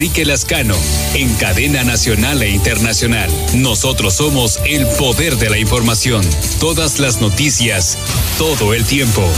[0.00, 0.76] Enrique Lascano,
[1.14, 3.28] en cadena nacional e internacional.
[3.56, 6.24] Nosotros somos el poder de la información.
[6.60, 7.98] Todas las noticias,
[8.38, 9.28] todo el tiempo.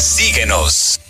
[0.00, 1.02] Síguenos.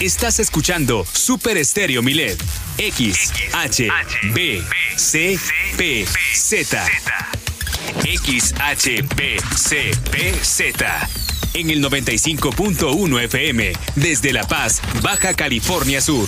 [0.00, 2.42] Estás escuchando Super Estéreo Milet.
[2.78, 3.88] X, H,
[4.32, 4.62] B,
[4.96, 5.38] C,
[5.76, 6.86] P, Z.
[8.02, 11.08] X, H, B, C, P, Z.
[11.52, 16.26] En el 95.1 FM, desde La Paz, Baja California Sur.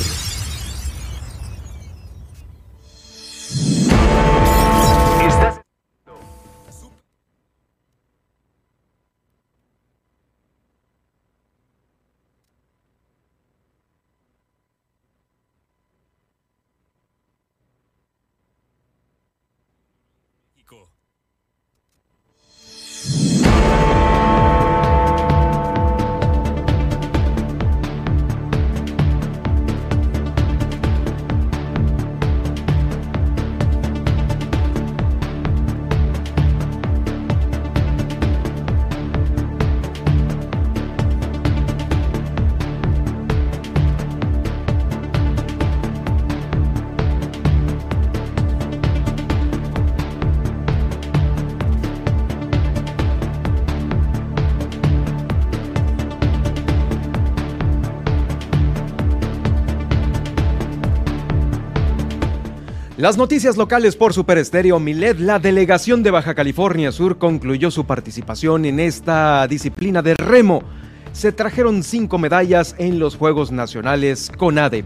[63.03, 67.85] Las noticias locales por Super Estéreo Milet, la delegación de Baja California Sur concluyó su
[67.85, 70.63] participación en esta disciplina de remo.
[71.11, 74.85] Se trajeron cinco medallas en los Juegos Nacionales CONADE.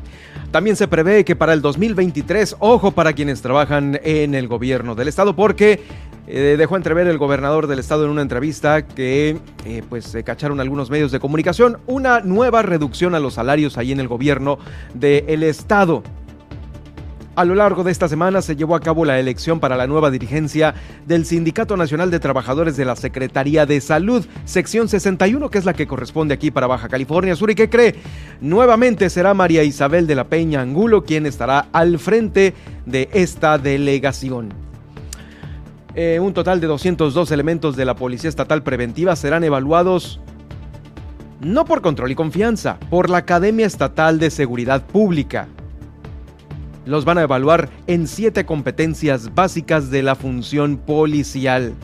[0.50, 5.08] También se prevé que para el 2023, ojo para quienes trabajan en el gobierno del
[5.08, 5.82] estado, porque
[6.26, 10.58] eh, dejó entrever el gobernador del estado en una entrevista que eh, pues se cacharon
[10.60, 14.56] algunos medios de comunicación una nueva reducción a los salarios ahí en el gobierno
[14.94, 16.02] del estado.
[17.36, 20.10] A lo largo de esta semana se llevó a cabo la elección para la nueva
[20.10, 20.74] dirigencia
[21.06, 25.74] del Sindicato Nacional de Trabajadores de la Secretaría de Salud, sección 61, que es la
[25.74, 27.96] que corresponde aquí para Baja California Sur y que cree
[28.40, 32.54] nuevamente será María Isabel de la Peña Angulo quien estará al frente
[32.86, 34.54] de esta delegación.
[35.94, 40.20] Eh, un total de 202 elementos de la Policía Estatal Preventiva serán evaluados
[41.42, 45.48] no por control y confianza, por la Academia Estatal de Seguridad Pública
[46.86, 51.74] los van a evaluar en siete competencias básicas de la función policial.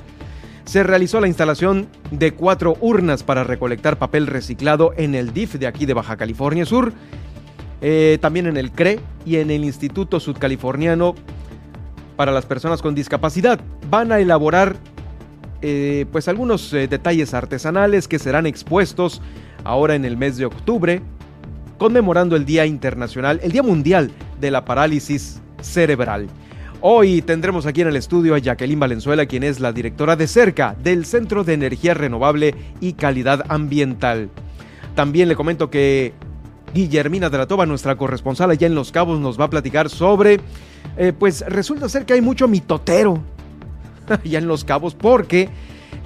[0.64, 5.66] Se realizó la instalación de cuatro urnas para recolectar papel reciclado en el DIF de
[5.66, 6.92] aquí de Baja California Sur,
[7.80, 11.16] eh, también en el CRE y en el Instituto Sudcaliforniano
[12.16, 13.60] para las personas con discapacidad.
[13.90, 14.76] Van a elaborar
[15.62, 19.20] eh, pues algunos eh, detalles artesanales que serán expuestos
[19.64, 21.02] ahora en el mes de octubre
[21.82, 26.28] conmemorando el Día Internacional, el Día Mundial de la Parálisis Cerebral.
[26.80, 30.76] Hoy tendremos aquí en el estudio a Jacqueline Valenzuela, quien es la directora de CERCA
[30.80, 34.30] del Centro de Energía Renovable y Calidad Ambiental.
[34.94, 36.12] También le comento que
[36.72, 40.38] Guillermina de la Toba, nuestra corresponsal allá en Los Cabos, nos va a platicar sobre,
[40.96, 43.20] eh, pues resulta ser que hay mucho mitotero
[44.24, 45.48] allá en Los Cabos, porque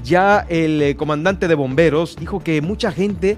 [0.02, 3.36] ya el eh, comandante de bomberos dijo que mucha gente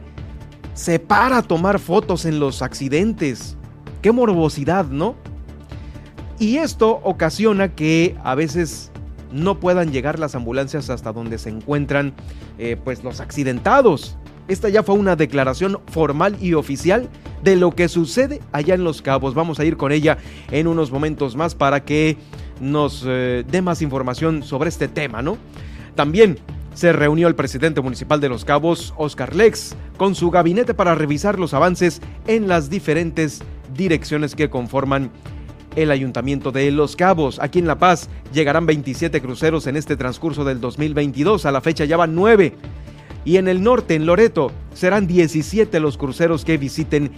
[0.79, 3.57] se para tomar fotos en los accidentes.
[4.01, 5.17] Qué morbosidad, ¿no?
[6.39, 8.93] Y esto ocasiona que a veces
[9.33, 12.15] no puedan llegar las ambulancias hasta donde se encuentran
[12.59, 14.17] eh, pues los accidentados.
[14.47, 17.09] Esta ya fue una declaración formal y oficial
[17.43, 19.35] de lo que sucede allá en Los Cabos.
[19.35, 20.19] Vamos a ir con ella
[20.53, 22.17] en unos momentos más para que
[22.61, 25.39] nos eh, dé más información sobre este tema, ¿no?
[25.97, 26.39] También
[26.79, 31.37] se reunió el presidente municipal de Los Cabos, Oscar Lex, con su gabinete para revisar
[31.37, 33.43] los avances en las diferentes
[33.77, 35.11] direcciones que conforman
[35.75, 37.41] el Ayuntamiento de Los Cabos.
[37.41, 41.47] Aquí en La Paz llegarán 27 cruceros en este transcurso del 2022.
[41.47, 42.55] A la fecha ya van 9.
[43.25, 47.11] Y en el norte, en Loreto, serán 17 los cruceros que visiten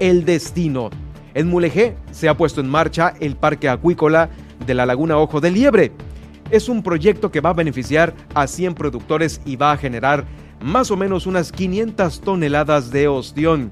[0.00, 0.90] el destino.
[1.34, 4.30] En Mulegé se ha puesto en marcha el Parque Acuícola
[4.66, 5.92] de la Laguna Ojo de Liebre
[6.50, 10.24] es un proyecto que va a beneficiar a 100 productores y va a generar
[10.62, 13.70] más o menos unas 500 toneladas de ostión.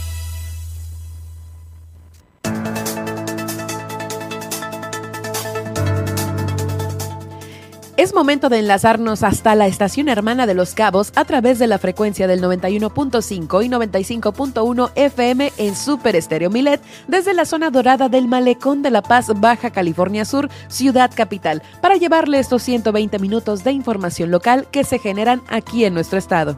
[8.01, 11.77] Es momento de enlazarnos hasta la estación hermana de Los Cabos a través de la
[11.77, 18.27] frecuencia del 91.5 y 95.1 FM en Super Estéreo Milet desde la zona dorada del
[18.27, 23.71] Malecón de La Paz, Baja California Sur, ciudad capital, para llevarle estos 120 minutos de
[23.71, 26.57] información local que se generan aquí en nuestro estado.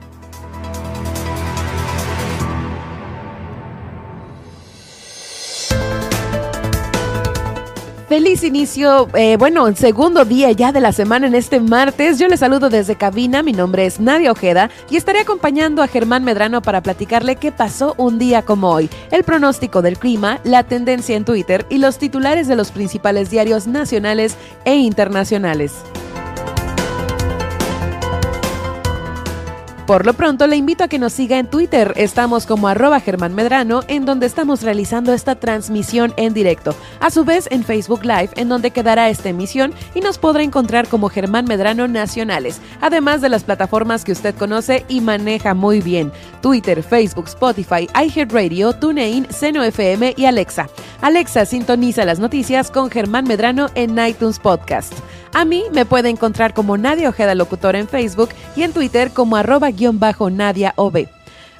[8.10, 12.20] Feliz inicio, eh, bueno, segundo día ya de la semana en este martes.
[12.20, 16.24] Yo les saludo desde cabina, mi nombre es Nadia Ojeda y estaré acompañando a Germán
[16.26, 21.16] Medrano para platicarle qué pasó un día como hoy, el pronóstico del clima, la tendencia
[21.16, 24.36] en Twitter y los titulares de los principales diarios nacionales
[24.66, 25.72] e internacionales.
[29.85, 31.94] Por lo pronto, le invito a que nos siga en Twitter.
[31.97, 36.74] Estamos como arroba Germán Medrano, en donde estamos realizando esta transmisión en directo.
[37.01, 40.88] A su vez, en Facebook Live, en donde quedará esta emisión y nos podrá encontrar
[40.88, 46.13] como Germán Medrano Nacionales, además de las plataformas que usted conoce y maneja muy bien.
[46.41, 50.69] Twitter, Facebook, Spotify, iHeartRadio, TuneIn, Seno FM y Alexa.
[51.01, 54.94] Alexa sintoniza las noticias con Germán Medrano en iTunes Podcast.
[55.33, 59.35] A mí me puede encontrar como Nadia Ojeda Locutor en Facebook y en Twitter como
[59.35, 61.08] arroba guion bajo Nadia OB.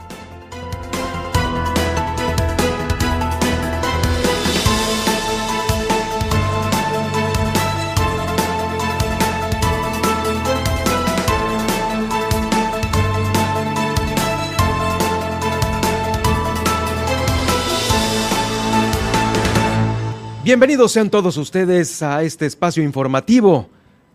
[20.52, 23.70] Bienvenidos sean todos ustedes a este espacio informativo.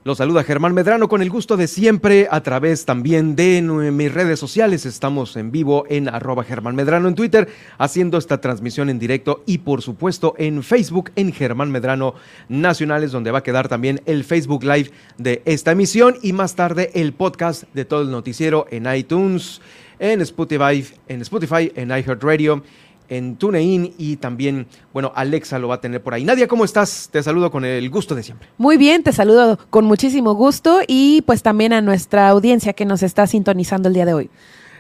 [0.05, 4.38] Los saluda Germán Medrano con el gusto de siempre a través también de mis redes
[4.38, 4.85] sociales.
[4.85, 7.49] Estamos en vivo en arroba Germán Medrano en Twitter
[7.79, 12.12] haciendo esta transmisión en directo y por supuesto en Facebook en Germán Medrano
[12.50, 16.91] Nacionales donde va a quedar también el Facebook Live de esta emisión y más tarde
[16.93, 19.62] el podcast de todo el noticiero en iTunes,
[19.99, 22.62] en Spotify, en Spotify, en iHeartRadio
[23.08, 26.25] en TuneIn y también, bueno, Alexa lo va a tener por ahí.
[26.25, 27.08] Nadia, ¿cómo estás?
[27.11, 28.49] Te saludo con el gusto de siempre.
[28.58, 33.03] Muy bien, te saludo con muchísimo gusto y pues también a nuestra audiencia que nos
[33.03, 34.31] está sintonizando el día de hoy.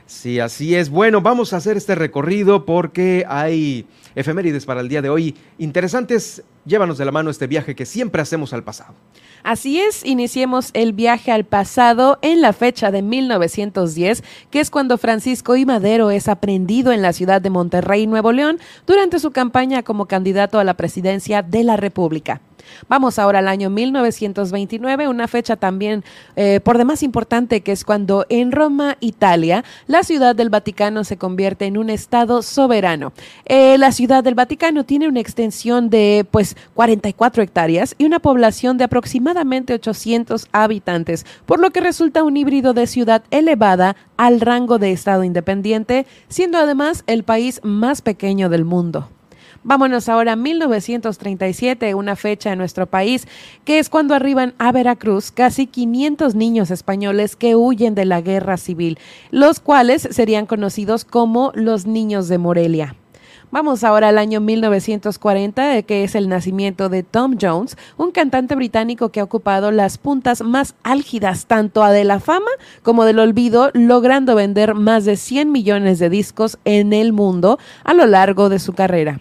[0.06, 0.88] Sí, así es.
[0.88, 6.44] Bueno, vamos a hacer este recorrido porque hay efemérides para el día de hoy interesantes.
[6.64, 8.94] Llévanos de la mano este viaje que siempre hacemos al pasado.
[9.46, 14.98] Así es, iniciemos el viaje al pasado en la fecha de 1910, que es cuando
[14.98, 15.64] Francisco I.
[15.64, 20.58] Madero es aprendido en la ciudad de Monterrey, Nuevo León, durante su campaña como candidato
[20.58, 22.40] a la presidencia de la República.
[22.88, 26.04] Vamos ahora al año 1929, una fecha también
[26.36, 31.16] eh, por demás importante, que es cuando en Roma, Italia, la ciudad del Vaticano se
[31.16, 33.12] convierte en un estado soberano.
[33.44, 38.78] Eh, la ciudad del Vaticano tiene una extensión de pues 44 hectáreas y una población
[38.78, 44.78] de aproximadamente 800 habitantes, por lo que resulta un híbrido de ciudad elevada al rango
[44.78, 49.08] de estado independiente, siendo además el país más pequeño del mundo.
[49.68, 53.26] Vámonos ahora a 1937, una fecha en nuestro país,
[53.64, 58.58] que es cuando arriban a Veracruz casi 500 niños españoles que huyen de la guerra
[58.58, 58.96] civil,
[59.32, 62.94] los cuales serían conocidos como los niños de Morelia.
[63.50, 69.08] Vamos ahora al año 1940, que es el nacimiento de Tom Jones, un cantante británico
[69.08, 72.52] que ha ocupado las puntas más álgidas tanto de la fama
[72.84, 77.94] como del olvido, logrando vender más de 100 millones de discos en el mundo a
[77.94, 79.20] lo largo de su carrera.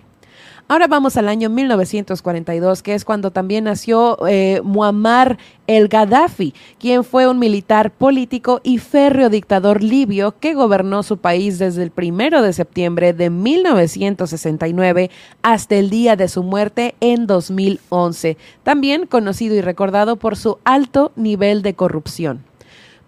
[0.67, 7.03] Ahora vamos al año 1942, que es cuando también nació eh, Muammar el Gaddafi, quien
[7.03, 12.41] fue un militar político y férreo dictador libio que gobernó su país desde el primero
[12.41, 15.12] de septiembre de 1969
[15.43, 21.12] hasta el día de su muerte en 2011, también conocido y recordado por su alto
[21.15, 22.54] nivel de corrupción.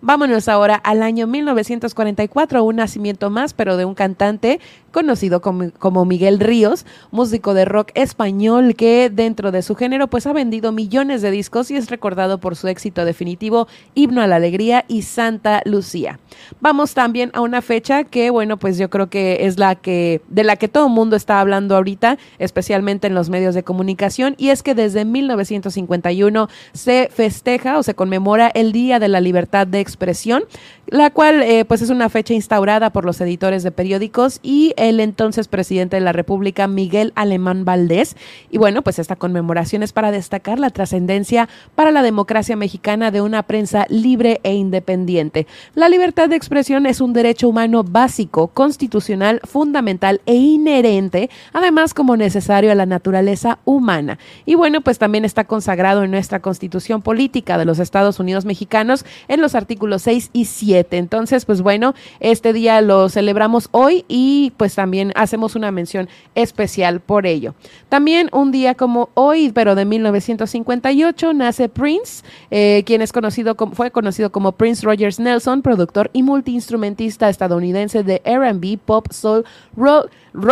[0.07, 4.61] Vámonos ahora al año 1944, un nacimiento más, pero de un cantante
[4.91, 10.33] conocido como, Miguel Ríos, músico de rock español que dentro de su género pues ha
[10.33, 14.85] vendido millones de discos y es recordado por su éxito definitivo Himno a la Alegría
[14.87, 16.19] y Santa Lucía.
[16.61, 20.45] Vamos también a una fecha que bueno pues yo creo que es la que de
[20.45, 24.49] la que todo el mundo está hablando ahorita, especialmente en los medios de comunicación y
[24.49, 29.79] es que desde 1951 se festeja o se conmemora el Día de la Libertad de
[29.79, 30.45] Expresión, expresión
[30.87, 34.99] la cual eh, pues es una fecha instaurada por los editores de periódicos y el
[34.99, 38.15] entonces presidente de la República, Miguel Alemán Valdés.
[38.49, 43.21] Y bueno, pues esta conmemoración es para destacar la trascendencia para la democracia mexicana de
[43.21, 45.47] una prensa libre e independiente.
[45.75, 52.15] La libertad de expresión es un derecho humano básico, constitucional, fundamental e inherente, además como
[52.15, 54.19] necesario a la naturaleza humana.
[54.45, 59.05] Y bueno, pues también está consagrado en nuestra constitución política de los Estados Unidos mexicanos
[59.27, 60.76] en los artículos 6 y 7.
[60.91, 66.99] Entonces, pues bueno, este día lo celebramos hoy y pues también hacemos una mención especial
[66.99, 67.55] por ello.
[67.89, 73.73] También un día como hoy, pero de 1958, nace Prince, eh, quien es conocido como,
[73.73, 80.09] fue conocido como Prince Rogers Nelson, productor y multiinstrumentista estadounidense de R&B, pop, soul, rock,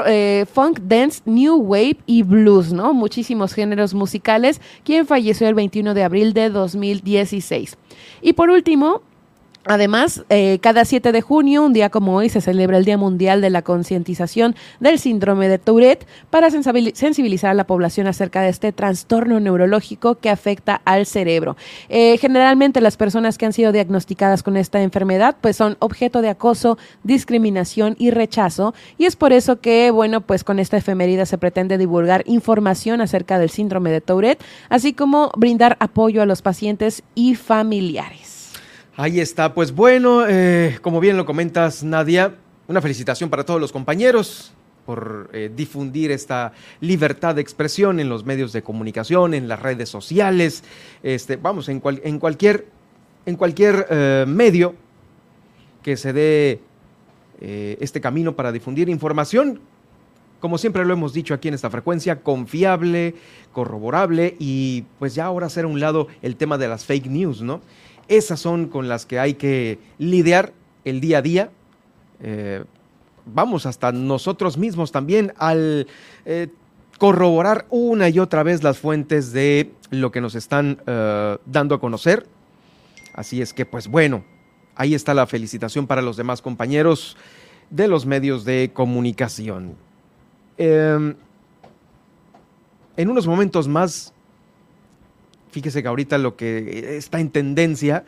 [0.08, 2.94] eh, funk, dance, new wave y blues, ¿no?
[2.94, 7.78] Muchísimos géneros musicales, quien falleció el 21 de abril de 2016.
[8.22, 9.02] Y por último,
[9.68, 13.42] Además, eh, cada 7 de junio, un día como hoy, se celebra el Día Mundial
[13.42, 18.72] de la Concientización del Síndrome de Tourette para sensibilizar a la población acerca de este
[18.72, 21.58] trastorno neurológico que afecta al cerebro.
[21.90, 26.30] Eh, generalmente las personas que han sido diagnosticadas con esta enfermedad pues son objeto de
[26.30, 31.40] acoso, discriminación y rechazo y es por eso que, bueno, pues con esta efemerida se
[31.40, 37.02] pretende divulgar información acerca del síndrome de Tourette, así como brindar apoyo a los pacientes
[37.16, 38.25] y familiares.
[38.98, 42.36] Ahí está, pues bueno, eh, como bien lo comentas, Nadia,
[42.70, 44.54] una felicitación para todos los compañeros
[44.86, 49.90] por eh, difundir esta libertad de expresión en los medios de comunicación, en las redes
[49.90, 50.64] sociales,
[51.04, 52.68] este, vamos, en, en cualquier,
[53.26, 54.76] en cualquier eh, medio
[55.84, 56.62] que se dé
[57.42, 59.60] este camino para difundir información,
[60.40, 63.16] como siempre lo hemos dicho aquí en esta frecuencia, confiable,
[63.52, 67.42] corroborable y pues ya ahora hacer a un lado el tema de las fake news,
[67.42, 67.60] ¿no?
[68.08, 71.50] Esas son con las que hay que lidiar el día a día.
[72.22, 72.64] Eh,
[73.26, 75.88] vamos, hasta nosotros mismos también al
[76.26, 76.50] eh,
[76.98, 81.80] corroborar una y otra vez las fuentes de lo que nos están eh, dando a
[81.80, 82.28] conocer.
[83.14, 84.24] Así es que, pues bueno,
[84.76, 87.18] ahí está la felicitación para los demás compañeros
[87.70, 89.76] de los medios de comunicación.
[90.58, 91.16] Em,
[92.98, 94.14] en unos momentos más
[95.56, 98.04] Fíjese que ahorita lo que está en tendencia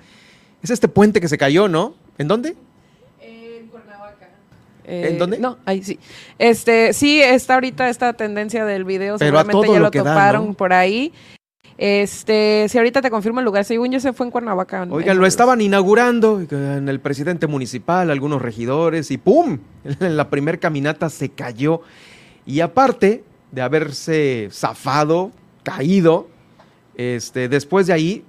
[0.62, 1.96] es este puente que se cayó, ¿no?
[2.18, 2.58] ¿En dónde?
[3.22, 4.28] En Cuernavaca.
[4.84, 5.40] ¿En eh, dónde?
[5.40, 5.98] No, ahí sí.
[6.40, 11.14] Este, sí, está ahorita esta tendencia del video, seguramente ya lo, toparon por ahí.
[11.78, 14.86] Este, si ahorita te confirmo el lugar, según yo se fue en Cuernavaca.
[14.90, 19.60] Oigan, lo estaban inaugurando en el presidente municipal, algunos regidores, y ¡pum!
[20.02, 21.80] En la primer caminata se cayó.
[22.46, 23.24] Y aparte
[23.54, 25.32] de haberse zafado,
[25.64, 26.28] caído,
[26.98, 28.24] este, después de ahí,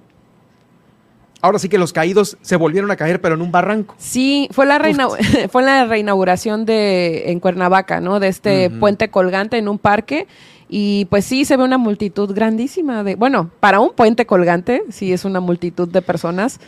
[1.41, 3.95] ahora sí que los caídos se volvieron a caer, pero en un barranco.
[3.97, 4.79] Sí, fue la,
[5.51, 8.19] fue la reinauguración de, en Cuernavaca, ¿no?
[8.19, 10.27] De este puente colgante en un parque.
[10.69, 15.11] Y pues sí, se ve una multitud grandísima de, bueno, para un puente colgante, sí
[15.11, 16.59] es una multitud de personas.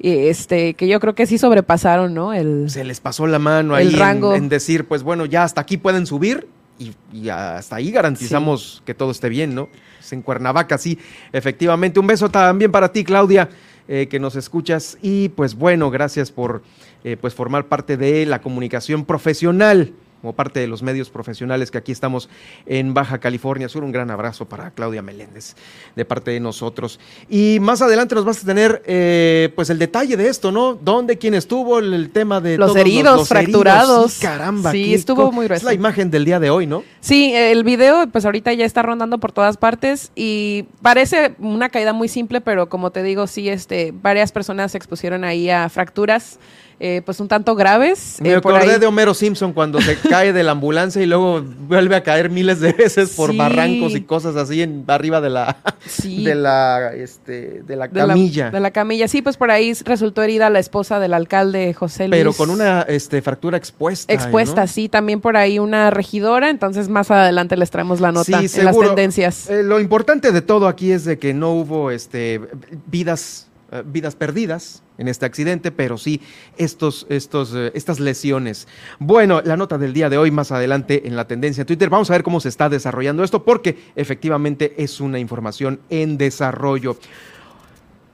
[0.00, 2.34] Este, que yo creo que sí sobrepasaron, ¿no?
[2.34, 4.34] El, se les pasó la mano ahí rango.
[4.34, 6.48] En, decir, pues bueno, ya hasta aquí pueden subir
[6.80, 9.68] y, hasta ahí garantizamos que todo esté bien, ¿no?
[10.12, 10.98] En Cuernavaca, sí,
[11.32, 12.00] efectivamente.
[12.00, 13.48] Un beso también para ti, Claudia,
[13.88, 14.98] eh, que nos escuchas.
[15.02, 16.62] Y pues bueno, gracias por
[17.04, 19.92] eh, pues formar parte de la comunicación profesional
[20.24, 22.30] como parte de los medios profesionales que aquí estamos
[22.64, 23.84] en Baja California Sur.
[23.84, 25.54] Un gran abrazo para Claudia Meléndez
[25.94, 26.98] de parte de nosotros.
[27.28, 30.76] Y más adelante nos vas a tener eh, pues el detalle de esto, ¿no?
[30.76, 34.18] ¿Dónde, quién estuvo, el, tema de los heridos, fracturados.
[34.18, 34.72] caramba.
[34.72, 35.60] Sí, estuvo muy grueso.
[35.60, 36.84] Es la imagen del día de hoy, ¿no?
[37.00, 41.92] Sí, el video pues ahorita ya está rondando por todas partes y parece una caída
[41.92, 46.38] muy simple, pero como te digo, sí, este, varias personas se expusieron ahí a fracturas
[46.80, 48.16] eh, pues un tanto graves.
[48.20, 51.96] Me Eh, acordé de Homero Simpson cuando se cae de la ambulancia y luego vuelve
[51.96, 53.36] a caer miles de veces por Sí.
[53.36, 56.24] barrancos y cosas así en, arriba de la, Sí.
[56.24, 58.50] de la, este, de la de la- camilla.
[58.50, 59.08] De la, camilla.
[59.08, 62.18] Sí, pues por ahí resultó herida la esposa del alcalde José Luis.
[62.20, 64.12] pero con una este, fractura expuesta.
[64.12, 64.66] Expuesta, ¿no?
[64.66, 68.64] sí, también por ahí una regidora, entonces más adelante les traemos la nota Sí, en
[68.64, 69.48] las tendencias.
[69.48, 72.40] Eh, lo importante de todo aquí es de que no hubo este,
[72.86, 76.20] vidas, eh, vidas perdidas en este accidente, pero sí
[76.56, 78.68] estos, estos, eh, estas lesiones.
[79.00, 82.08] Bueno, la nota del día de hoy, más adelante en la tendencia en Twitter, vamos
[82.08, 86.96] a ver cómo se está desarrollando esto, porque efectivamente es una información en desarrollo.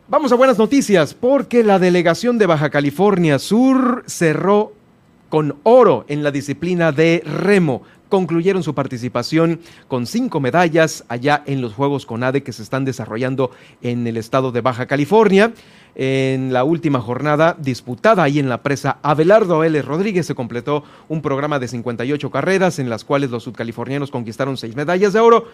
[0.09, 4.73] Vamos a buenas noticias, porque la delegación de Baja California Sur cerró
[5.29, 7.83] con oro en la disciplina de remo.
[8.11, 13.53] Concluyeron su participación con cinco medallas allá en los Juegos CONADE que se están desarrollando
[13.83, 15.53] en el estado de Baja California.
[15.95, 19.81] En la última jornada disputada ahí en la presa Abelardo L.
[19.83, 24.75] Rodríguez se completó un programa de 58 carreras en las cuales los sudcalifornianos conquistaron seis
[24.75, 25.47] medallas de oro,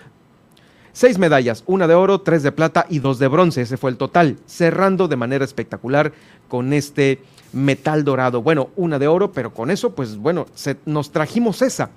[0.94, 3.60] Seis medallas, una de oro, tres de plata y dos de bronce.
[3.60, 6.14] Ese fue el total, cerrando de manera espectacular
[6.48, 7.20] con este
[7.52, 8.40] metal dorado.
[8.40, 10.46] Bueno, una de oro, pero con eso, pues bueno,
[10.86, 11.90] nos trajimos esa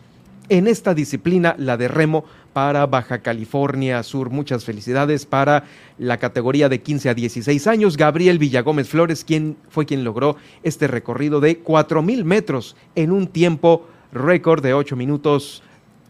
[0.50, 4.29] en esta disciplina, la de remo para Baja California Sur.
[4.32, 5.63] Muchas felicidades para
[5.98, 7.98] la categoría de 15 a 16 años.
[7.98, 13.88] Gabriel Villagómez Flores, quien fue quien logró este recorrido de 4.000 metros en un tiempo
[14.12, 15.63] récord de 8 minutos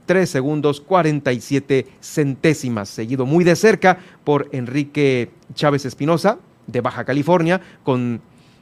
[0.05, 7.61] 3 segundos 47 centésimas, seguido muy de cerca por Enrique Chávez Espinosa de Baja California
[7.83, 8.19] con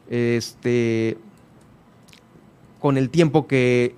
[0.10, 1.18] este
[2.80, 3.96] con el tiempo que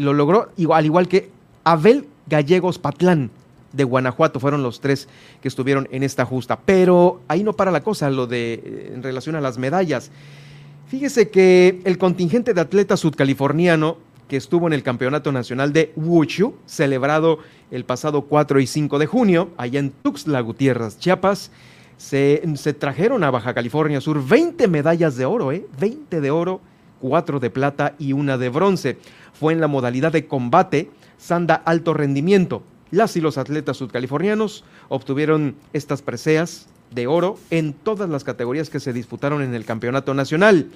[0.00, 1.30] lo logró, al igual que
[1.64, 3.30] Abel Gallegos Patlán
[3.72, 5.08] de Guanajuato, fueron los tres
[5.40, 6.58] que estuvieron en esta justa.
[6.64, 10.10] Pero ahí no para la cosa, lo de eh, en relación a las medallas.
[10.88, 16.54] Fíjese que el contingente de atletas sudcaliforniano que estuvo en el Campeonato Nacional de Wushu,
[16.66, 17.38] celebrado
[17.70, 21.50] el pasado 4 y 5 de junio, allá en Tuxtla Gutiérrez, Chiapas,
[21.96, 25.66] se, se trajeron a Baja California Sur 20 medallas de oro, ¿eh?
[25.80, 26.60] 20 de oro,
[27.00, 28.98] 4 de plata y una de bronce.
[29.40, 32.62] Fue en la modalidad de combate Sanda Alto Rendimiento.
[32.90, 38.80] Las y los atletas sudcalifornianos obtuvieron estas preseas de oro en todas las categorías que
[38.80, 40.66] se disputaron en el Campeonato Nacional.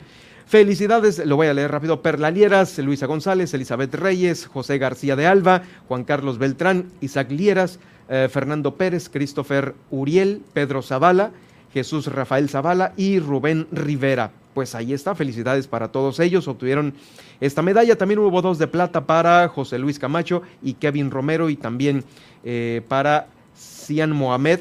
[0.46, 2.00] Felicidades, lo voy a leer rápido.
[2.00, 7.78] Perla Lieras, Luisa González, Elizabeth Reyes, José García de Alba, Juan Carlos Beltrán, Isaac Lieras,
[8.08, 11.32] eh, Fernando Pérez, Christopher Uriel, Pedro Zavala,
[11.74, 14.30] Jesús Rafael Zavala y Rubén Rivera.
[14.54, 16.94] Pues ahí está, felicidades para todos ellos, obtuvieron
[17.40, 17.98] esta medalla.
[17.98, 22.04] También hubo dos de plata para José Luis Camacho y Kevin Romero y también
[22.44, 24.60] eh, para Cian Mohamed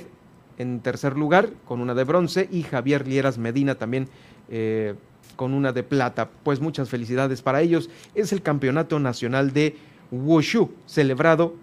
[0.58, 4.08] en tercer lugar con una de bronce y Javier Lieras Medina también
[4.50, 4.96] eh,
[5.36, 6.30] con una de plata.
[6.44, 7.90] Pues muchas felicidades para ellos.
[8.16, 9.76] Es el Campeonato Nacional de
[10.12, 11.56] Wushu celebrado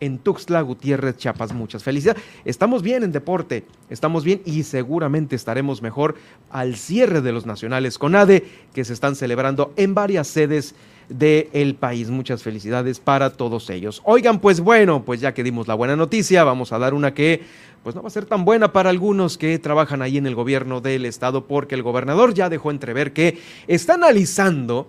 [0.00, 1.52] en Tuxtla Gutiérrez, Chiapas.
[1.52, 2.22] Muchas felicidades.
[2.44, 6.16] Estamos bien en deporte, estamos bien y seguramente estaremos mejor
[6.50, 10.74] al cierre de los nacionales con ADE que se están celebrando en varias sedes
[11.08, 12.10] del país.
[12.10, 14.00] Muchas felicidades para todos ellos.
[14.04, 17.42] Oigan, pues bueno, pues ya que dimos la buena noticia, vamos a dar una que
[17.82, 20.80] pues no va a ser tan buena para algunos que trabajan ahí en el gobierno
[20.80, 24.86] del estado porque el gobernador ya dejó entrever que está analizando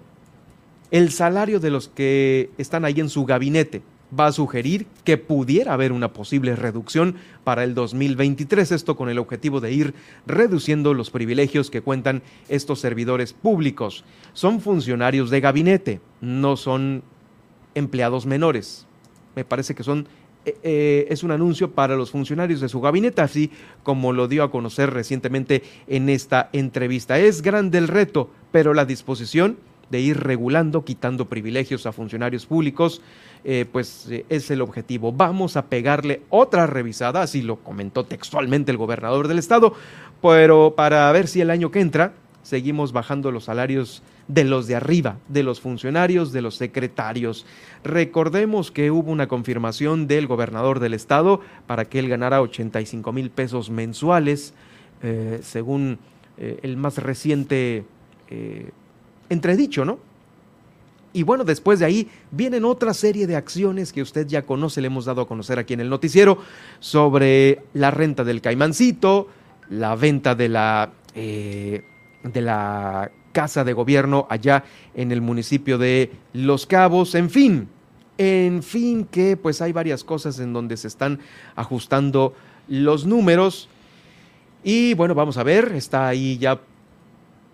[0.91, 3.81] el salario de los que están ahí en su gabinete.
[4.17, 9.19] Va a sugerir que pudiera haber una posible reducción para el 2023, esto con el
[9.19, 9.93] objetivo de ir
[10.27, 14.03] reduciendo los privilegios que cuentan estos servidores públicos.
[14.33, 17.03] Son funcionarios de gabinete, no son
[17.73, 18.85] empleados menores.
[19.35, 20.07] Me parece que son
[20.43, 23.51] eh, eh, es un anuncio para los funcionarios de su gabinete, así
[23.83, 27.19] como lo dio a conocer recientemente en esta entrevista.
[27.19, 29.57] Es grande el reto, pero la disposición
[29.91, 33.01] de ir regulando, quitando privilegios a funcionarios públicos,
[33.43, 35.11] eh, pues eh, es el objetivo.
[35.11, 39.73] Vamos a pegarle otra revisada, así lo comentó textualmente el gobernador del estado,
[40.21, 44.75] pero para ver si el año que entra seguimos bajando los salarios de los de
[44.75, 47.45] arriba, de los funcionarios, de los secretarios.
[47.83, 53.29] Recordemos que hubo una confirmación del gobernador del estado para que él ganara 85 mil
[53.29, 54.53] pesos mensuales,
[55.03, 55.99] eh, según
[56.37, 57.85] el más reciente
[59.31, 59.99] entredicho, ¿no?
[61.13, 64.87] Y bueno, después de ahí vienen otra serie de acciones que usted ya conoce, le
[64.87, 66.37] hemos dado a conocer aquí en el noticiero,
[66.79, 69.27] sobre la renta del caimancito,
[69.69, 71.83] la venta de la, eh,
[72.23, 74.63] de la casa de gobierno allá
[74.93, 77.67] en el municipio de Los Cabos, en fin,
[78.17, 81.19] en fin que pues hay varias cosas en donde se están
[81.55, 82.33] ajustando
[82.67, 83.67] los números
[84.63, 86.59] y bueno, vamos a ver, está ahí ya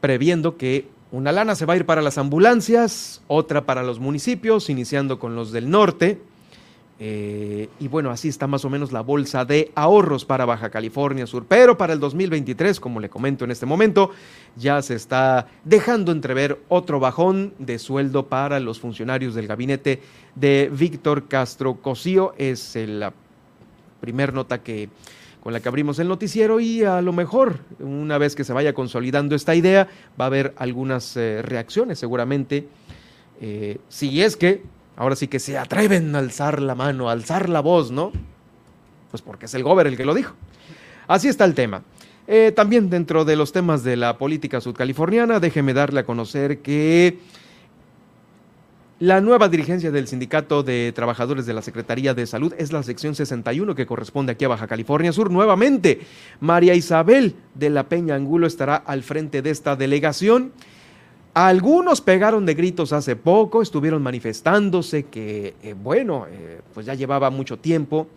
[0.02, 4.70] previendo que Una lana se va a ir para las ambulancias, otra para los municipios,
[4.70, 6.20] iniciando con los del norte.
[7.00, 11.26] Eh, y bueno, así está más o menos la bolsa de ahorros para Baja California
[11.26, 11.46] Sur.
[11.48, 14.12] Pero para el 2023, como le comento en este momento,
[14.58, 20.02] ya se está dejando entrever otro bajón de sueldo para los funcionarios del gabinete
[20.36, 22.34] de Víctor Castro Cosío.
[22.38, 23.14] Es la
[24.02, 24.90] primer nota que
[25.48, 28.74] con la que abrimos el noticiero y a lo mejor una vez que se vaya
[28.74, 29.88] consolidando esta idea
[30.20, 32.68] va a haber algunas eh, reacciones seguramente.
[33.40, 34.64] Eh, si es que
[34.98, 38.12] ahora sí que se atreven a alzar la mano, a alzar la voz, ¿no?
[39.10, 40.36] Pues porque es el gober el que lo dijo.
[41.08, 41.82] Así está el tema.
[42.28, 47.20] Eh, también dentro de los temas de la política sudcaliforniana, déjeme darle a conocer que
[49.00, 53.14] la nueva dirigencia del Sindicato de Trabajadores de la Secretaría de Salud es la sección
[53.14, 55.30] 61 que corresponde aquí a Baja California Sur.
[55.30, 56.02] Nuevamente,
[56.40, 60.52] María Isabel de la Peña Angulo estará al frente de esta delegación.
[61.36, 67.30] Algunos pegaron de gritos hace poco, estuvieron manifestándose que, eh, bueno, eh, pues ya llevaba
[67.30, 68.08] mucho tiempo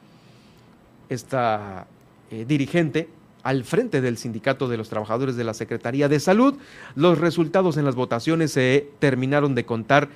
[1.11, 1.87] esta
[2.31, 3.09] eh, dirigente
[3.43, 6.55] al frente del Sindicato de los Trabajadores de la Secretaría de Salud.
[6.95, 10.09] Los resultados en las votaciones se terminaron de contar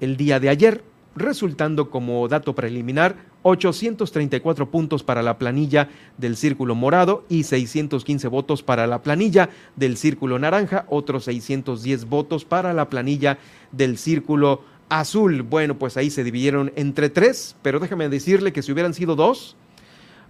[0.00, 0.84] el día de ayer,
[1.16, 8.62] resultando como dato preliminar 834 puntos para la planilla del Círculo Morado y 615 votos
[8.62, 13.38] para la planilla del Círculo Naranja, otros 610 votos para la planilla
[13.70, 15.42] del Círculo Azul.
[15.42, 19.56] Bueno, pues ahí se dividieron entre tres, pero déjame decirle que si hubieran sido dos,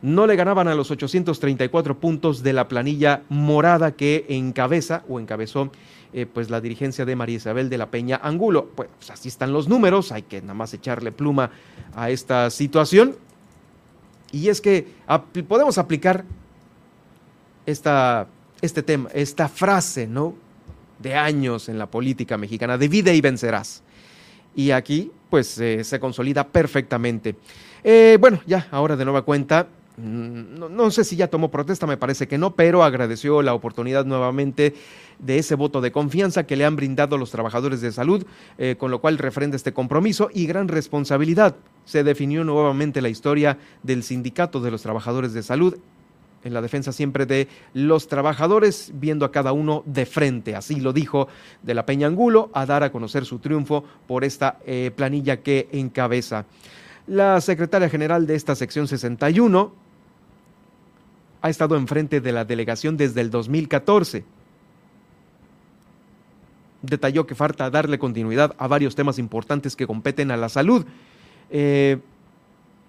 [0.03, 5.71] no le ganaban a los 834 puntos de la planilla morada que encabeza o encabezó
[6.17, 8.71] eh, pues la dirigencia de María Isabel de la Peña Angulo.
[8.77, 11.51] Pues, así están los números, hay que nada más echarle pluma
[11.97, 13.17] a esta situación.
[14.31, 14.87] Y es que
[15.49, 16.25] podemos aplicar
[17.67, 18.29] esta,
[18.61, 20.37] este tema, esta frase, ¿no?
[21.01, 23.83] De años en la política mexicana, divide y vencerás.
[24.55, 27.35] Y aquí, pues, eh, se consolida perfectamente.
[27.83, 31.97] Eh, bueno, ya, ahora de nueva cuenta, Mm, no, sé si ya tomó protesta, me
[31.97, 34.75] parece que no, pero agradeció la oportunidad nuevamente
[35.21, 38.27] de ese voto de confianza que le han brindado los trabajadores de salud,
[38.59, 41.57] eh, con lo cual refrenda este compromiso y gran responsabilidad.
[41.85, 45.79] Se definió nuevamente la historia del sindicato de los trabajadores de salud
[46.43, 50.55] en la defensa siempre de los trabajadores, viendo a cada uno de frente.
[50.55, 51.27] Así lo dijo
[51.63, 55.69] de la Peña Angulo, a dar a conocer su triunfo por esta eh, planilla que
[55.73, 56.45] encabeza.
[57.07, 59.84] La secretaria general de esta sección 61,
[61.45, 64.25] ha estado enfrente de la delegación desde el 2014.
[66.81, 70.87] Detalló que falta darle continuidad a varios temas importantes que competen a la salud.
[71.51, 71.99] Eh,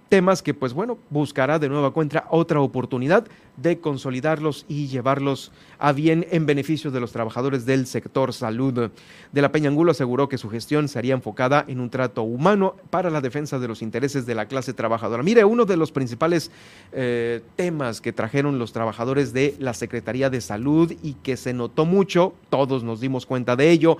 [0.10, 5.94] temas que, pues bueno, buscará de nueva cuenta otra oportunidad de consolidarlos y llevarlos a
[5.94, 8.92] bien en beneficio de los trabajadores del sector salud.
[9.32, 13.10] De la Peña Angulo aseguró que su gestión sería enfocada en un trato humano para
[13.10, 15.24] la defensa de los intereses de la clase trabajadora.
[15.24, 16.52] Mire, uno de los principales
[16.92, 21.86] eh, temas que trajeron los trabajadores de la Secretaría de Salud y que se notó
[21.86, 23.98] mucho, todos nos dimos cuenta de ello,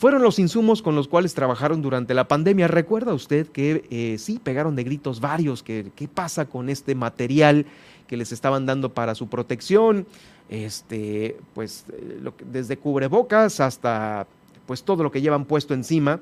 [0.00, 2.68] fueron los insumos con los cuales trabajaron durante la pandemia.
[2.68, 5.62] ¿Recuerda usted que eh, sí pegaron de gritos varios?
[5.62, 7.66] Que, ¿Qué pasa con este material
[8.06, 10.06] que les estaban dando para su protección?
[10.48, 14.26] Este, pues eh, desde cubrebocas hasta
[14.64, 16.18] pues todo lo que llevan puesto encima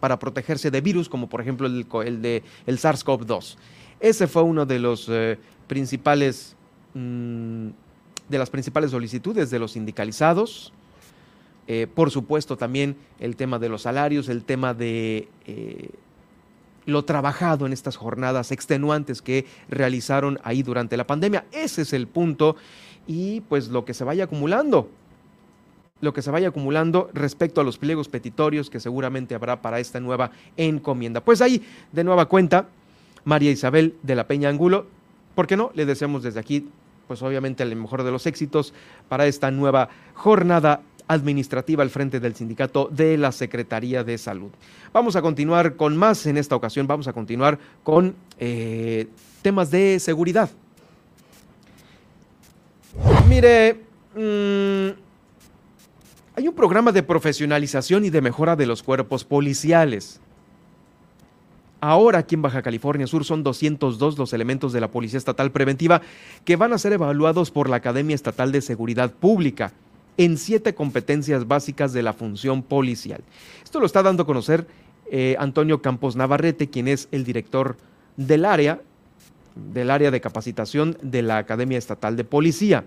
[0.00, 3.54] para protegerse de virus, como por ejemplo el, de el SARS-CoV-2.
[4.00, 6.56] Ese fue uno de los eh, principales
[6.94, 7.68] mm,
[8.28, 10.72] de las principales solicitudes de los sindicalizados.
[11.72, 15.90] Eh, por supuesto, también el tema de los salarios, el tema de eh,
[16.84, 21.44] lo trabajado en estas jornadas extenuantes que realizaron ahí durante la pandemia.
[21.52, 22.56] Ese es el punto
[23.06, 24.90] y pues lo que se vaya acumulando,
[26.00, 30.00] lo que se vaya acumulando respecto a los pliegos petitorios que seguramente habrá para esta
[30.00, 31.20] nueva encomienda.
[31.20, 32.66] Pues ahí, de nueva cuenta,
[33.22, 34.86] María Isabel de la Peña Angulo,
[35.36, 35.70] ¿por qué no?
[35.74, 36.68] Le deseamos desde aquí,
[37.06, 38.74] pues obviamente el mejor de los éxitos
[39.08, 44.50] para esta nueva jornada administrativa al frente del sindicato de la Secretaría de Salud.
[44.92, 49.08] Vamos a continuar con más en esta ocasión, vamos a continuar con eh,
[49.42, 50.50] temas de seguridad.
[53.28, 53.80] Mire,
[54.14, 54.90] mm,
[56.36, 60.20] hay un programa de profesionalización y de mejora de los cuerpos policiales.
[61.80, 66.02] Ahora aquí en Baja California Sur son 202 los elementos de la Policía Estatal Preventiva
[66.44, 69.72] que van a ser evaluados por la Academia Estatal de Seguridad Pública
[70.20, 73.22] en siete competencias básicas de la función policial.
[73.64, 74.66] Esto lo está dando a conocer
[75.10, 77.78] eh, Antonio Campos Navarrete, quien es el director
[78.18, 78.82] del área,
[79.54, 82.84] del área de capacitación de la Academia Estatal de Policía.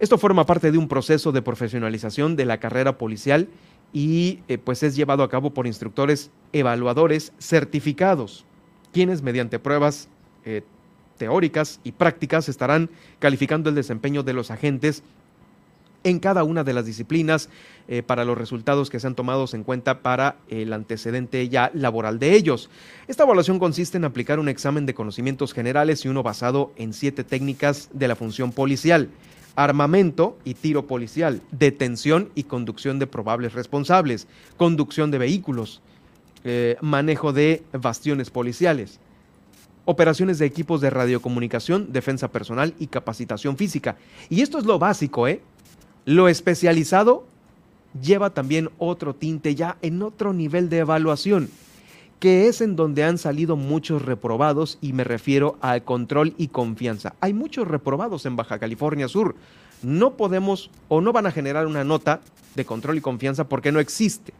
[0.00, 3.48] Esto forma parte de un proceso de profesionalización de la carrera policial
[3.94, 8.44] y eh, pues es llevado a cabo por instructores evaluadores certificados,
[8.92, 10.08] quienes mediante pruebas
[10.44, 10.60] eh,
[11.16, 15.02] teóricas y prácticas estarán calificando el desempeño de los agentes
[16.04, 17.48] en cada una de las disciplinas
[17.88, 22.34] eh, para los resultados que sean tomados en cuenta para el antecedente ya laboral de
[22.34, 22.70] ellos.
[23.08, 27.24] Esta evaluación consiste en aplicar un examen de conocimientos generales y uno basado en siete
[27.24, 29.08] técnicas de la función policial
[29.54, 35.82] armamento y tiro policial, detención y conducción de probables responsables, conducción de vehículos,
[36.44, 38.98] eh, manejo de bastiones policiales,
[39.84, 43.96] operaciones de equipos de radiocomunicación, defensa personal y capacitación física.
[44.30, 45.40] Y esto es lo básico, ¿eh?
[46.04, 47.24] Lo especializado
[48.00, 51.50] lleva también otro tinte ya en otro nivel de evaluación
[52.22, 57.16] que es en donde han salido muchos reprobados y me refiero al control y confianza.
[57.20, 59.34] Hay muchos reprobados en Baja California Sur.
[59.82, 62.20] No podemos o no van a generar una nota
[62.54, 64.32] de control y confianza porque no existe.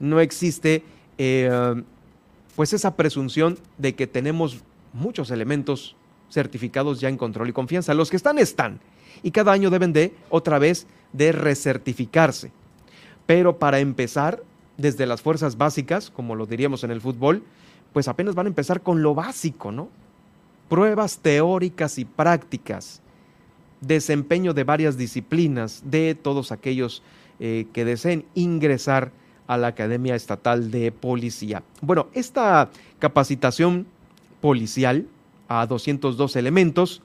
[0.00, 0.82] No existe
[1.16, 1.82] eh,
[2.56, 4.58] pues esa presunción de que tenemos
[4.92, 5.96] muchos elementos
[6.30, 7.94] certificados ya en control y confianza.
[7.94, 8.80] Los que están están
[9.22, 12.50] y cada año deben de otra vez de recertificarse.
[13.26, 14.42] Pero para empezar
[14.76, 17.42] desde las fuerzas básicas, como lo diríamos en el fútbol,
[17.92, 19.88] pues apenas van a empezar con lo básico, ¿no?
[20.68, 23.00] Pruebas teóricas y prácticas,
[23.80, 27.02] desempeño de varias disciplinas de todos aquellos
[27.38, 29.12] eh, que deseen ingresar
[29.46, 31.62] a la Academia Estatal de Policía.
[31.80, 33.86] Bueno, esta capacitación
[34.40, 35.06] policial
[35.48, 37.02] a 202 elementos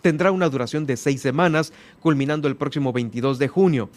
[0.00, 3.90] tendrá una duración de seis semanas, culminando el próximo 22 de junio.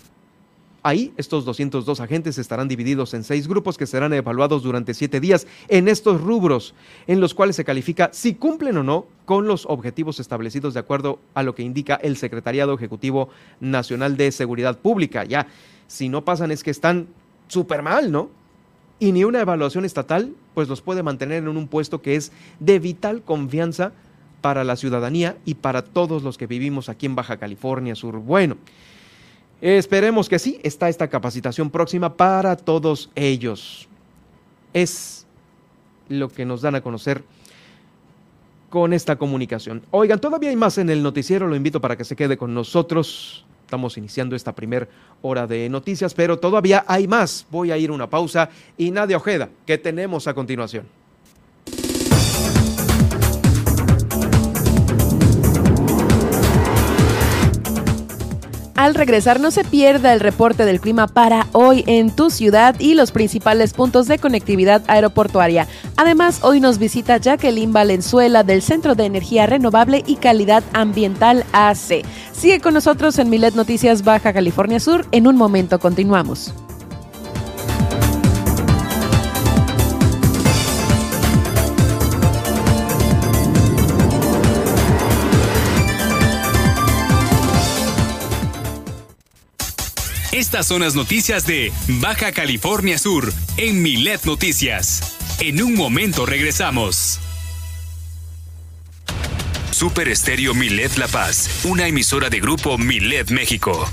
[0.85, 5.47] Ahí, estos 202 agentes estarán divididos en seis grupos que serán evaluados durante siete días
[5.69, 6.75] en estos rubros,
[7.07, 11.19] en los cuales se califica si cumplen o no con los objetivos establecidos de acuerdo
[11.35, 13.29] a lo que indica el Secretariado Ejecutivo
[13.61, 15.23] Nacional de Seguridad Pública.
[15.23, 15.47] Ya,
[15.87, 17.07] si no pasan es que están
[17.47, 18.29] súper mal, ¿no?
[18.99, 22.79] Y ni una evaluación estatal, pues los puede mantener en un puesto que es de
[22.79, 23.93] vital confianza
[24.43, 28.19] para la ciudadanía y para todos los que vivimos aquí en Baja California Sur.
[28.19, 28.58] Bueno.
[29.62, 33.88] Esperemos que sí, está esta capacitación próxima para todos ellos.
[34.73, 35.25] Es
[36.10, 37.23] lo que nos dan a conocer
[38.69, 39.82] con esta comunicación.
[39.91, 43.45] Oigan, todavía hay más en el noticiero, lo invito para que se quede con nosotros.
[43.63, 44.89] Estamos iniciando esta primera
[45.21, 47.47] hora de noticias, pero todavía hay más.
[47.49, 50.86] Voy a ir a una pausa y Nadia Ojeda, ¿qué tenemos a continuación?
[58.83, 62.95] Al regresar no se pierda el reporte del clima para hoy en tu ciudad y
[62.95, 65.69] los principales puntos de conectividad aeroportuaria.
[65.95, 72.03] Además, hoy nos visita Jacqueline Valenzuela del Centro de Energía Renovable y Calidad Ambiental AC.
[72.33, 75.05] Sigue con nosotros en Milet Noticias Baja California Sur.
[75.13, 76.53] En un momento continuamos.
[90.53, 95.17] Estas son las noticias de Baja California Sur en Milet Noticias.
[95.39, 97.19] En un momento regresamos.
[99.71, 103.89] Super Estéreo Milet La Paz, una emisora de grupo Milet México.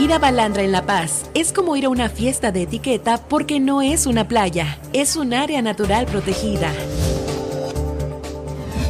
[0.00, 3.60] Ir a Balandra en La Paz es como ir a una fiesta de etiqueta porque
[3.60, 6.72] no es una playa, es un área natural protegida.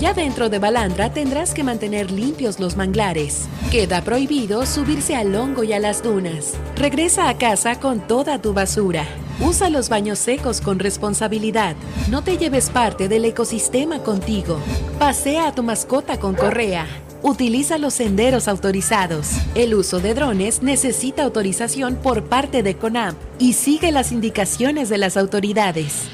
[0.02, 3.46] Ya dentro de Balandra tendrás que mantener limpios los manglares.
[3.70, 6.54] Queda prohibido subirse al hongo y a las dunas.
[6.74, 9.06] Regresa a casa con toda tu basura.
[9.40, 11.76] Usa los baños secos con responsabilidad.
[12.10, 14.58] No te lleves parte del ecosistema contigo.
[14.98, 16.88] Pasea a tu mascota con correa.
[17.22, 19.28] Utiliza los senderos autorizados.
[19.54, 24.98] El uso de drones necesita autorización por parte de CONAM y sigue las indicaciones de
[24.98, 26.08] las autoridades.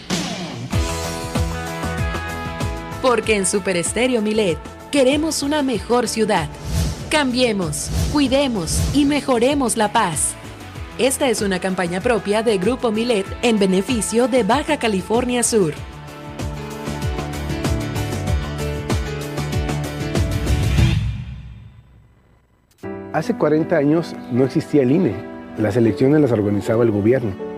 [3.02, 4.58] Porque en Super Estéreo Milet
[4.90, 6.48] queremos una mejor ciudad.
[7.10, 10.34] Cambiemos, cuidemos y mejoremos la paz.
[10.98, 15.74] Esta es una campaña propia de Grupo Milet en beneficio de Baja California Sur.
[23.12, 25.14] Hace 40 años no existía el INE.
[25.56, 27.57] Las elecciones las organizaba el gobierno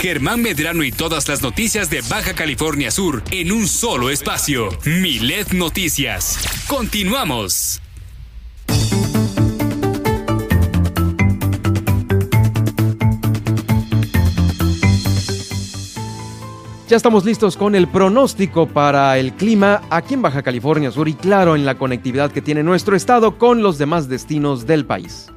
[0.00, 4.70] Germán Medrano y todas las noticias de Baja California Sur en un solo espacio.
[4.86, 6.38] Milet Noticias.
[6.66, 7.82] Continuamos.
[16.90, 21.14] Ya estamos listos con el pronóstico para el clima aquí en Baja California Sur y
[21.14, 25.30] claro en la conectividad que tiene nuestro estado con los demás destinos del país.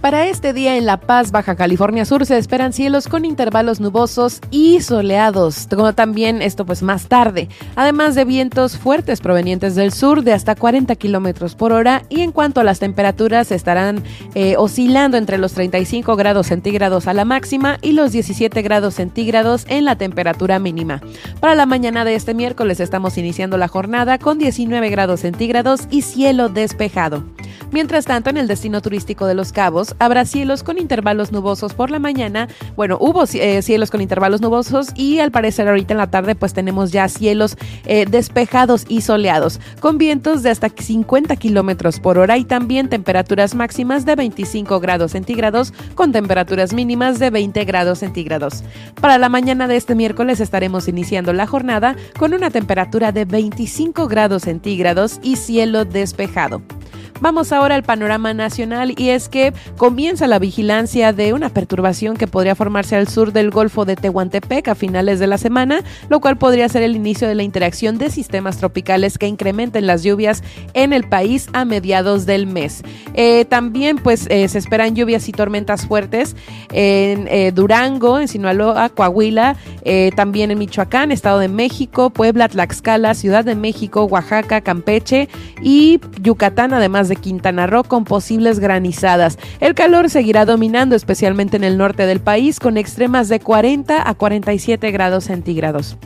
[0.00, 4.40] Para este día en La Paz, Baja California Sur, se esperan cielos con intervalos nubosos
[4.50, 10.22] y soleados, como también esto pues más tarde, además de vientos fuertes provenientes del sur
[10.22, 14.02] de hasta 40 kilómetros por hora y en cuanto a las temperaturas estarán
[14.34, 19.66] eh, oscilando entre los 35 grados centígrados a la máxima y los 17 grados centígrados
[19.68, 21.02] en la temperatura mínima.
[21.40, 26.00] Para la mañana de este miércoles estamos iniciando la jornada con 19 grados centígrados y
[26.00, 27.22] cielo despejado.
[27.72, 31.90] Mientras tanto, en el destino turístico de Los Cabos habrá cielos con intervalos nubosos por
[31.90, 32.48] la mañana.
[32.74, 36.52] Bueno, hubo eh, cielos con intervalos nubosos y al parecer ahorita en la tarde pues
[36.52, 37.56] tenemos ya cielos
[37.86, 43.54] eh, despejados y soleados con vientos de hasta 50 kilómetros por hora y también temperaturas
[43.54, 48.64] máximas de 25 grados centígrados con temperaturas mínimas de 20 grados centígrados.
[49.00, 54.08] Para la mañana de este miércoles estaremos iniciando la jornada con una temperatura de 25
[54.08, 56.62] grados centígrados y cielo despejado.
[57.20, 62.26] Vamos ahora al panorama nacional y es que comienza la vigilancia de una perturbación que
[62.26, 66.38] podría formarse al sur del Golfo de Tehuantepec a finales de la semana, lo cual
[66.38, 70.94] podría ser el inicio de la interacción de sistemas tropicales que incrementen las lluvias en
[70.94, 72.82] el país a mediados del mes.
[73.12, 76.34] Eh, también pues eh, se esperan lluvias y tormentas fuertes
[76.72, 79.56] en eh, Durango, en Sinaloa, Coahuila,
[80.16, 85.28] también en Michoacán, Estado de México, Puebla, Tlaxcala, Ciudad de México, Oaxaca, Campeche
[85.62, 89.38] y Yucatán, además de Quintana Roo con posibles granizadas.
[89.60, 94.14] El calor seguirá dominando especialmente en el norte del país con extremas de 40 a
[94.14, 95.98] 47 grados centígrados.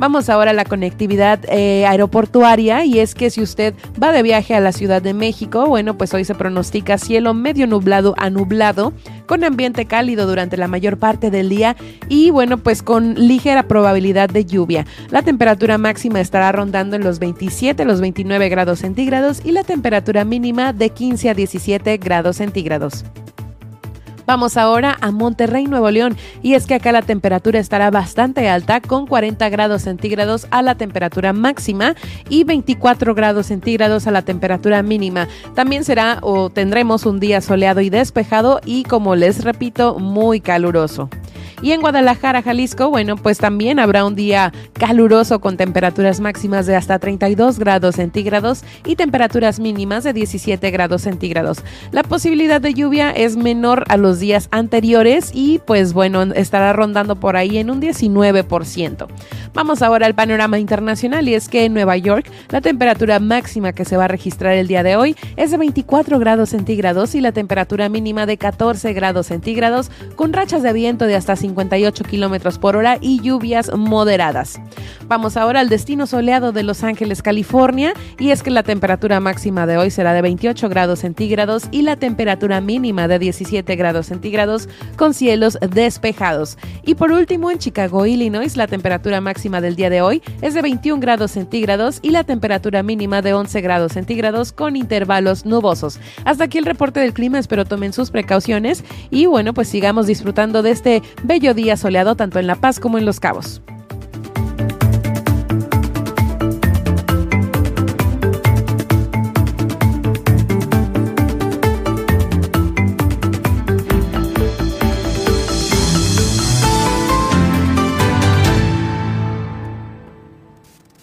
[0.00, 4.54] Vamos ahora a la conectividad eh, aeroportuaria y es que si usted va de viaje
[4.54, 8.94] a la Ciudad de México, bueno, pues hoy se pronostica cielo medio nublado a nublado
[9.26, 11.76] con ambiente cálido durante la mayor parte del día
[12.08, 14.86] y bueno, pues con ligera probabilidad de lluvia.
[15.10, 20.24] La temperatura máxima estará rondando en los 27, los 29 grados centígrados y la temperatura
[20.24, 23.04] mínima de 15 a 17 grados centígrados.
[24.30, 28.80] Vamos ahora a Monterrey, Nuevo León, y es que acá la temperatura estará bastante alta,
[28.80, 31.96] con 40 grados centígrados a la temperatura máxima
[32.28, 35.26] y 24 grados centígrados a la temperatura mínima.
[35.56, 41.10] También será o tendremos un día soleado y despejado y, como les repito, muy caluroso.
[41.62, 46.74] Y en Guadalajara, Jalisco, bueno, pues también habrá un día caluroso con temperaturas máximas de
[46.74, 51.58] hasta 32 grados centígrados y temperaturas mínimas de 17 grados centígrados.
[51.92, 57.16] La posibilidad de lluvia es menor a los días anteriores y pues bueno, estará rondando
[57.16, 59.06] por ahí en un 19%.
[59.52, 63.84] Vamos ahora al panorama internacional y es que en Nueva York la temperatura máxima que
[63.84, 67.32] se va a registrar el día de hoy es de 24 grados centígrados y la
[67.32, 72.58] temperatura mínima de 14 grados centígrados con rachas de viento de hasta 50 58 kilómetros
[72.58, 74.60] por hora y lluvias moderadas.
[75.06, 79.66] Vamos ahora al destino soleado de Los Ángeles, California, y es que la temperatura máxima
[79.66, 84.68] de hoy será de 28 grados centígrados y la temperatura mínima de 17 grados centígrados
[84.96, 86.56] con cielos despejados.
[86.84, 90.62] Y por último, en Chicago, Illinois, la temperatura máxima del día de hoy es de
[90.62, 95.98] 21 grados centígrados y la temperatura mínima de 11 grados centígrados con intervalos nubosos.
[96.24, 100.62] Hasta aquí el reporte del clima, espero tomen sus precauciones y bueno, pues sigamos disfrutando
[100.62, 103.62] de este bello día soleado tanto en La Paz como en Los Cabos.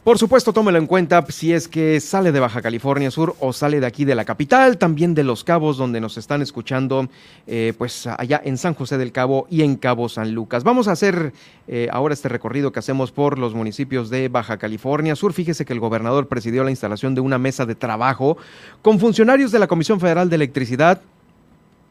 [0.07, 3.81] Por supuesto, tómelo en cuenta si es que sale de Baja California Sur o sale
[3.81, 7.09] de aquí de la capital, también de Los Cabos, donde nos están escuchando,
[7.45, 10.63] eh, pues allá en San José del Cabo y en Cabo San Lucas.
[10.63, 11.33] Vamos a hacer
[11.67, 15.33] eh, ahora este recorrido que hacemos por los municipios de Baja California Sur.
[15.33, 18.37] Fíjese que el gobernador presidió la instalación de una mesa de trabajo
[18.81, 21.01] con funcionarios de la Comisión Federal de Electricidad,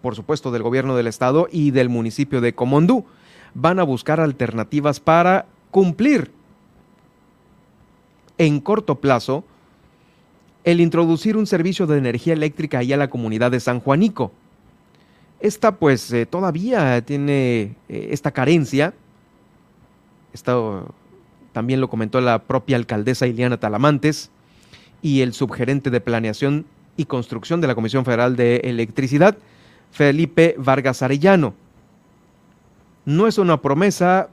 [0.00, 3.04] por supuesto del gobierno del estado y del municipio de Comondú.
[3.52, 6.30] Van a buscar alternativas para cumplir
[8.38, 9.44] en corto plazo
[10.64, 14.32] el introducir un servicio de energía eléctrica ahí a la comunidad de San Juanico.
[15.38, 18.92] Esta pues eh, todavía tiene eh, esta carencia.
[20.32, 20.92] Esto
[21.52, 24.30] también lo comentó la propia alcaldesa Iliana Talamantes
[25.02, 26.66] y el subgerente de planeación
[26.96, 29.38] y construcción de la Comisión Federal de Electricidad,
[29.92, 31.54] Felipe Vargas Arellano.
[33.04, 34.30] No es una promesa,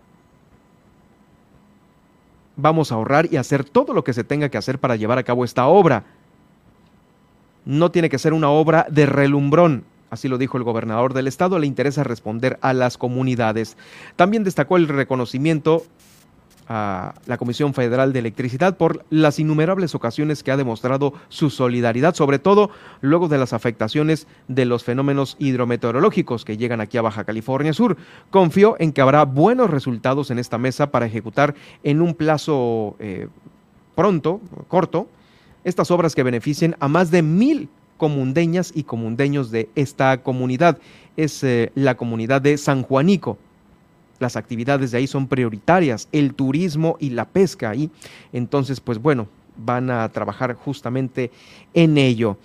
[2.56, 5.24] vamos a ahorrar y hacer todo lo que se tenga que hacer para llevar a
[5.24, 6.04] cabo esta obra.
[7.66, 11.60] No tiene que ser una obra de relumbrón, así lo dijo el gobernador del estado,
[11.60, 13.78] le interesa responder a las comunidades.
[14.16, 15.86] También destacó el reconocimiento
[16.68, 22.16] a la Comisión Federal de Electricidad por las innumerables ocasiones que ha demostrado su solidaridad,
[22.16, 22.70] sobre todo
[23.02, 27.98] luego de las afectaciones de los fenómenos hidrometeorológicos que llegan aquí a Baja California Sur.
[28.30, 33.28] Confió en que habrá buenos resultados en esta mesa para ejecutar en un plazo eh,
[33.96, 35.08] pronto, corto,
[35.64, 40.78] estas obras que beneficien a más de mil comundeñas y comundeños de esta comunidad.
[41.16, 43.38] Es eh, la comunidad de San Juanico
[44.20, 47.90] las actividades de ahí son prioritarias, el turismo y la pesca ahí.
[48.32, 51.32] Entonces, pues bueno, van a trabajar justamente
[51.74, 52.38] en ello.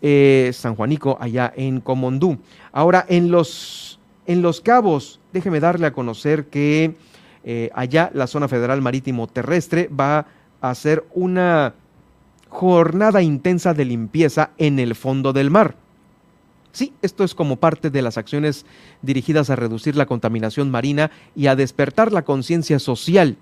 [0.00, 2.38] Eh, San Juanico, allá en Comondú.
[2.72, 6.94] Ahora, en los, en los cabos, déjeme darle a conocer que
[7.44, 10.26] eh, allá la zona federal marítimo terrestre va
[10.60, 11.74] a hacer una
[12.48, 15.76] jornada intensa de limpieza en el fondo del mar.
[16.72, 18.64] Sí, esto es como parte de las acciones
[19.02, 23.36] dirigidas a reducir la contaminación marina y a despertar la conciencia social.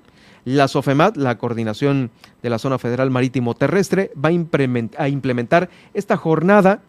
[0.44, 2.10] La SOFEMAT, la Coordinación
[2.42, 6.82] de la Zona Federal Marítimo Terrestre, va a implementar esta jornada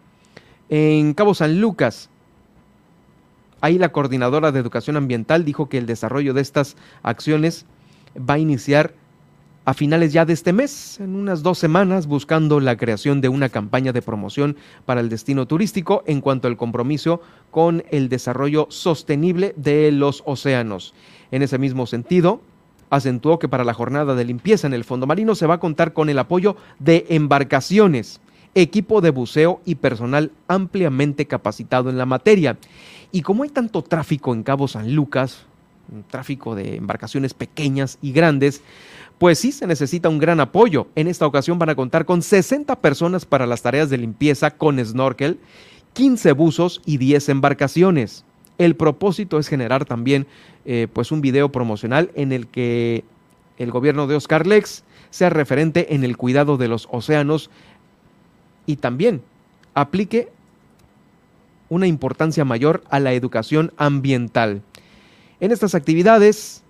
[0.69, 2.09] en Cabo San Lucas.
[3.59, 7.67] Ahí la coordinadora de educación ambiental dijo que el desarrollo de estas acciones
[8.17, 8.95] va a iniciar
[9.64, 13.49] a finales ya de este mes, en unas dos semanas, buscando la creación de una
[13.49, 19.53] campaña de promoción para el destino turístico en cuanto al compromiso con el desarrollo sostenible
[19.57, 20.95] de los océanos.
[21.30, 22.41] En ese mismo sentido,
[22.89, 25.93] acentuó que para la jornada de limpieza en el fondo marino se va a contar
[25.93, 28.20] con el apoyo de embarcaciones,
[28.55, 32.57] equipo de buceo y personal ampliamente capacitado en la materia.
[33.12, 35.45] Y como hay tanto tráfico en Cabo San Lucas,
[36.09, 38.62] tráfico de embarcaciones pequeñas y grandes,
[39.22, 40.88] pues sí se necesita un gran apoyo.
[40.95, 44.84] En esta ocasión van a contar con 60 personas para las tareas de limpieza con
[44.84, 45.38] snorkel,
[45.93, 48.26] 15 buzos y 10 embarcaciones.
[48.57, 50.26] El propósito es generar también
[50.65, 53.03] eh, pues un video promocional en el que
[53.59, 57.51] el gobierno de Oscar Lex sea referente en el cuidado de los océanos
[58.65, 59.22] y también
[59.76, 60.30] aplique
[61.69, 64.63] una importancia mayor a la educación ambiental.
[65.39, 66.63] En estas actividades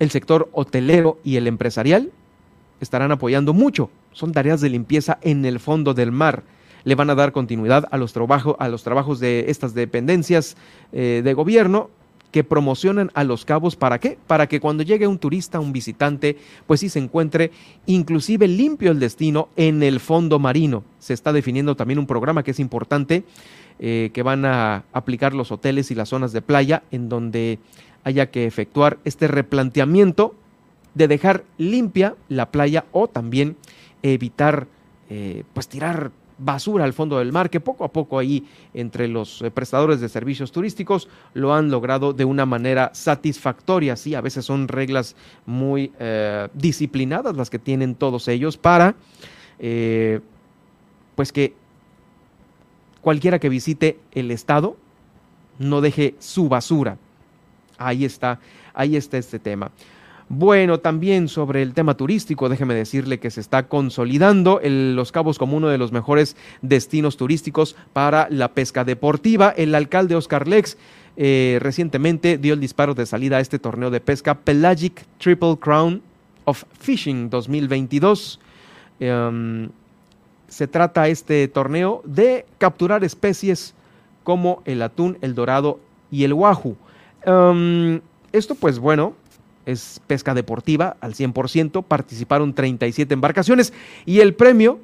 [0.00, 2.10] el sector hotelero y el empresarial
[2.80, 3.90] estarán apoyando mucho.
[4.12, 6.42] Son tareas de limpieza en el fondo del mar.
[6.82, 10.56] Le van a dar continuidad a los, a los trabajos de estas dependencias
[10.92, 11.90] eh, de gobierno
[12.30, 14.16] que promocionan a los cabos para qué?
[14.26, 16.36] Para que cuando llegue un turista, un visitante,
[16.66, 17.50] pues sí se encuentre
[17.86, 20.84] inclusive limpio el destino en el fondo marino.
[20.98, 23.24] Se está definiendo también un programa que es importante,
[23.80, 27.58] eh, que van a aplicar los hoteles y las zonas de playa, en donde
[28.04, 30.34] haya que efectuar este replanteamiento
[30.94, 33.56] de dejar limpia la playa o también
[34.02, 34.66] evitar
[35.08, 39.42] eh, pues tirar basura al fondo del mar, que poco a poco ahí entre los
[39.42, 43.94] eh, prestadores de servicios turísticos lo han logrado de una manera satisfactoria.
[43.96, 48.94] Sí, a veces son reglas muy eh, disciplinadas las que tienen todos ellos para,
[51.14, 51.52] pues que
[53.02, 54.76] cualquiera que visite el estado
[55.58, 56.96] no deje su basura.
[57.80, 58.38] Ahí está,
[58.74, 59.72] ahí está este tema.
[60.28, 65.56] Bueno, también sobre el tema turístico, déjeme decirle que se está consolidando Los Cabos como
[65.56, 69.52] uno de los mejores destinos turísticos para la pesca deportiva.
[69.56, 70.76] El alcalde Oscar Lex
[71.16, 76.02] eh, recientemente dio el disparo de salida a este torneo de pesca Pelagic Triple Crown
[76.44, 78.38] of Fishing 2022.
[79.00, 79.70] Em,
[80.48, 83.74] se trata este torneo de capturar especies
[84.22, 86.76] como el atún, el dorado y el wahoo.
[87.24, 88.00] Em,
[88.32, 89.14] esto pues bueno,
[89.66, 93.72] es pesca deportiva al 100%, participaron 37 embarcaciones
[94.06, 94.80] y el premio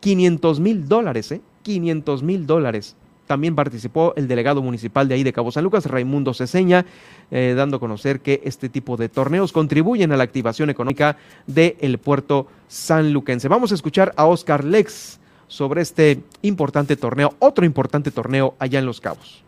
[0.00, 1.40] 500 mil dólares, ¿eh?
[1.62, 2.96] 500 mil dólares.
[3.26, 6.84] También participó el delegado municipal de ahí de Cabo San Lucas, Raimundo Ceseña,
[7.30, 11.16] eh, dando a conocer que este tipo de torneos contribuyen a la activación económica
[11.46, 13.48] del puerto sanluquense.
[13.48, 18.86] Vamos a escuchar a Oscar Lex sobre este importante torneo, otro importante torneo allá en
[18.86, 19.44] Los Cabos.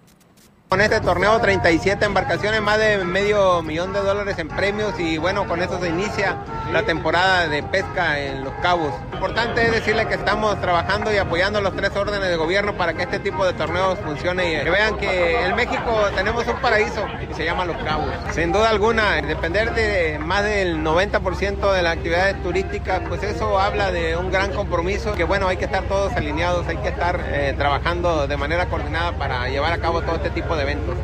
[0.75, 5.47] Con este torneo 37 embarcaciones, más de medio millón de dólares en premios y bueno,
[5.47, 6.37] con eso se inicia
[6.73, 8.93] la temporada de pesca en Los Cabos.
[9.13, 13.05] Importante es decirle que estamos trabajando y apoyando los tres órdenes de gobierno para que
[13.05, 17.33] este tipo de torneos funcione y que vean que en México tenemos un paraíso y
[17.35, 18.11] se llama Los Cabos.
[18.33, 23.93] Sin duda alguna, depender de más del 90% de las actividades turísticas, pues eso habla
[23.93, 27.55] de un gran compromiso que bueno, hay que estar todos alineados, hay que estar eh,
[27.57, 30.97] trabajando de manera coordinada para llevar a cabo todo este tipo de eventos.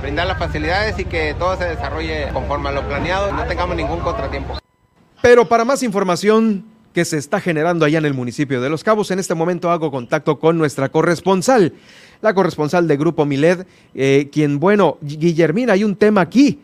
[0.00, 4.00] Brindar las facilidades y que todo se desarrolle conforme a lo planeado no tengamos ningún
[4.00, 4.58] contratiempo.
[5.22, 9.10] Pero para más información que se está generando allá en el municipio de Los Cabos,
[9.10, 11.72] en este momento hago contacto con nuestra corresponsal,
[12.20, 16.60] la corresponsal de Grupo Miled, eh, quien, bueno, Guillermina, hay un tema aquí.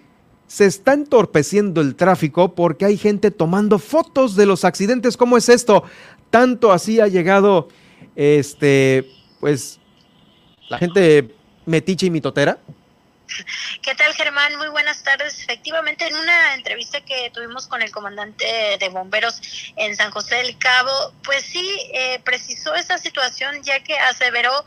[0.47, 5.17] Se está entorpeciendo el tráfico porque hay gente tomando fotos de los accidentes.
[5.17, 5.85] ¿Cómo es esto?
[6.31, 7.69] Tanto así ha llegado,
[8.17, 9.07] este,
[9.41, 9.79] pues,
[10.69, 11.35] la gente
[11.69, 12.59] metiche y mitotera?
[13.83, 14.57] ¿Qué tal, Germán?
[14.57, 15.41] Muy buenas tardes.
[15.41, 18.47] Efectivamente, en una entrevista que tuvimos con el comandante
[18.81, 19.41] de bomberos
[19.77, 24.65] en San José del Cabo, pues sí, eh, precisó esa situación, ya que aseveró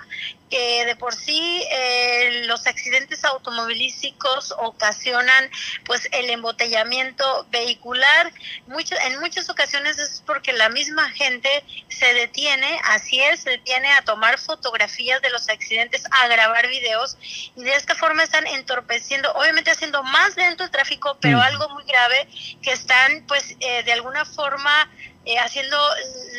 [0.51, 5.49] que de por sí eh, los accidentes automovilísticos ocasionan
[5.85, 8.31] pues el embotellamiento vehicular.
[8.67, 13.91] Mucho, en muchas ocasiones es porque la misma gente se detiene, así es, se detiene
[13.93, 17.17] a tomar fotografías de los accidentes, a grabar videos
[17.55, 21.85] y de esta forma están entorpeciendo, obviamente haciendo más lento el tráfico, pero algo muy
[21.85, 22.27] grave
[22.61, 24.91] que están pues eh, de alguna forma
[25.23, 25.77] eh, haciendo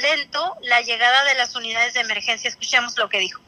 [0.02, 2.50] lento la llegada de las unidades de emergencia.
[2.50, 3.40] Escuchamos lo que dijo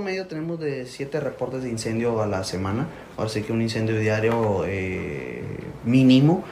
[0.00, 2.86] medio tenemos de 7 reportes de incendio a la semana,
[3.18, 5.42] ahora sí que un incendio diario eh,
[5.84, 6.44] mínimo.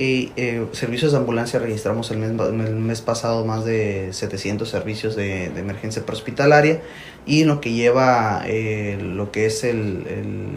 [0.00, 6.82] Eh, servicios de ambulancia registramos el mes, pasado más de 700 servicios de, emergencia prehospitalaria.
[7.26, 10.54] Y lo que lleva eh, lo que es el,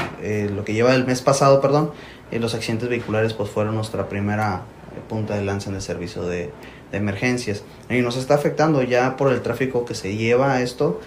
[0.56, 1.92] lo que lleva el mes pasado perdón
[2.32, 4.62] los accidentes vehiculares pues fueron nuestra primera
[5.10, 6.50] punta de lanza en el servicio de,
[6.92, 7.64] de emergencias.
[7.90, 11.02] Y nos está afectando ya por el tráfico que se lleva esto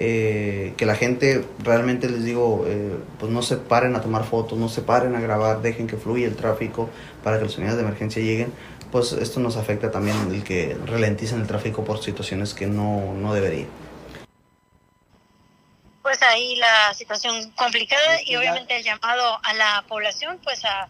[0.00, 4.56] eh, que la gente realmente les digo, eh, pues no se paren a tomar fotos,
[4.56, 6.88] no se paren a grabar, dejen que fluya el tráfico
[7.24, 8.52] para que las unidades de emergencia lleguen,
[8.92, 13.34] pues esto nos afecta también el que ralenticen el tráfico por situaciones que no, no
[13.34, 13.66] deberían.
[16.02, 20.88] Pues ahí la situación complicada y obviamente el llamado a la población pues a,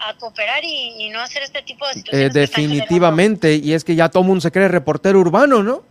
[0.00, 2.34] a cooperar y, no hacer este tipo de situaciones.
[2.34, 5.84] Eh, definitivamente, y es que ya todo mundo se cree reportero urbano, ¿no?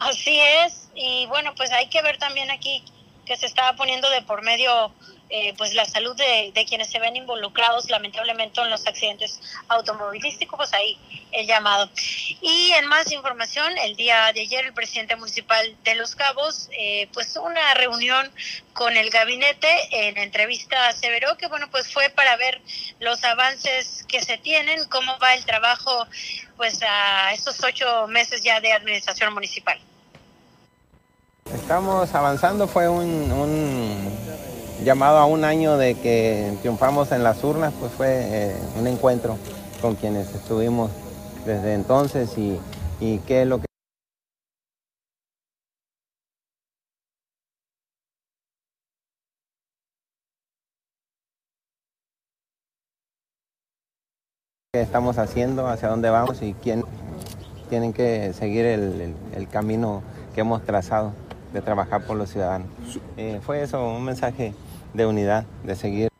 [0.00, 2.82] Así es, y bueno, pues hay que ver también aquí
[3.26, 4.92] que se estaba poniendo de por medio
[5.28, 10.72] eh, pues la salud de, quienes se ven involucrados lamentablemente en los accidentes automovilísticos, pues
[10.72, 10.96] ahí
[11.32, 11.90] el llamado.
[12.40, 17.08] Y en más información, el día de ayer el presidente municipal de Los Cabos, eh,
[17.12, 18.30] pues una reunión
[18.72, 22.60] con el gabinete, en entrevista aseveró que bueno, pues fue para ver
[23.00, 26.06] los avances que se tienen, cómo va el trabajo
[26.56, 29.80] pues a estos ocho meses ya de administración municipal.
[31.54, 33.28] Estamos avanzando, fue un,
[34.84, 39.38] llamado a un año de que triunfamos en las urnas, pues fue eh, un encuentro
[39.80, 40.90] con quienes estuvimos
[41.44, 42.58] desde entonces y,
[43.26, 43.66] qué es lo que...
[54.72, 56.84] estamos haciendo, hacia dónde vamos y quién
[57.70, 60.02] tienen que seguir el camino
[60.34, 61.12] que hemos trazado
[61.56, 62.68] de trabajar por los ciudadanos.
[63.16, 64.52] Eh, fue eso, un mensaje
[64.92, 66.15] de unidad, de seguir.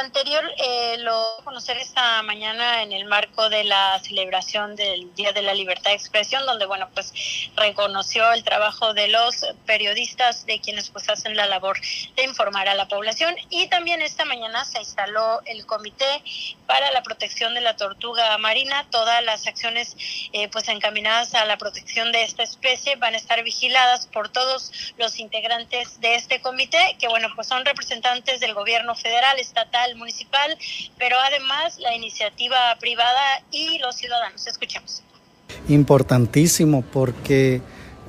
[0.00, 5.42] Anterior eh, lo conocer esta mañana en el marco de la celebración del Día de
[5.42, 7.12] la Libertad de Expresión, donde bueno pues
[7.54, 11.78] reconoció el trabajo de los periodistas, de quienes pues hacen la labor
[12.16, 13.34] de informar a la población.
[13.50, 16.22] Y también esta mañana se instaló el Comité
[16.66, 18.86] para la Protección de la Tortuga Marina.
[18.90, 19.96] Todas las acciones
[20.32, 24.72] eh, pues encaminadas a la protección de esta especie van a estar vigiladas por todos
[24.96, 30.56] los integrantes de este comité, que bueno pues son representantes del gobierno federal, estatal municipal,
[30.98, 34.46] pero además la iniciativa privada y los ciudadanos.
[34.46, 35.02] Escuchemos.
[35.68, 37.60] Importantísimo porque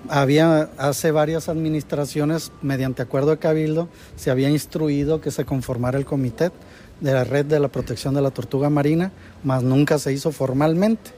[0.09, 6.05] había hace varias administraciones, mediante acuerdo de Cabildo, se había instruido que se conformara el
[6.05, 6.51] comité
[6.99, 9.11] de la red de la protección de la tortuga marina,
[9.43, 11.11] mas nunca se hizo formalmente.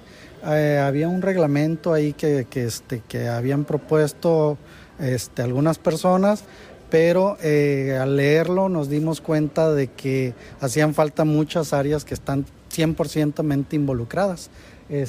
[0.45, 4.57] Eh, había un reglamento ahí que, que, este, que habían propuesto
[4.99, 6.43] este, algunas personas,
[6.94, 12.46] pero eh, al leerlo nos dimos cuenta de que hacían falta muchas áreas que están
[12.72, 14.52] 100% involucradas.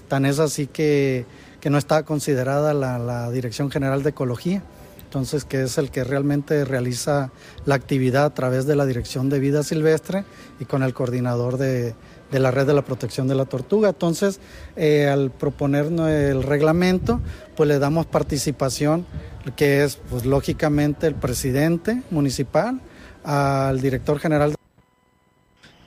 [0.09, 1.27] Tan es así que,
[1.61, 4.63] que no estaba considerada la, la, Dirección General de Ecología,
[5.03, 7.33] entonces que es el que realmente realiza
[7.67, 10.25] la actividad a través de la Dirección de Vida Silvestre
[10.61, 11.95] y con el coordinador de,
[12.35, 13.91] de la red de la protección de la tortuga.
[13.91, 14.41] Entonces,
[14.75, 17.21] eh, al proponernos el reglamento,
[17.57, 19.07] pues le damos participación,
[19.53, 22.81] que es, pues lógicamente, el presidente municipal,
[23.25, 24.55] al director general.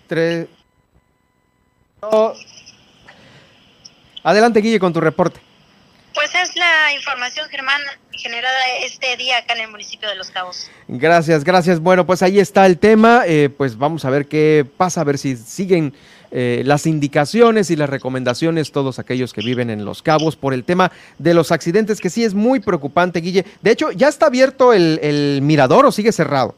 [0.07, 0.47] Tres.
[4.23, 5.39] Adelante, Guille, con tu reporte.
[6.13, 7.81] Pues es la información, Germán,
[8.11, 10.69] generada este día acá en el municipio de Los Cabos.
[10.87, 11.79] Gracias, gracias.
[11.79, 13.23] Bueno, pues ahí está el tema.
[13.27, 15.93] Eh, pues vamos a ver qué pasa, a ver si siguen
[16.31, 20.63] eh, las indicaciones y las recomendaciones todos aquellos que viven en Los Cabos por el
[20.63, 23.45] tema de los accidentes, que sí es muy preocupante, Guille.
[23.61, 26.55] De hecho, ¿ya está abierto el, el mirador o sigue cerrado?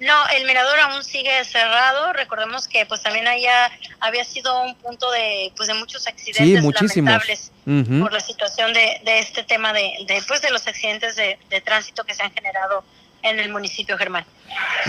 [0.00, 2.14] No, el mirador aún sigue cerrado.
[2.14, 3.70] Recordemos que pues también allá
[4.00, 7.52] había sido un punto de pues de muchos accidentes lamentables
[8.00, 11.60] por la situación de, de este tema de, de, pues, de los accidentes de, de
[11.60, 12.82] tránsito que se han generado
[13.22, 14.24] en el municipio Germán.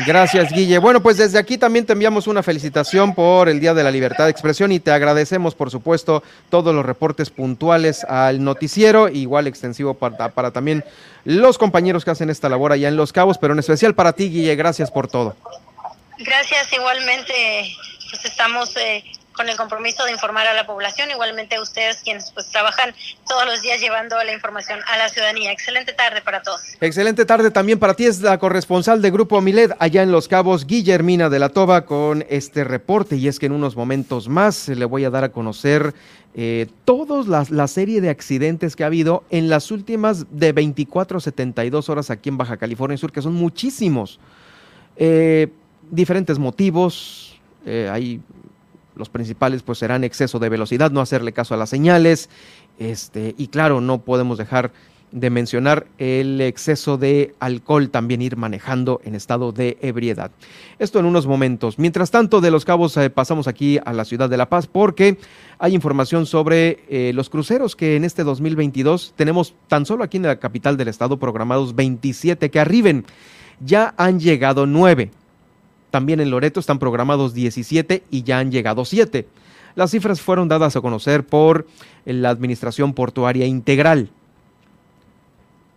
[0.05, 0.77] Gracias, Guille.
[0.77, 4.25] Bueno, pues desde aquí también te enviamos una felicitación por el Día de la Libertad
[4.25, 9.93] de Expresión y te agradecemos, por supuesto, todos los reportes puntuales al noticiero, igual extensivo
[9.93, 10.83] para, para también
[11.25, 14.29] los compañeros que hacen esta labor allá en Los Cabos, pero en especial para ti,
[14.29, 15.35] Guille, gracias por todo.
[16.17, 17.75] Gracias, igualmente,
[18.09, 19.03] pues estamos eh,
[19.33, 22.93] con el compromiso de informar a la población, igualmente ustedes quienes pues trabajan
[23.27, 25.51] todos los días llevando la información a la ciudadanía.
[25.51, 26.61] Excelente tarde para todos.
[26.79, 30.65] Excelente tarde también para ti, es la corresponsal de Grupo Milet allá en Los Cabos,
[30.65, 33.15] Guillermina de la Toba, con este reporte.
[33.15, 35.93] Y es que en unos momentos más le voy a dar a conocer
[36.33, 41.17] eh, toda la, la, serie de accidentes que ha habido en las últimas de 24
[41.17, 44.19] a 72 horas aquí en Baja California Sur, que son muchísimos.
[44.95, 45.47] Eh,
[45.89, 48.21] diferentes motivos, eh, hay
[48.95, 52.29] los principales pues serán exceso de velocidad, no hacerle caso a las señales,
[52.79, 54.71] este, y claro, no podemos dejar
[55.11, 60.31] de mencionar el exceso de alcohol, también ir manejando en estado de ebriedad.
[60.79, 61.77] Esto en unos momentos.
[61.77, 65.17] Mientras tanto, de Los Cabos eh, pasamos aquí a la ciudad de La Paz porque
[65.59, 70.23] hay información sobre eh, los cruceros que en este 2022 tenemos tan solo aquí en
[70.23, 73.05] la capital del estado programados 27 que arriben.
[73.59, 75.11] Ya han llegado 9.
[75.91, 79.27] También en Loreto están programados 17 y ya han llegado 7.
[79.75, 81.67] Las cifras fueron dadas a conocer por
[82.05, 84.09] la Administración Portuaria Integral.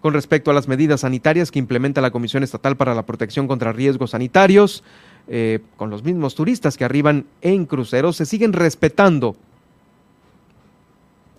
[0.00, 3.72] Con respecto a las medidas sanitarias que implementa la Comisión Estatal para la Protección contra
[3.72, 4.84] Riesgos Sanitarios,
[5.26, 9.36] eh, con los mismos turistas que arriban en cruceros, se siguen respetando.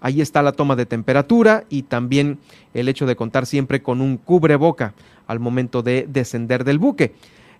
[0.02, 2.40] Ahí está la toma de temperatura y también
[2.74, 4.94] el hecho de contar siempre con un cubreboca
[5.28, 7.14] al momento de descender del buque.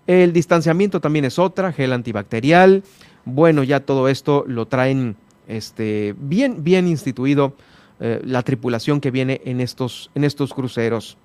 [0.06, 2.84] El distanciamiento también es otra, gel antibacterial.
[3.24, 5.16] Bueno, ya todo esto lo traen
[5.48, 7.54] este, bien, instituido
[7.98, 10.10] eh, la tripulación que viene en estos,
[10.54, 11.18] cruceros.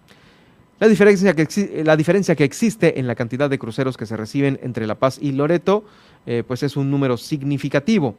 [0.79, 5.19] La diferencia, que, existe en la cantidad de cruceros que se reciben entre La Paz
[5.21, 5.85] y Loreto,
[6.25, 8.15] eh, pues es un número significativo.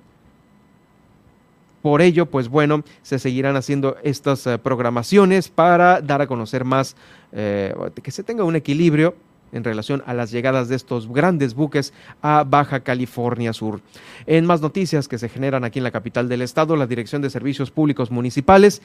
[1.83, 6.95] Por ello, pues bueno, se seguirán haciendo estas uh, programaciones para dar a conocer más,
[7.33, 9.17] eh, que se tenga un equilibrio
[9.53, 11.93] en relación a las llegadas de estos grandes buques
[12.23, 13.81] a Baja California Sur.
[14.27, 17.31] En más noticias que se generan aquí en la capital del estado, la Dirección de
[17.31, 18.83] Servicios Públicos Municipales,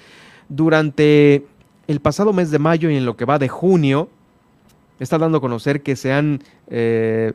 [0.50, 1.46] durante
[1.88, 4.10] el pasado mes de mayo y en lo que va de junio,
[5.00, 7.34] está dando a conocer que se han eh,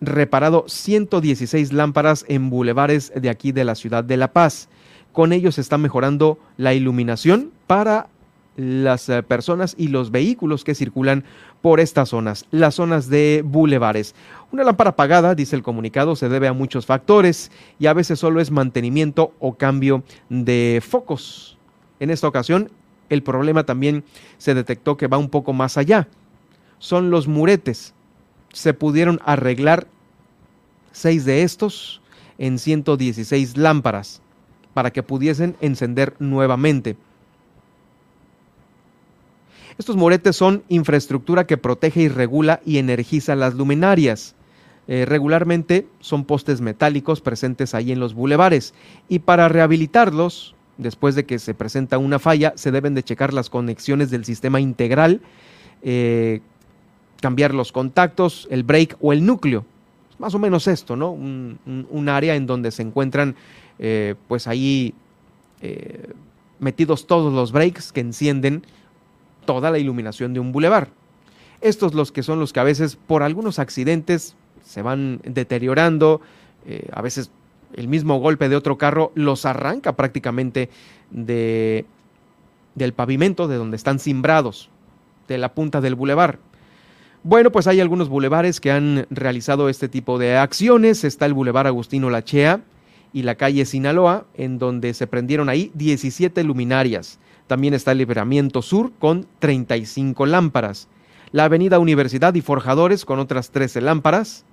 [0.00, 4.68] reparado 116 lámparas en bulevares de aquí de la ciudad de La Paz
[5.12, 8.08] Con ello se está mejorando la iluminación para
[8.56, 11.24] las eh, personas y los vehículos que circulan
[11.62, 14.14] por estas zonas, las zonas de bulevares.
[14.52, 18.40] Una lámpara apagada, dice el comunicado, se debe a muchos factores y a veces solo
[18.40, 21.58] es mantenimiento o cambio de focos.
[21.98, 22.70] En esta ocasión,
[23.08, 24.04] el problema también
[24.38, 26.08] se detectó que va un poco más allá.
[26.78, 27.94] Son los muretes.
[28.52, 29.86] Se pudieron arreglar
[30.92, 32.00] seis de estos
[32.38, 34.22] en 116 lámparas
[34.74, 36.96] para que pudiesen encender nuevamente.
[39.78, 44.34] Estos moretes son infraestructura que protege y regula y energiza las luminarias.
[44.88, 48.72] Eh, regularmente son postes metálicos presentes ahí en los bulevares
[49.08, 53.50] y para rehabilitarlos, después de que se presenta una falla, se deben de checar las
[53.50, 55.20] conexiones del sistema integral,
[55.82, 56.40] eh,
[57.20, 59.66] cambiar los contactos, el break o el núcleo.
[60.18, 61.10] Más o menos esto, ¿no?
[61.10, 63.36] Un, área en donde se encuentran,
[63.78, 64.94] eh, pues ahí
[66.58, 68.62] metidos todos los breaks que encienden
[69.46, 70.88] toda la iluminación de un bulevar.
[71.60, 76.20] Estos los que son los que a veces por algunos accidentes se van deteriorando,
[76.66, 77.30] eh, a veces
[77.74, 80.68] el mismo golpe de otro carro los arranca prácticamente
[81.10, 81.86] de,
[82.74, 84.68] del pavimento de donde están cimbrados,
[85.28, 86.38] de la punta del bulevar.
[87.22, 91.02] Bueno, pues hay algunos bulevares que han realizado este tipo de acciones.
[91.02, 92.60] Está el bulevar Agustino Lachea
[93.12, 97.18] y la calle Sinaloa, en donde se prendieron ahí 17 luminarias.
[97.46, 100.88] También está el Liberamiento Sur con 35 lámparas.
[101.32, 104.44] La Avenida Universidad y Forjadores con otras 13 lámparas.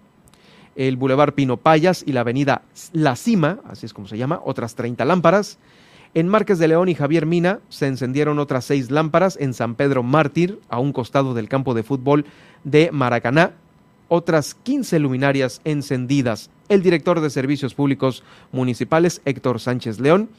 [0.76, 4.76] El Boulevard Pino Payas y la Avenida La Cima, así es como se llama, otras
[4.76, 5.60] 30 lámparas.
[6.16, 9.38] En Márquez de León y Javier Mina se encendieron otras 6 lámparas.
[9.40, 12.26] En San Pedro Mártir, a un costado del campo de fútbol
[12.64, 13.54] de Maracaná,
[14.10, 16.52] otras 15 luminarias encendidas.
[16.70, 20.30] El director de Servicios Públicos Municipales, Héctor Sánchez León,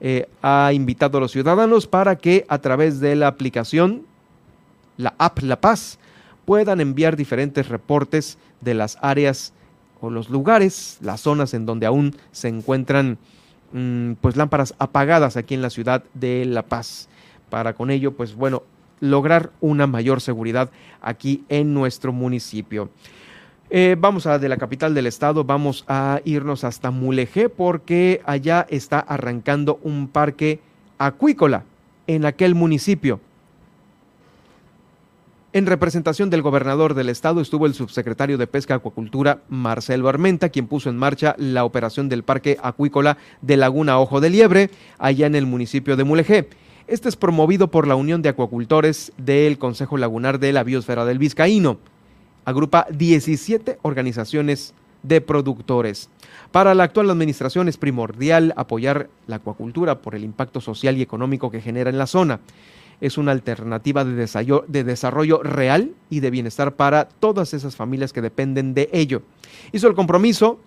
[0.00, 4.02] eh, ha invitado a los ciudadanos para que a través de la aplicación,
[4.96, 5.98] la app La Paz,
[6.44, 9.52] puedan enviar diferentes reportes de las áreas
[10.00, 13.18] o los lugares, las zonas en donde aún se encuentran
[13.72, 17.08] mm, pues lámparas apagadas aquí en la ciudad de La Paz.
[17.50, 18.62] Para con ello, pues bueno,
[19.00, 20.70] lograr una mayor seguridad
[21.00, 22.90] aquí en nuestro municipio.
[23.68, 28.64] Eh, vamos a de la capital del estado, vamos a irnos hasta Mulegé porque allá
[28.70, 30.60] está arrancando un parque
[30.98, 31.64] acuícola
[32.06, 33.20] en aquel municipio.
[35.52, 40.50] En representación del gobernador del estado estuvo el subsecretario de Pesca y Acuacultura, Marcelo Armenta,
[40.50, 45.26] quien puso en marcha la operación del parque acuícola de Laguna Ojo de Liebre, allá
[45.26, 46.48] en el municipio de Mulegé.
[46.86, 51.18] Este es promovido por la Unión de Acuacultores del Consejo Lagunar de la Biosfera del
[51.18, 51.78] Vizcaíno
[52.46, 54.72] agrupa 17 organizaciones
[55.02, 56.08] de productores.
[56.52, 61.50] Para la actual administración es primordial apoyar la acuacultura por el impacto social y económico
[61.50, 62.40] que genera en la zona.
[63.00, 68.12] Es una alternativa de desarrollo, de desarrollo real y de bienestar para todas esas familias
[68.12, 69.22] que dependen de ello.
[69.72, 70.58] Hizo el compromiso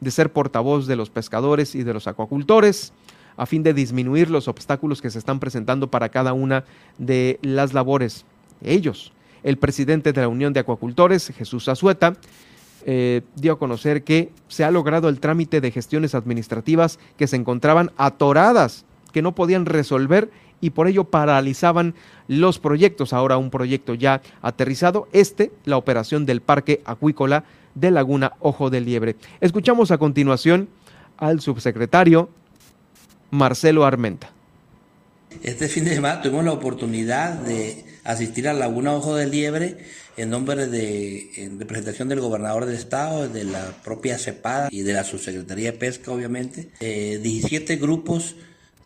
[0.00, 2.92] de ser portavoz de los pescadores y de los acuacultores
[3.36, 6.64] a fin de disminuir los obstáculos que se están presentando para cada una
[6.98, 8.24] de las labores
[8.62, 9.12] ellos
[9.44, 12.14] el presidente de la Unión de Acuacultores, Jesús Azueta,
[12.86, 17.36] eh, dio a conocer que se ha logrado el trámite de gestiones administrativas que se
[17.36, 20.30] encontraban atoradas, que no podían resolver
[20.60, 21.94] y por ello paralizaban
[22.26, 23.12] los proyectos.
[23.12, 28.80] Ahora un proyecto ya aterrizado, este, la operación del Parque Acuícola de Laguna Ojo de
[28.80, 29.16] Liebre.
[29.40, 30.68] Escuchamos a continuación
[31.16, 32.28] al subsecretario
[33.30, 34.33] Marcelo Armenta.
[35.42, 39.78] Este fin de semana tuvimos la oportunidad de asistir a Laguna Ojo de Liebre
[40.16, 44.92] en nombre de en representación del gobernador del estado, de la propia CEPADA y de
[44.92, 46.70] la subsecretaría de pesca obviamente.
[46.80, 48.36] 17 eh, grupos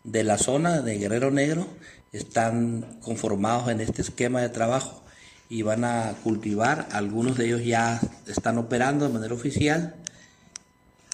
[0.03, 1.67] de la zona de Guerrero Negro
[2.11, 5.03] están conformados en este esquema de trabajo
[5.49, 9.95] y van a cultivar, algunos de ellos ya están operando de manera oficial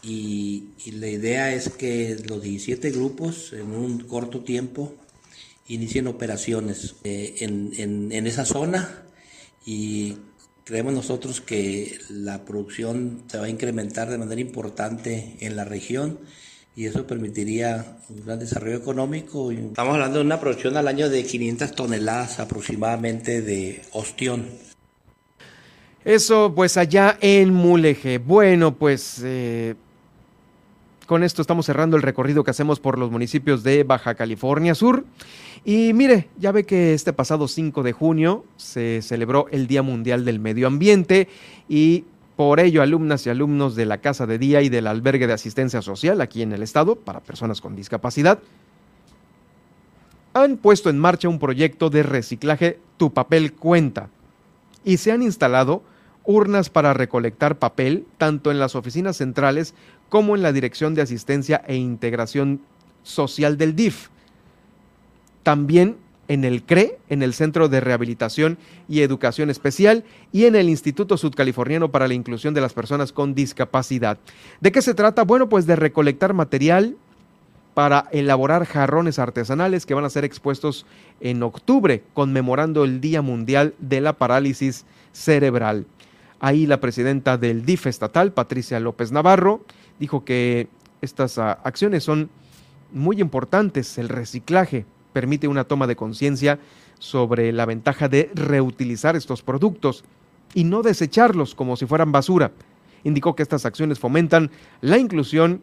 [0.01, 4.93] y, y la idea es que los 17 grupos en un corto tiempo
[5.68, 9.03] inicien operaciones eh, en, en, esa zona
[9.66, 10.18] y
[10.63, 16.20] creemos nosotros que la producción se va a incrementar de manera importante en la región
[16.76, 19.51] y eso permitiría un gran desarrollo económico.
[19.51, 24.49] Estamos hablando de una producción al año de 500 toneladas aproximadamente de ostión.
[26.03, 28.20] Eso pues allá en Mulegé.
[28.20, 29.76] Bueno, pues eh,
[31.06, 35.06] con esto estamos cerrando el recorrido que hacemos por los municipios de Baja California Sur.
[35.64, 40.26] Y mire, ya ve que este pasado 5 de junio se celebró el Día Mundial
[40.26, 41.28] del Medio Ambiente
[41.70, 45.32] y Por ello, alumnas y alumnos de la Casa de Día y del Albergue de
[45.32, 48.39] Asistencia Social aquí en el Estado para personas con discapacidad
[50.36, 54.10] han puesto en marcha un proyecto de reciclaje Tu papel cuenta
[54.84, 55.82] y se han instalado
[56.26, 59.74] urnas para recolectar papel tanto en las oficinas centrales
[60.10, 62.62] como en la Dirección de Asistencia e Integración
[63.03, 64.10] Social del DIF.
[65.43, 65.97] También
[66.28, 71.18] en el CRE, en el Centro de Rehabilitación y Educación Especial, y en el Instituto
[71.18, 74.18] Sudcaliforniano para la Inclusión de las Personas con Discapacidad.
[74.60, 75.24] ¿De qué se trata?
[75.24, 76.95] Bueno, pues de recolectar material
[77.74, 80.86] para elaborar jarrones artesanales que van a ser expuestos
[81.20, 85.86] en octubre, conmemorando el Día Mundial de la Parálisis Cerebral.
[86.39, 89.66] Ahí la presidenta del DIF estatal, Patricia López Navarro,
[90.00, 90.68] dijo que
[91.02, 92.30] estas ah, acciones son
[92.91, 96.60] muy importantes, el reciclaje permite una toma de conciencia
[97.00, 100.04] sobre la ventaja de reutilizar estos productos
[100.54, 102.52] y no desecharlos como si fueran basura.
[103.04, 105.62] Indicó que estas acciones fomentan la inclusión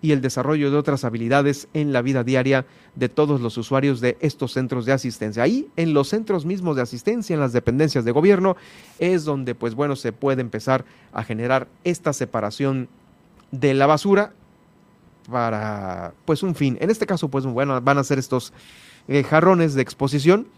[0.00, 4.16] y el desarrollo de otras habilidades en la vida diaria de todos los usuarios de
[4.20, 5.44] estos centros de asistencia.
[5.44, 8.56] Ahí, en los centros mismos de asistencia, en las dependencias de gobierno,
[8.98, 12.88] es donde, pues bueno, se puede empezar a generar esta separación
[13.52, 14.32] de la basura
[15.30, 16.76] para pues un fin.
[16.80, 18.52] En este caso, pues bueno, van a ser estos
[19.06, 20.48] eh, jarrones de exposición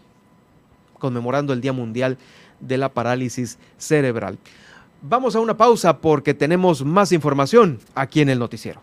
[0.97, 2.17] conmemorando el Día Mundial
[2.59, 4.39] de la Parálisis Cerebral.
[5.01, 8.81] Vamos a una pausa porque tenemos más información aquí en el noticiero.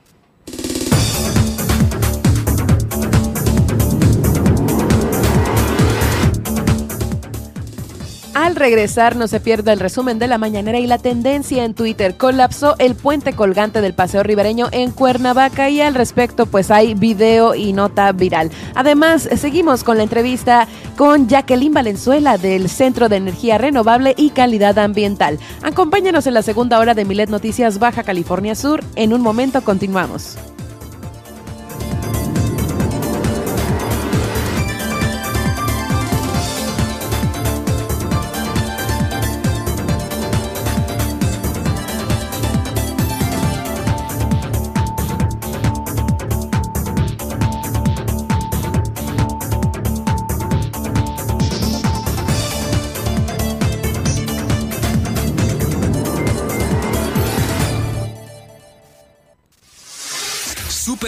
[8.52, 12.18] Al regresar no se pierda el resumen de la mañanera y la tendencia en Twitter.
[12.18, 17.54] Colapsó el puente colgante del Paseo Ribereño en Cuernavaca y al respecto pues hay video
[17.54, 18.50] y nota viral.
[18.74, 24.78] Además seguimos con la entrevista con Jacqueline Valenzuela del Centro de Energía Renovable y Calidad
[24.78, 25.38] Ambiental.
[25.62, 28.84] Acompáñanos en la segunda hora de Milet Noticias Baja California Sur.
[28.96, 30.36] En un momento continuamos.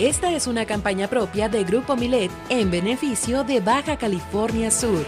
[0.00, 5.04] Esta es una campaña propia de Grupo Milet en beneficio de Baja California Sur.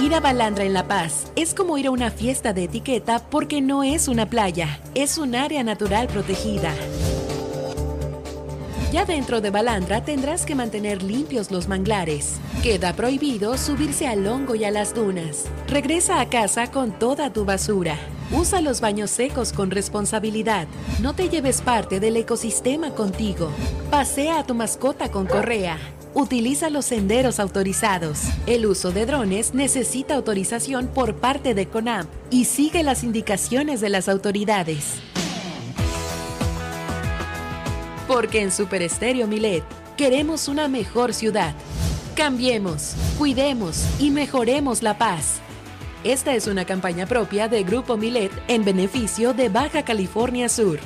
[0.00, 3.60] Ir a Balandra en La Paz es como ir a una fiesta de etiqueta porque
[3.60, 6.72] no es una playa, es un área natural protegida.
[8.92, 12.34] Ya dentro de Balandra tendrás que mantener limpios los manglares.
[12.62, 15.46] Queda prohibido subirse al hongo y a las dunas.
[15.66, 17.96] Regresa a casa con toda tu basura.
[18.32, 20.68] Usa los baños secos con responsabilidad.
[21.00, 23.48] No te lleves parte del ecosistema contigo.
[23.90, 25.78] Pasea a tu mascota con correa.
[26.12, 28.18] Utiliza los senderos autorizados.
[28.46, 33.88] El uso de drones necesita autorización por parte de CONAMP y sigue las indicaciones de
[33.88, 35.00] las autoridades.
[38.06, 39.64] Porque en Super Estéreo Milet
[39.96, 41.54] queremos una mejor ciudad.
[42.16, 45.40] Cambiemos, cuidemos y mejoremos la paz.
[46.04, 50.80] Esta es una campaña propia de Grupo Milet en beneficio de Baja California Sur.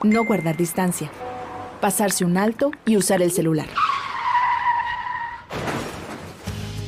[0.04, 1.10] No guardar distancia.
[1.80, 3.66] Pasarse un alto y usar el celular.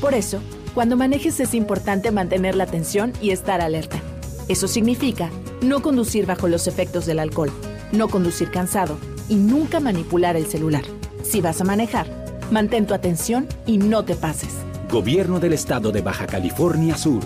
[0.00, 0.40] Por eso,
[0.72, 4.00] cuando manejes es importante mantener la atención y estar alerta.
[4.48, 5.30] Eso significa
[5.64, 7.50] no conducir bajo los efectos del alcohol,
[7.92, 8.98] no conducir cansado
[9.28, 10.84] y nunca manipular el celular.
[11.22, 12.06] Si vas a manejar,
[12.50, 14.54] mantén tu atención y no te pases.
[14.90, 17.24] Gobierno del Estado de Baja California Sur.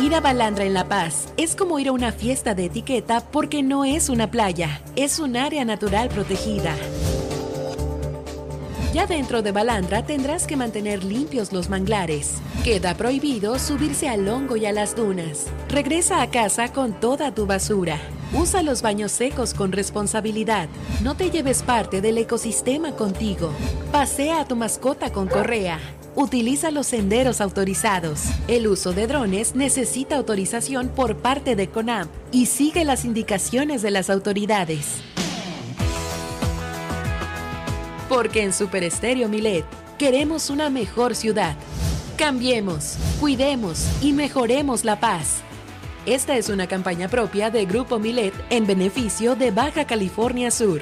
[0.00, 3.62] Ir a Balandra en La Paz es como ir a una fiesta de etiqueta porque
[3.62, 6.74] no es una playa, es un área natural protegida.
[8.94, 12.36] Ya dentro de Balandra tendrás que mantener limpios los manglares.
[12.64, 15.46] Queda prohibido subirse al hongo y a las dunas.
[15.68, 17.98] Regresa a casa con toda tu basura.
[18.32, 20.68] Usa los baños secos con responsabilidad.
[21.02, 23.50] No te lleves parte del ecosistema contigo.
[23.92, 25.78] Pasea a tu mascota con correa.
[26.14, 28.22] Utiliza los senderos autorizados.
[28.48, 33.90] El uso de drones necesita autorización por parte de CONAMP y sigue las indicaciones de
[33.90, 35.02] las autoridades.
[38.08, 39.64] Porque en Super Estéreo Milet
[39.98, 41.56] queremos una mejor ciudad.
[42.16, 45.42] Cambiemos, cuidemos y mejoremos la paz.
[46.06, 50.80] Esta es una campaña propia de Grupo Milet en beneficio de Baja California Sur.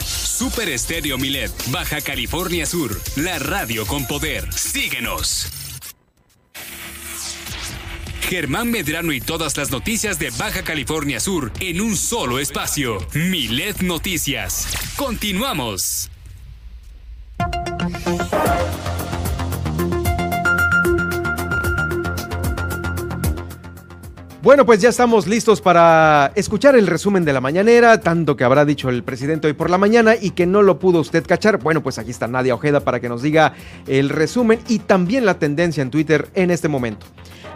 [0.00, 4.52] Super Estéreo Milet, Baja California Sur, la radio con poder.
[4.52, 5.57] Síguenos.
[8.28, 12.98] Germán Medrano y todas las noticias de Baja California Sur en un solo espacio.
[13.14, 14.68] Milet Noticias.
[14.96, 16.10] Continuamos.
[24.42, 28.66] Bueno, pues ya estamos listos para escuchar el resumen de la mañanera, tanto que habrá
[28.66, 31.58] dicho el presidente hoy por la mañana y que no lo pudo usted cachar.
[31.58, 33.54] Bueno, pues aquí está Nadia Ojeda para que nos diga
[33.86, 37.06] el resumen y también la tendencia en Twitter en este momento.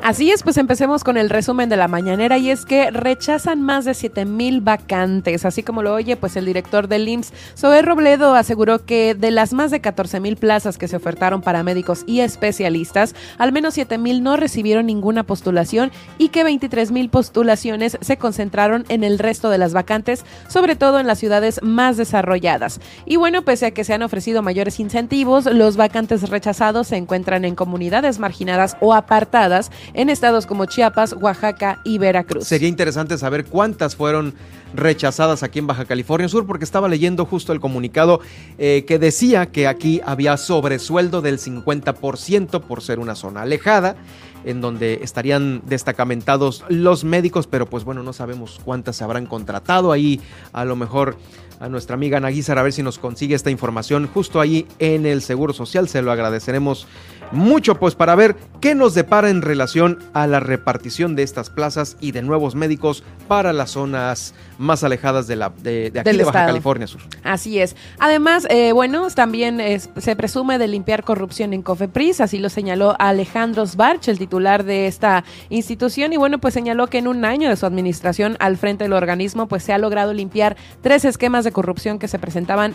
[0.03, 3.85] Así es, pues empecemos con el resumen de la mañanera y es que rechazan más
[3.85, 5.45] de 7 mil vacantes.
[5.45, 9.53] Así como lo oye, pues el director del IMSS, Zoe Robledo, aseguró que de las
[9.53, 13.97] más de 14 mil plazas que se ofertaron para médicos y especialistas, al menos 7
[13.97, 19.51] mil no recibieron ninguna postulación y que 23 mil postulaciones se concentraron en el resto
[19.51, 22.81] de las vacantes, sobre todo en las ciudades más desarrolladas.
[23.07, 27.45] Y bueno, pese a que se han ofrecido mayores incentivos, los vacantes rechazados se encuentran
[27.45, 32.47] en comunidades marginadas o apartadas en estados como Chiapas, Oaxaca y Veracruz.
[32.47, 34.35] Sería interesante saber cuántas fueron
[34.75, 38.21] rechazadas aquí en Baja California Sur, porque estaba leyendo justo el comunicado
[38.59, 43.97] eh, que decía que aquí había sobresueldo del 50% por ser una zona alejada
[44.45, 49.93] en donde estarían destacamentados los médicos, pero pues bueno, no sabemos cuántas se habrán contratado.
[49.93, 50.21] Ahí
[50.53, 51.17] a lo mejor
[51.61, 55.23] a nuestra amiga Naguizar a ver si nos consigue esta información justo ahí en el
[55.23, 55.89] Seguro Social.
[55.89, 56.89] Se lo agradeceremos
[57.33, 61.97] mucho pues para ver qué nos depara en relación a la repartición de estas plazas
[62.01, 66.19] y de nuevos médicos para las zonas más alejadas de, la, de, de aquí Del
[66.19, 66.49] de Baja estado.
[66.53, 67.01] California Sur.
[67.25, 67.75] Así es.
[67.99, 72.95] Además, eh, bueno, también es- se presume de limpiar corrupción en Cofepris, así lo señaló
[72.99, 77.49] Alejandro Sbarch, el titular de esta institución, y bueno, pues señaló que en un año
[77.49, 81.53] de su administración al frente del organismo, pues se ha logrado limpiar tres esquemas de
[81.53, 82.75] corrupción que se presentaban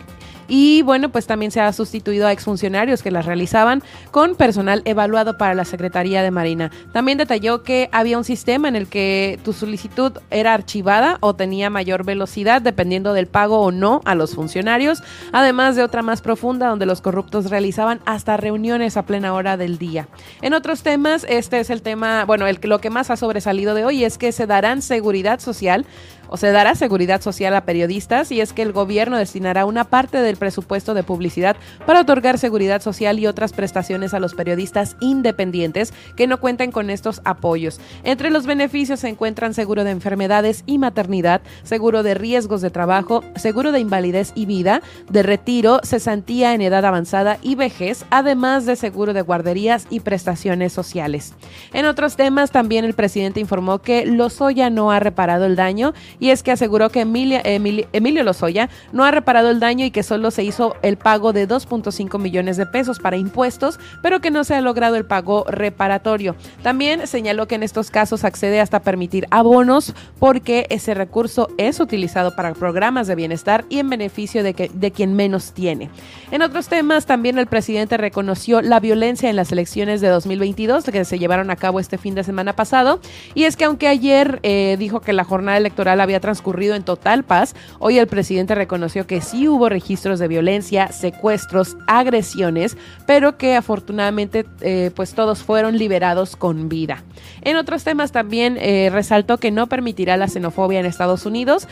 [0.50, 5.38] y bueno, pues también se ha sustituido a exfuncionarios que las realizaban con personal evaluado
[5.38, 6.72] para la Secretaría de Marina.
[6.94, 11.70] También detalló que había un sistema en el que tu solicitud era archivada o tenía
[11.70, 16.70] mayor velocidad dependiendo del pago o no a los funcionarios, además de otra más profunda
[16.70, 20.08] donde los corruptos realizaban hasta reuniones a plena hora del día.
[20.42, 23.84] En otros temas, este es el tema, bueno, el, lo que más ha sobresalido de
[23.84, 25.86] hoy es que se darán seguridad social
[26.30, 30.20] o se dará seguridad social a periodistas y es que el gobierno destinará una parte
[30.20, 31.56] del presupuesto de publicidad
[31.86, 36.90] para otorgar seguridad social y otras prestaciones a los periodistas independientes que no cuenten con
[36.90, 37.80] estos apoyos.
[38.04, 43.24] Entre los beneficios se encuentran seguro de enfermedades y maternidad, seguro de riesgos de trabajo,
[43.36, 48.76] seguro de invalidez y vida, de retiro, cesantía en edad avanzada y vejez, además de
[48.76, 51.34] seguro de guarderías y prestaciones sociales.
[51.74, 56.30] En otros temas, también el presidente informó que Lozoya no ha reparado el daño y
[56.30, 60.44] es que aseguró que Emilio Lozoya no ha reparado el daño y que solo se
[60.44, 64.62] hizo el pago de 2.5 millones de pesos para impuestos, pero que no se ha
[64.62, 66.36] logrado el pago reparatorio.
[66.64, 72.36] También señaló que en estos casos accede hasta permitir abonos porque ese recurso es utilizado
[72.36, 75.90] para programas de bienestar y en beneficio de, que, de quien menos tiene.
[76.32, 81.06] En otros temas, también el presidente reconoció la violencia en las elecciones de 2022 que
[81.06, 83.00] se llevaron a cabo este fin de semana pasado
[83.34, 87.24] y es que aunque ayer eh, dijo que la jornada electoral había transcurrido en total
[87.24, 93.56] paz, hoy el presidente reconoció que sí hubo registros de violencia, secuestros, agresiones, pero que
[93.56, 97.04] afortunadamente eh, pues todos fueron liberados con vida.
[97.42, 101.68] En otros temas también eh, resaltó que no permitirá la xenofobia en Estados Unidos.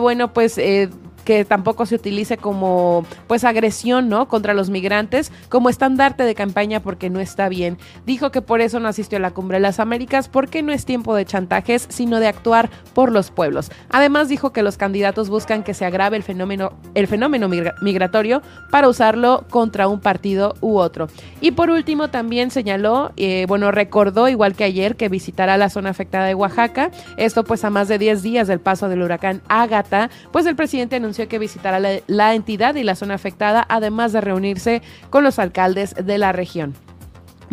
[0.00, 0.58] bueno, pues
[1.24, 4.28] que tampoco se utilice como pues agresión, ¿no?
[4.28, 7.78] contra los migrantes como estandarte de campaña porque no está bien.
[8.06, 10.84] Dijo que por eso no asistió a la Cumbre de las Américas porque no es
[10.84, 13.70] tiempo de chantajes, sino de actuar por los pueblos.
[13.90, 18.88] Además dijo que los candidatos buscan que se agrave el fenómeno el fenómeno migratorio para
[18.88, 21.08] usarlo contra un partido u otro.
[21.40, 25.90] Y por último también señaló, eh, bueno, recordó igual que ayer que visitará la zona
[25.90, 30.10] afectada de Oaxaca, esto pues a más de 10 días del paso del huracán Ágata,
[30.32, 34.82] pues el presidente anunció que visitará la, entidad y la zona afectada, además de reunirse
[35.10, 36.74] con los alcaldes de la región.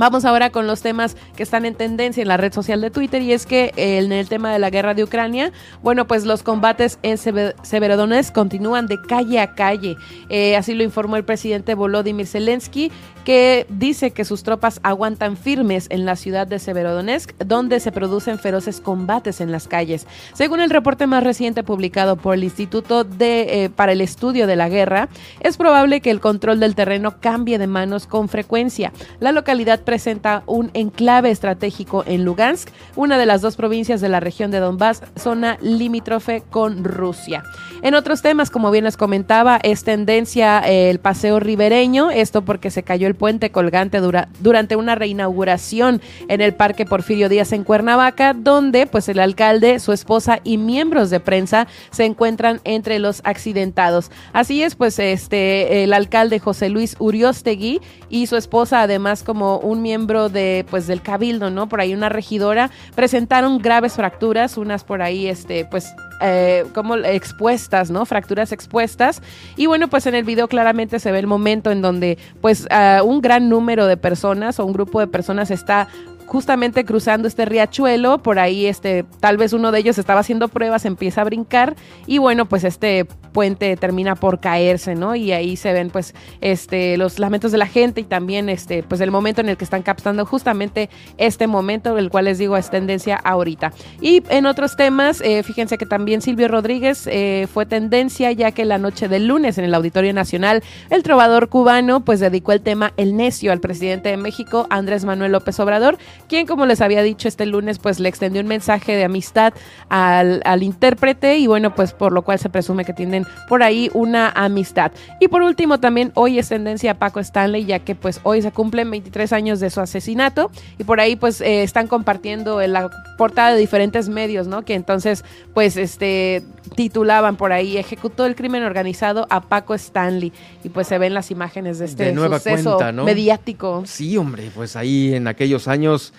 [0.02, 3.22] Vamos ahora con los temas que están en tendencia en la red social de Twitter
[3.22, 5.52] y es que eh, en el tema de la guerra de Ucrania,
[5.84, 9.98] bueno, pues los combates en Severodonetsk continúan de calle a calle.
[10.30, 12.92] Eh, así lo informó el presidente Volodymyr Zelensky,
[13.24, 18.40] que dice que sus tropas aguantan firmes en la ciudad de Severodonetsk, donde se producen
[18.40, 20.08] feroces combates en las calles.
[20.34, 24.56] Según el reporte más reciente publicado por el Instituto de, eh, para el Estudio de
[24.56, 25.10] la Guerra,
[25.42, 28.92] es probable que el control del terreno cambie de manos con frecuencia.
[29.20, 34.22] La localidad presenta un enclave estratégico en Lugansk, una de las dos provincias de la
[34.22, 37.44] región de Donbass, zona limítrofe con Rusia.
[37.82, 42.70] En otros temas, como bien les comentaba, es tendencia eh, el paseo ribereño, esto porque
[42.70, 44.00] se cayó el puente colgante
[44.40, 49.92] durante una reinauguración en el Parque Porfirio Díaz en Cuernavaca, donde pues el alcalde, su
[49.92, 54.12] esposa y miembros de prensa se encuentran entre los accidentados.
[54.32, 59.71] Así es, pues este el alcalde José Luis Uriostegui y su esposa, además como un
[59.80, 61.70] miembro de pues del cabildo, ¿no?
[61.70, 67.92] Por ahí una regidora presentaron graves fracturas, unas por ahí este pues eh, como expuestas,
[67.92, 68.06] ¿no?
[68.06, 69.22] Fracturas expuestas.
[69.56, 72.68] Y bueno, pues en el video claramente se ve el momento en donde pues
[73.04, 75.88] un gran número de personas o un grupo de personas está
[76.32, 80.86] justamente cruzando este riachuelo, por ahí este, tal vez uno de ellos estaba haciendo pruebas,
[80.86, 81.76] empieza a brincar
[82.08, 85.14] y bueno, pues este puente termina por caerse, ¿no?
[85.14, 89.02] Y ahí se ven pues este los lamentos de la gente y también este pues
[89.02, 92.70] el momento en el que están captando justamente este momento, el cual les digo es
[92.70, 93.74] tendencia ahorita.
[94.00, 98.64] Y en otros temas, eh, fíjense que también Silvio Rodríguez eh, fue tendencia ya que
[98.64, 102.94] la noche del lunes en el Auditorio Nacional, el trovador cubano pues dedicó el tema
[102.96, 107.28] El necio al presidente de México, Andrés Manuel López Obrador, quien, como les había dicho
[107.28, 109.54] este lunes, pues le extendió un mensaje de amistad
[109.90, 113.90] al, al intérprete y bueno, pues por lo cual se presume que tienen por ahí
[113.94, 114.92] una amistad.
[115.20, 118.52] Y por último, también hoy es tendencia a Paco Stanley, ya que pues hoy se
[118.52, 122.90] cumplen 23 años de su asesinato y por ahí pues eh, están compartiendo en la
[123.18, 124.64] portada de diferentes medios, ¿no?
[124.64, 126.44] Que entonces pues este
[126.76, 130.32] titulaban por ahí, ejecutó el crimen organizado a Paco Stanley
[130.64, 133.84] y pues se ven las imágenes de este suceso mediático.
[133.86, 136.11] Sí, hombre, pues ahí en aquellos años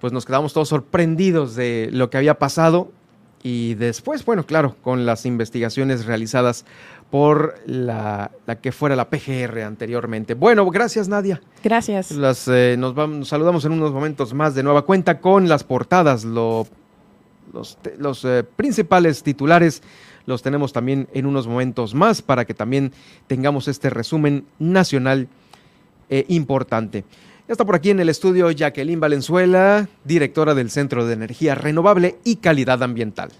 [0.00, 2.90] pues nos quedamos todos sorprendidos de lo que había pasado
[3.42, 6.64] y después, bueno, claro, con las investigaciones realizadas
[7.10, 8.30] por la,
[8.60, 10.34] que fuera la PGR anteriormente.
[10.34, 11.40] Bueno, gracias Nadia.
[11.62, 12.10] Gracias.
[12.10, 16.24] Las, eh, nos, vamos, saludamos en unos momentos más de nueva cuenta con las portadas,
[16.24, 16.66] lo,
[17.52, 19.82] los, los eh, principales titulares
[20.28, 22.92] los tenemos también en unos momentos más para que también
[23.26, 25.26] tengamos este resumen nacional
[26.10, 27.04] eh, importante.
[27.48, 32.36] Está por aquí en el estudio Jacqueline Valenzuela, directora del Centro de Energía Renovable y
[32.36, 33.30] Calidad Ambiental.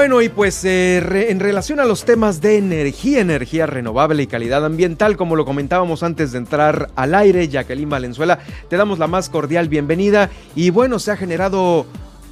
[0.00, 4.26] Bueno, y pues eh, re- en relación a los temas de energía, energía renovable y
[4.26, 8.38] calidad ambiental, como lo comentábamos antes de entrar al aire, Jacqueline Valenzuela,
[8.70, 10.30] te damos la más cordial bienvenida.
[10.54, 11.84] Y bueno, se ha generado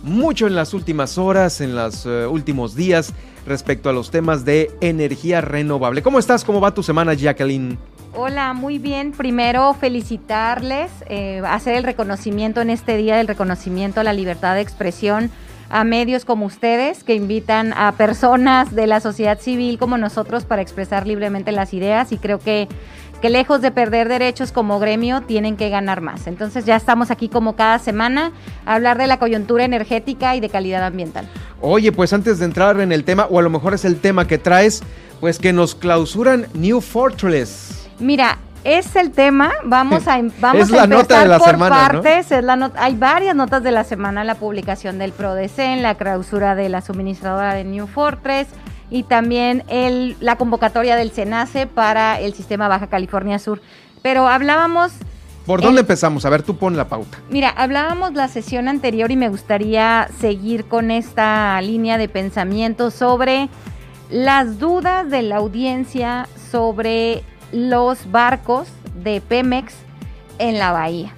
[0.02, 3.12] mucho en las últimas horas, en los eh, últimos días,
[3.46, 6.00] respecto a los temas de energía renovable.
[6.00, 6.44] ¿Cómo estás?
[6.44, 7.76] ¿Cómo va tu semana, Jacqueline?
[8.14, 9.12] Hola, muy bien.
[9.12, 14.62] Primero felicitarles, eh, hacer el reconocimiento en este día del reconocimiento a la libertad de
[14.62, 15.30] expresión
[15.70, 20.62] a medios como ustedes que invitan a personas de la sociedad civil como nosotros para
[20.62, 22.68] expresar libremente las ideas y creo que,
[23.20, 26.26] que lejos de perder derechos como gremio tienen que ganar más.
[26.26, 28.32] Entonces ya estamos aquí como cada semana
[28.64, 31.28] a hablar de la coyuntura energética y de calidad ambiental.
[31.60, 34.26] Oye, pues antes de entrar en el tema, o a lo mejor es el tema
[34.26, 34.82] que traes,
[35.20, 37.88] pues que nos clausuran New Fortress.
[37.98, 38.38] Mira,
[38.76, 39.52] es el tema.
[39.64, 41.92] Vamos a, vamos Es a la empezar nota de la por semana, ¿no?
[42.02, 42.32] partes.
[42.32, 46.68] Es la hay varias notas de la semana, la publicación del PRODECEN, la clausura de
[46.68, 48.48] la suministradora de New Fortress
[48.90, 53.60] y también el, la convocatoria del SENACE para el sistema Baja California Sur.
[54.02, 54.92] Pero hablábamos
[55.46, 56.24] ¿Por El- dónde empezamos?
[56.26, 57.18] A ver, tú pon la pauta.
[57.30, 63.48] Mira, hablábamos la sesión anterior y me gustaría seguir con esta línea de pensamiento sobre
[64.10, 67.22] las dudas de la audiencia sobre
[67.52, 68.68] los barcos
[69.02, 69.74] de Pemex
[70.38, 71.12] en la bahía.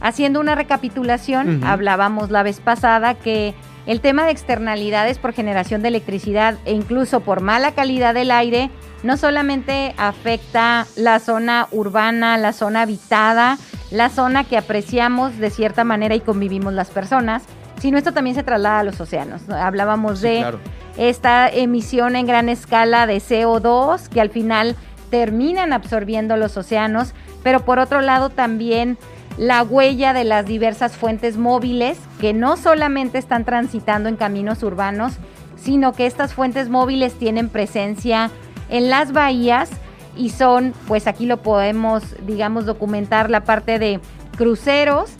[0.00, 3.54] Haciendo una recapitulación, hablábamos la vez pasada que
[3.86, 8.70] el tema de externalidades por generación de electricidad e incluso por mala calidad del aire
[9.02, 13.58] no solamente afecta la zona urbana, la zona habitada,
[13.90, 17.42] la zona que apreciamos de cierta manera y convivimos las personas,
[17.80, 19.48] sino esto también se traslada a los océanos.
[19.48, 19.56] ¿no?
[19.56, 20.58] Hablábamos Sí, de claro.
[20.96, 24.76] esta emisión en gran escala de CO2 que al final
[25.12, 27.12] terminan absorbiendo los océanos,
[27.42, 28.96] pero por otro lado también
[29.36, 35.12] la huella de las diversas fuentes móviles que no solamente están transitando en caminos urbanos,
[35.54, 38.30] sino que estas fuentes móviles tienen presencia
[38.70, 39.68] en las bahías
[40.16, 44.00] y son, pues aquí lo podemos, digamos, documentar la parte de
[44.38, 45.10] cruceros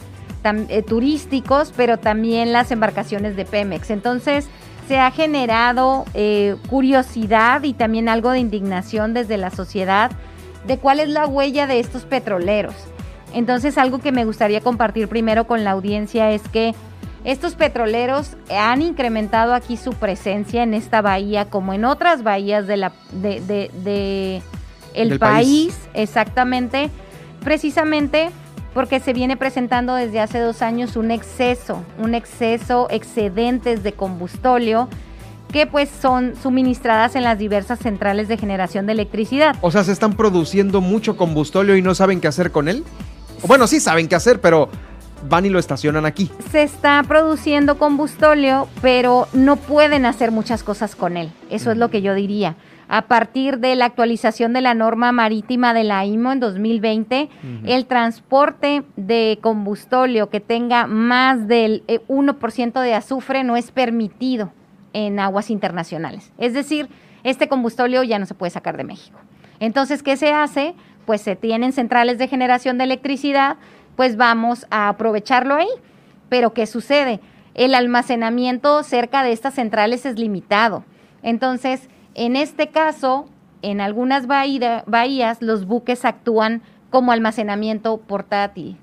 [0.43, 3.91] eh, turísticos, pero también las embarcaciones de Pemex.
[3.91, 4.47] Entonces,
[4.87, 10.11] se ha generado eh, curiosidad y también algo de indignación desde la sociedad
[10.67, 12.75] de cuál es la huella de estos petroleros.
[13.33, 16.75] Entonces, algo que me gustaría compartir primero con la audiencia es que
[17.23, 22.77] estos petroleros han incrementado aquí su presencia en esta bahía como en otras bahías de
[22.77, 24.41] la de, de- de
[24.93, 25.75] el país.
[25.95, 26.91] exactamente,
[27.43, 28.29] precisamente
[28.73, 34.89] porque se viene presentando desde hace dos años un exceso, un exceso, excedentes de combustóleo
[35.51, 39.55] que pues son suministradas en las diversas centrales de generación de electricidad.
[39.61, 42.83] O sea, se están produciendo mucho combustóleo y no saben qué hacer con él.
[43.43, 44.69] O Bueno, sí saben qué hacer, pero
[45.29, 46.31] van y lo estacionan aquí.
[46.51, 51.31] se está produciendo combustóleo, pero no pueden hacer muchas cosas con él.
[51.51, 52.55] Eso es lo que yo diría.
[52.95, 57.65] A partir de la actualización de la norma marítima de la IMO en 2020, Ujú.
[57.65, 64.53] el transporte de combustóleo que tenga más del eh, 1% de azufre no es permitido
[64.93, 66.31] en aguas internacionales.
[66.37, 66.87] Es decir,
[67.23, 69.17] este combustóleo ya no se puede sacar de México.
[69.59, 70.75] Entonces, ¿qué se hace?
[71.07, 73.57] Pues se tienen centrales de generación de electricidad,
[73.95, 75.67] pues vamos a aprovecharlo ahí.
[76.29, 77.21] Pero ¿qué sucede?
[77.55, 80.85] El almacenamiento cerca de estas centrales es limitado.
[81.23, 83.25] Entonces, en este caso,
[83.61, 88.77] en algunas bahía- bahías, los buques actúan como almacenamiento portátil.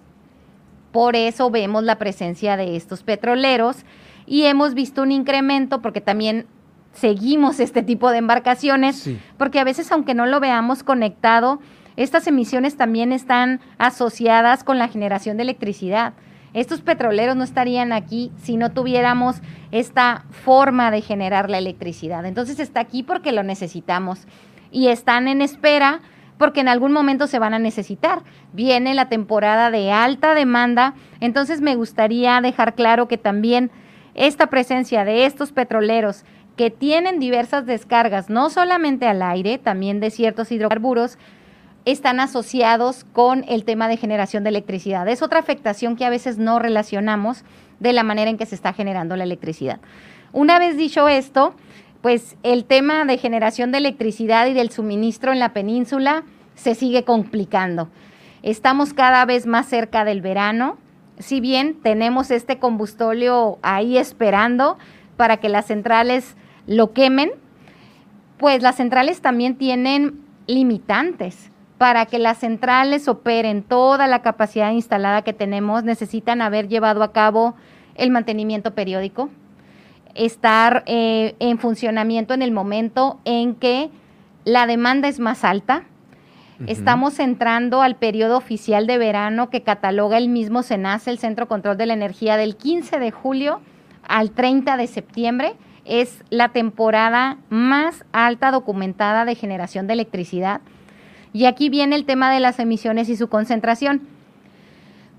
[0.93, 3.85] Por eso vemos la presencia de estos petroleros
[4.27, 6.47] y hemos visto un incremento porque también
[6.93, 9.09] seguimos este tipo de embarcaciones,
[9.39, 11.61] porque a veces aunque no lo veamos conectado,
[11.97, 16.15] estas emisiones también están asociadas con la generación de electricidad.
[16.53, 19.37] Estos petroleros no estarían aquí si no tuviéramos
[19.71, 22.25] esta forma de generar la electricidad.
[22.27, 24.27] Entonces está aquí porque lo necesitamos
[24.71, 26.01] y están en espera
[26.39, 28.23] porque en algún momento se van a necesitar.
[28.55, 33.71] Viene la temporada de alta demanda, entonces me gustaría dejar claro que también
[34.15, 36.25] esta presencia de estos petroleros
[36.57, 41.19] que tienen diversas descargas, no solamente al aire, también de ciertos hidrocarburos,
[41.85, 45.09] están asociados con el tema de generación de electricidad.
[45.09, 47.45] Es otra afectación que a veces no relacionamos
[47.79, 49.81] de la manera en que se está generando la electricidad.
[50.33, 51.55] Una vez dicho esto,
[52.03, 56.25] pues el tema de generación de electricidad y del suministro en la península
[56.55, 57.89] se sigue complicando.
[58.43, 60.79] Estamos cada vez más cerca del verano,
[61.19, 64.79] si bien tenemos este combustóleo ahí esperando
[65.17, 66.37] para que las centrales
[66.67, 67.33] lo quemen,
[68.39, 71.50] pues las centrales también tienen limitantes.
[71.81, 77.15] Para que las centrales operen toda la capacidad instalada que tenemos, necesitan haber llevado a
[77.15, 77.55] cabo
[77.95, 79.31] el mantenimiento periódico,
[80.15, 83.89] estar eh, en funcionamiento en el momento en que
[84.45, 85.85] la demanda es más alta.
[86.67, 91.79] Estamos entrando al periodo oficial de verano que cataloga el mismo SENACE, el Centro Control
[91.79, 93.63] de la Energía, del 15 de julio
[94.07, 95.55] al 30 de septiembre.
[95.87, 100.61] Es la temporada más alta documentada de generación de electricidad.
[101.33, 104.03] Y aquí viene el tema de las emisiones y su concentración.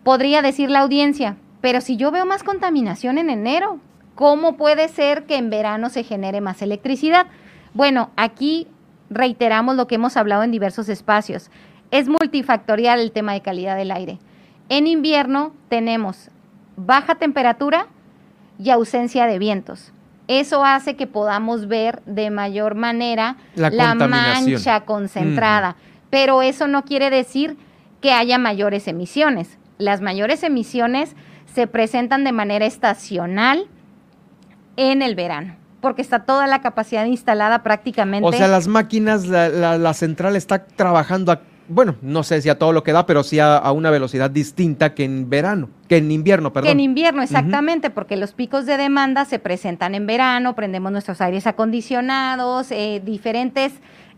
[0.03, 3.79] Podría decir la audiencia, pero si yo veo más contaminación en enero,
[4.15, 7.27] ¿cómo puede ser que en verano se genere más electricidad?
[7.73, 8.67] Bueno, aquí
[9.09, 11.51] reiteramos lo que hemos hablado en diversos espacios.
[11.91, 14.19] Es multifactorial el tema de calidad del aire.
[14.69, 16.29] En invierno tenemos
[16.77, 17.87] baja temperatura
[18.57, 19.91] y ausencia de vientos.
[20.27, 25.75] Eso hace que podamos ver de mayor manera la, mancha concentrada.
[26.11, 27.57] Pero eso no quiere decir
[28.01, 29.57] que haya mayores emisiones.
[29.79, 31.15] Las mayores emisiones
[31.51, 33.67] se presentan de manera estacional
[34.77, 38.27] en el verano porque está toda la capacidad instalada prácticamente.
[38.27, 42.83] O sea, las máquinas, la, central está trabajando, bueno, no sé si a todo lo
[42.83, 46.67] que da, pero sí a, una velocidad distinta que en verano, que en invierno, perdón.
[46.67, 51.19] Que en invierno, exactamente, porque los picos de demanda se presentan en verano, prendemos nuestros
[51.19, 53.73] aires acondicionados, eh, diferentes...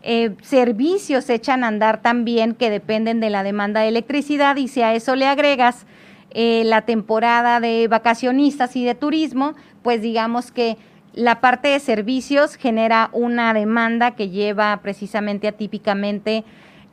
[0.06, 4.82] Eh, servicios echan a andar también que dependen de la demanda de electricidad y si
[4.82, 5.86] a eso le agregas
[6.30, 10.76] eh, la temporada de vacacionistas y de turismo, pues digamos que
[11.14, 16.44] la parte de servicios genera una demanda que lleva precisamente atípicamente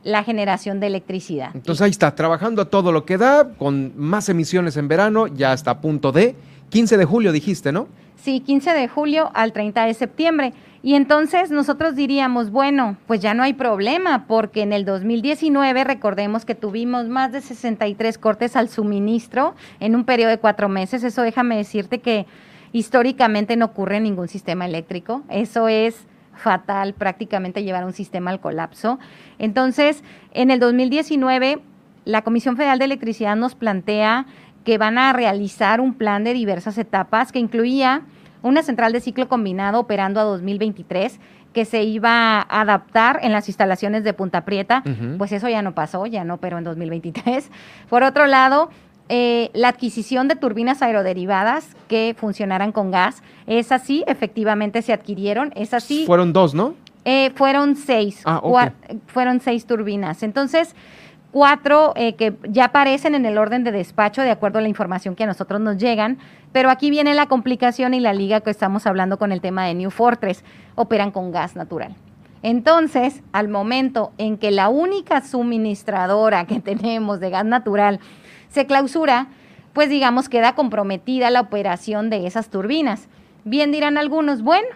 [0.04, 1.50] la generación de electricidad.
[1.54, 5.52] Entonces ahí está, trabajando a todo lo que da, con más emisiones en verano, ya
[5.52, 6.34] está a punto de
[6.70, 7.88] 15 de julio, dijiste, ¿no?
[8.16, 10.52] Sí, 15 de julio al 30 de septiembre.
[10.84, 16.44] Y entonces nosotros diríamos, bueno, pues ya no hay problema, porque en el 2019 recordemos
[16.44, 21.04] que tuvimos más de 63 cortes al suministro en un periodo de cuatro meses.
[21.04, 22.26] Eso déjame decirte que
[22.72, 25.22] históricamente no ocurre en ningún sistema eléctrico.
[25.28, 28.98] Eso es fatal prácticamente llevar un sistema al colapso.
[29.38, 30.02] Entonces,
[30.32, 31.60] en el 2019,
[32.04, 34.26] la Comisión Federal de Electricidad nos plantea
[34.64, 38.02] que van a realizar un plan de diversas etapas que incluía
[38.42, 41.18] una central de ciclo combinado operando a 2023
[41.52, 44.82] que se iba a adaptar en las instalaciones de Punta Prieta,
[45.18, 47.50] pues eso ya no pasó, ya no pero en 2023.
[47.90, 48.70] Por otro lado,
[49.08, 53.22] eh, la adquisición de turbinas aeroderivadas que funcionaran con gas.
[53.46, 55.52] Es así, efectivamente se adquirieron.
[55.54, 56.06] Es así.
[56.06, 56.74] Fueron dos, ¿no?
[57.04, 58.22] Eh, fueron seis.
[58.24, 58.40] Ah,
[59.06, 60.22] fueron seis turbinas.
[60.22, 60.74] Entonces,
[61.32, 65.16] cuatro eh, que ya aparecen en el orden de despacho de acuerdo a la información
[65.16, 66.18] que a nosotros nos llegan.
[66.52, 69.74] Pero aquí viene la complicación y la liga que estamos hablando con el tema de
[69.74, 70.44] New Fortress.
[70.76, 71.96] Operan con gas natural.
[72.42, 77.98] Entonces, al momento en que la única suministradora que tenemos de gas natural
[78.48, 79.28] se clausura,
[79.72, 83.08] pues digamos queda comprometida la operación de esas turbinas.
[83.44, 84.68] Bien dirán algunos, bueno,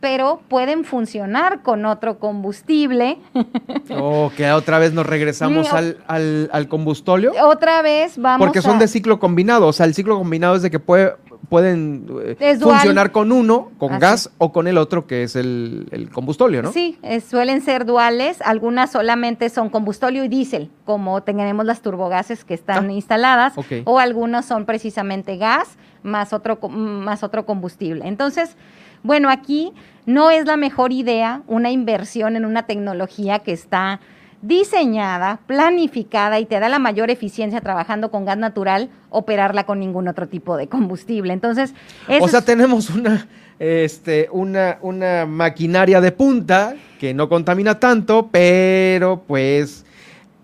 [0.00, 3.18] pero pueden funcionar con otro combustible.
[3.90, 7.32] Oh, que otra vez nos regresamos al, al, al, combustóleo.
[7.42, 10.70] Otra vez vamos Porque son de ciclo combinado, o sea, el ciclo combinado es de
[10.70, 11.14] que puede,
[11.48, 12.06] pueden
[12.38, 16.62] eh, funcionar con uno, con gas, o con el otro, que es el, el combustóleo,
[16.62, 16.72] ¿no?
[16.72, 16.98] Sí,
[17.28, 22.90] suelen ser duales, algunas solamente son combustóleo y diésel, como tenemos las turbogases que están
[22.90, 23.54] ah, instaladas,
[23.84, 28.06] o algunos son precisamente gas más otro, más otro combustible.
[28.06, 28.56] Entonces,
[29.02, 29.72] bueno, aquí
[30.06, 34.00] no es la mejor idea una inversión en una tecnología que está
[34.40, 40.08] diseñada, planificada y te da la mayor eficiencia trabajando con gas natural, operarla con ningún
[40.08, 41.32] otro tipo de combustible.
[41.32, 41.74] Entonces,
[42.20, 43.26] o sea, tenemos una,
[43.58, 49.84] este, una, una maquinaria de punta que no contamina tanto, pero pues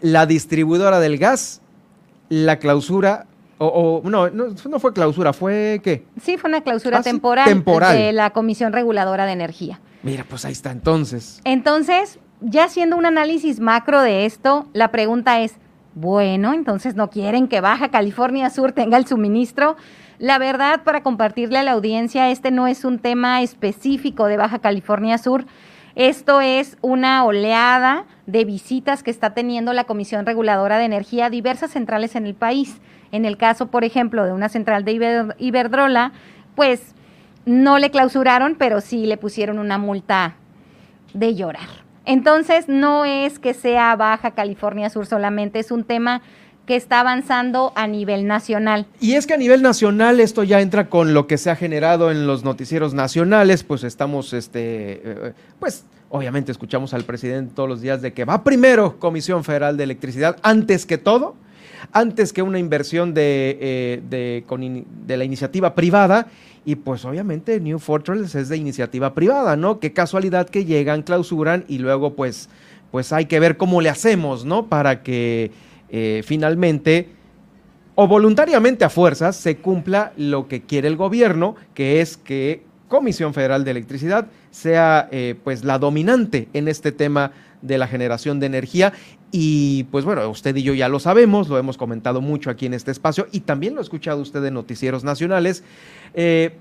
[0.01, 1.61] la distribuidora del gas,
[2.29, 3.27] la clausura
[3.59, 6.05] o, no, no, fue clausura, fue qué?
[6.21, 9.81] Sí, fue una clausura ah, temporal, temporal, de la Comisión Reguladora de Energía.
[10.03, 11.41] Mira, pues ahí está entonces.
[11.45, 15.55] Entonces, ya haciendo un análisis macro de esto, la pregunta es,
[15.95, 19.77] bueno, entonces no quieren que Baja California Sur tenga el suministro.
[20.19, 24.59] La verdad, para compartirle a la audiencia, este no es un tema específico de Baja
[24.59, 25.47] California Sur.
[25.97, 31.31] Esto es una oleada de visitas que está teniendo la Comisión Reguladora de Energía a
[31.31, 32.81] diversas centrales en el país.
[33.13, 36.13] En el caso, por ejemplo, de una central de Iberdrola,
[36.57, 36.95] pues
[37.47, 40.35] no le clausuraron, pero sí le pusieron una multa
[41.13, 41.69] de llorar.
[42.07, 46.23] Entonces, no es que sea Baja California Sur solamente, es un tema
[46.67, 48.87] que está avanzando a nivel nacional.
[49.01, 52.11] Y es que a nivel nacional esto ya entra con lo que se ha generado
[52.11, 57.81] en los noticieros nacionales, pues estamos, este, eh, pues obviamente escuchamos al presidente todos los
[57.81, 61.35] días de que va primero Comisión Federal de Electricidad antes que todo,
[61.93, 64.45] antes que una inversión de, eh, de,
[65.07, 66.29] de la iniciativa privada.
[66.67, 69.81] Y pues obviamente New Fortress es de iniciativa privada, ¿no?
[69.81, 72.49] Qué casualidad que llegan, clausuran y luego pues,
[72.91, 74.67] pues hay que ver cómo le hacemos, ¿no?
[74.69, 75.51] Para que
[75.97, 77.07] eh, finalmente
[77.95, 83.33] o voluntariamente a fuerzas se cumpla lo que quiere el gobierno, que es que Comisión
[83.33, 87.31] Federal de Electricidad sea eh, pues la dominante en este tema
[87.63, 88.93] de la generación de energía.
[89.31, 92.75] Y pues bueno, usted y yo ya lo sabemos, lo hemos comentado mucho aquí en
[92.75, 95.63] este espacio y también lo ha escuchado usted en noticieros nacionales.
[96.15, 96.57] Eh,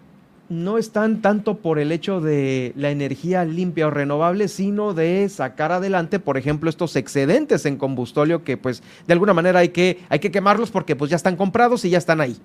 [0.49, 5.71] no están tanto por el hecho de la energía limpia o renovable, sino de sacar
[5.71, 10.19] adelante, por ejemplo, estos excedentes en combustóleo que pues de alguna manera hay que, hay
[10.19, 12.37] que quemarlos porque pues ya están comprados y ya están ahí.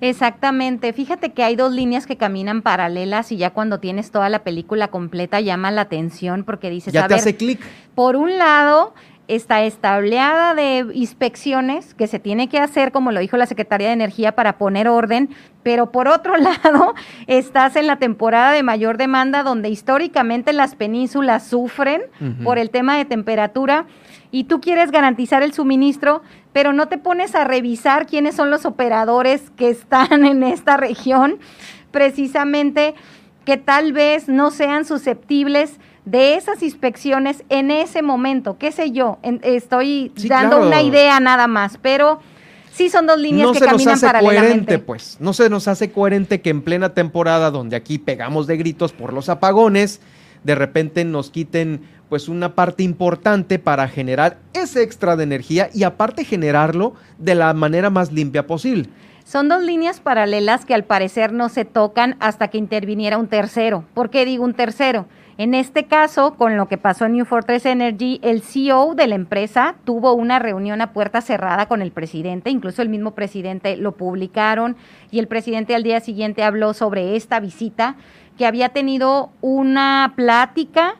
[0.00, 0.92] Exactamente.
[0.92, 4.88] Fíjate que hay dos líneas que caminan paralelas y ya cuando tienes toda la película
[4.88, 7.60] completa llama la atención porque dices, ya te hace clic.
[7.94, 8.94] Por un lado,
[9.28, 13.92] está estableada de inspecciones que se tiene que hacer, como lo dijo la Secretaría de
[13.92, 15.28] Energía, para poner orden,
[15.62, 16.94] pero por otro lado,
[17.26, 22.02] estás en la temporada de mayor demanda donde históricamente las penínsulas sufren
[22.42, 23.86] por el tema de temperatura
[24.30, 26.22] y tú quieres garantizar el suministro,
[26.52, 31.38] pero no te pones a revisar quiénes son los operadores que están en esta región,
[31.90, 32.94] precisamente
[33.44, 35.78] que tal vez no sean susceptibles
[36.10, 41.78] de esas inspecciones en ese momento, qué sé yo, estoy dando una idea nada más,
[41.82, 42.20] pero
[42.72, 46.40] sí son dos líneas que caminan nos hace Coherente, pues, no se nos hace coherente
[46.40, 50.00] que en plena temporada donde aquí pegamos de gritos por los apagones,
[50.44, 55.82] de repente nos quiten pues una parte importante para generar ese extra de energía y
[55.82, 58.88] aparte generarlo de la manera más limpia posible.
[59.24, 63.84] Son dos líneas paralelas que al parecer no se tocan hasta que interviniera un tercero.
[63.92, 65.06] ¿Por qué digo un tercero?
[65.38, 69.14] En este caso, con lo que pasó en New Fortress Energy, el CEO de la
[69.14, 73.92] empresa tuvo una reunión a puerta cerrada con el presidente, incluso el mismo presidente lo
[73.92, 74.76] publicaron
[75.12, 77.94] y el presidente al día siguiente habló sobre esta visita,
[78.36, 80.96] que había tenido una plática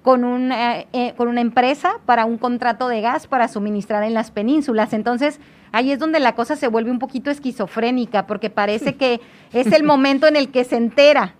[0.00, 4.30] con, eh, eh, con una empresa para un contrato de gas para suministrar en las
[4.30, 4.94] penínsulas.
[4.94, 5.38] Entonces,
[5.70, 9.20] ahí es donde la cosa se vuelve un poquito esquizofrénica, porque parece que
[9.52, 11.34] es el momento en el que se entera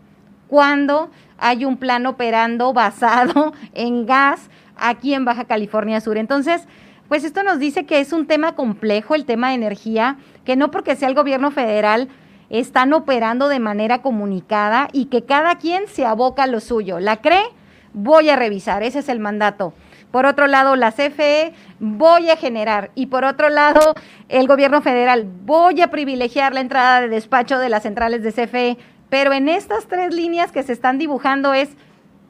[0.53, 1.11] cuando
[1.43, 6.16] hay un plan operando basado en gas aquí en Baja California Sur.
[6.16, 6.66] Entonces,
[7.09, 10.70] pues esto nos dice que es un tema complejo, el tema de energía, que no
[10.70, 12.09] porque sea el gobierno federal
[12.48, 17.01] están operando de manera comunicada y que cada quien se aboca a lo suyo.
[17.01, 17.44] ¿La cree?
[17.93, 19.74] Voy a revisar, ese es el mandato.
[20.12, 22.90] Por otro lado, la CFE voy a generar.
[22.94, 23.94] Y por otro lado,
[24.28, 28.77] el gobierno federal voy a privilegiar la entrada de despacho de las centrales de CFE.
[29.13, 31.69] Pero en estas tres líneas que se están dibujando es,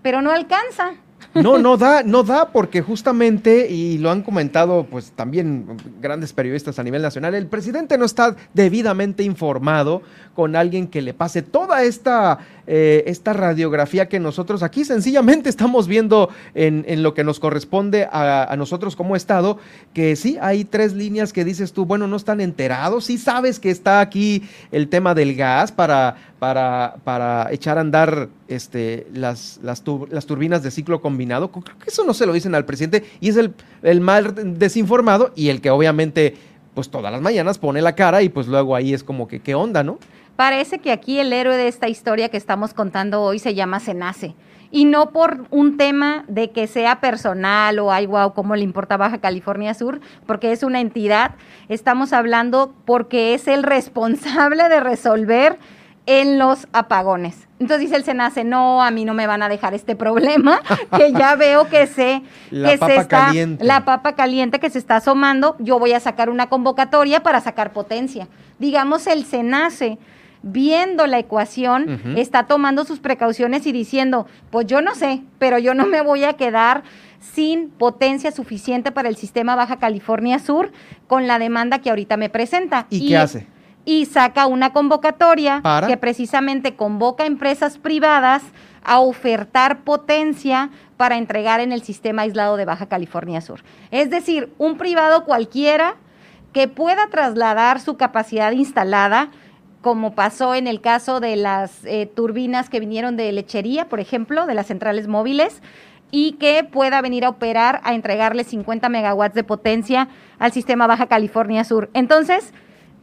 [0.02, 0.94] pero no alcanza.
[1.32, 6.80] No, no da, no da, porque justamente, y lo han comentado pues también grandes periodistas
[6.80, 10.02] a nivel nacional, el presidente no está debidamente informado
[10.34, 15.86] con alguien que le pase toda esta, eh, esta radiografía que nosotros aquí sencillamente estamos
[15.88, 19.58] viendo en, en lo que nos corresponde a, a, nosotros como Estado,
[19.94, 23.70] que sí, hay tres líneas que dices tú, bueno, no están enterados, sí sabes que
[23.70, 29.82] está aquí el tema del gas para, para, para echar a andar este, las, las,
[30.10, 33.28] las turbinas de ciclo combinado, creo que eso no se lo dicen al presidente y
[33.28, 36.36] es el, el mal desinformado y el que obviamente
[36.74, 39.54] pues todas las mañanas pone la cara y pues luego ahí es como que, ¿qué
[39.54, 39.98] onda, no?
[40.36, 44.34] Parece que aquí el héroe de esta historia que estamos contando hoy se llama Senace.
[44.70, 48.96] Y no por un tema de que sea personal o ay, wow, cómo le importa
[48.96, 51.32] Baja California Sur, porque es una entidad.
[51.68, 55.58] Estamos hablando porque es el responsable de resolver
[56.06, 57.48] en los apagones.
[57.60, 60.60] Entonces dice el Senace, no, a mí no me van a dejar este problema,
[60.96, 63.64] que ya veo que se, la papa está, caliente.
[63.64, 67.72] la papa caliente que se está asomando, yo voy a sacar una convocatoria para sacar
[67.72, 68.26] potencia.
[68.58, 69.98] Digamos, el Senace
[70.42, 72.18] viendo la ecuación, uh -huh.
[72.18, 76.24] está tomando sus precauciones y diciendo, pues yo no sé, pero yo no me voy
[76.24, 76.82] a quedar
[77.20, 80.72] sin potencia suficiente para el sistema Baja California Sur
[81.06, 82.86] con la demanda que ahorita me presenta.
[82.90, 83.46] ¿Y, y qué hace?
[83.84, 85.86] Y saca una convocatoria ¿Para?
[85.86, 88.42] que precisamente convoca a empresas privadas
[88.84, 93.62] a ofertar potencia para entregar en el sistema aislado de Baja California Sur.
[93.90, 95.96] Es decir, un privado cualquiera
[96.52, 99.30] que pueda trasladar su capacidad instalada
[99.82, 104.46] como pasó en el caso de las eh, turbinas que vinieron de lechería, por ejemplo,
[104.46, 105.60] de las centrales móviles,
[106.10, 111.06] y que pueda venir a operar a entregarle 50 megawatts de potencia al sistema Baja
[111.06, 111.90] California Sur.
[111.94, 112.52] Entonces,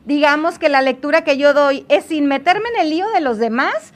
[0.06, 3.40] digamos que la lectura que yo doy es sin meterme en el lío de los
[3.40, 3.94] demás,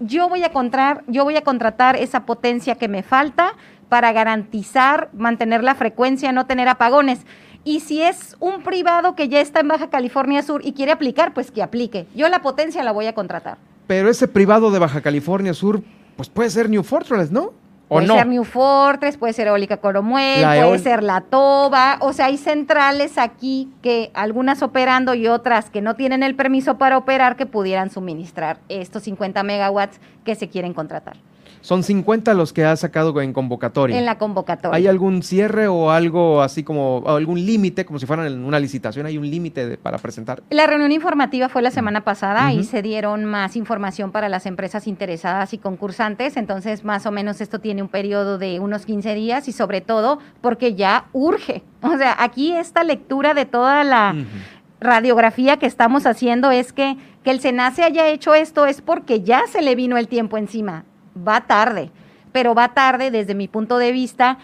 [0.00, 3.54] yo voy a, contrar, yo voy a contratar esa potencia que me falta
[3.88, 7.20] para garantizar, mantener la frecuencia, no tener apagones.
[7.66, 11.34] Y si es un privado que ya está en Baja California Sur y quiere aplicar,
[11.34, 12.06] pues que aplique.
[12.14, 13.58] Yo la potencia la voy a contratar.
[13.88, 15.82] Pero ese privado de Baja California Sur,
[16.16, 17.52] pues puede ser New Fortress, ¿no?
[17.88, 18.14] ¿O puede no?
[18.14, 21.96] ser New Fortress, puede ser Eólica Coromuel, La puede ser La Toba.
[22.02, 26.78] O sea, hay centrales aquí que algunas operando y otras que no tienen el permiso
[26.78, 31.16] para operar que pudieran suministrar estos 50 megawatts que se quieren contratar
[31.66, 33.98] Son 50 los que ha sacado en convocatoria.
[33.98, 34.76] en la convocatoria.
[34.76, 39.04] ¿Hay algún cierre o algo así como algún límite, como si fueran en una licitación?
[39.04, 40.44] ¿Hay un límite para presentar?
[40.50, 44.86] La reunión informativa fue la semana pasada y se dieron más información para las empresas
[44.86, 49.48] interesadas y concursantes, entonces más o menos esto tiene un periodo de unos 15 días
[49.48, 51.64] y sobre todo porque ya urge.
[51.82, 54.14] O sea, aquí esta lectura de toda la
[54.78, 59.48] radiografía que estamos haciendo es que, que el SENACE haya hecho esto es porque ya
[59.48, 60.84] se le vino el tiempo encima.
[61.16, 61.90] Va tarde,
[62.32, 64.38] pero va tarde desde mi punto de vista,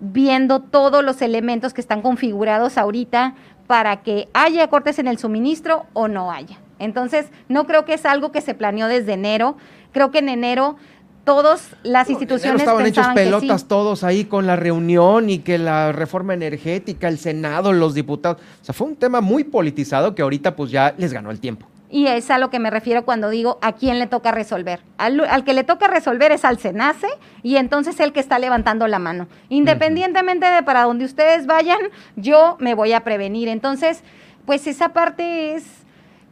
[0.00, 3.34] viendo todos los elementos que están configurados ahorita
[3.66, 6.58] para que haya cortes en el suministro o no haya.
[6.78, 9.56] Entonces, no creo que es algo que se planeó desde enero.
[9.92, 10.76] Creo que en enero
[11.24, 13.12] todas las instituciones estaban hechos sí.
[13.14, 18.42] pelotas todos ahí con la reunión y que la reforma energética, el Senado, los diputados.
[18.60, 21.66] O sea, fue un tema muy politizado que ahorita pues ya les ganó el tiempo.
[21.94, 24.80] Y es a lo que me refiero cuando digo a quién le toca resolver.
[24.98, 27.06] Al, que le toca resolver es al SENACE
[27.44, 29.28] y entonces el que está levantando la mano.
[29.48, 31.78] Independientemente de para donde ustedes vayan,
[32.16, 33.46] yo me voy a prevenir.
[33.46, 34.02] Entonces,
[34.44, 35.62] pues esa parte es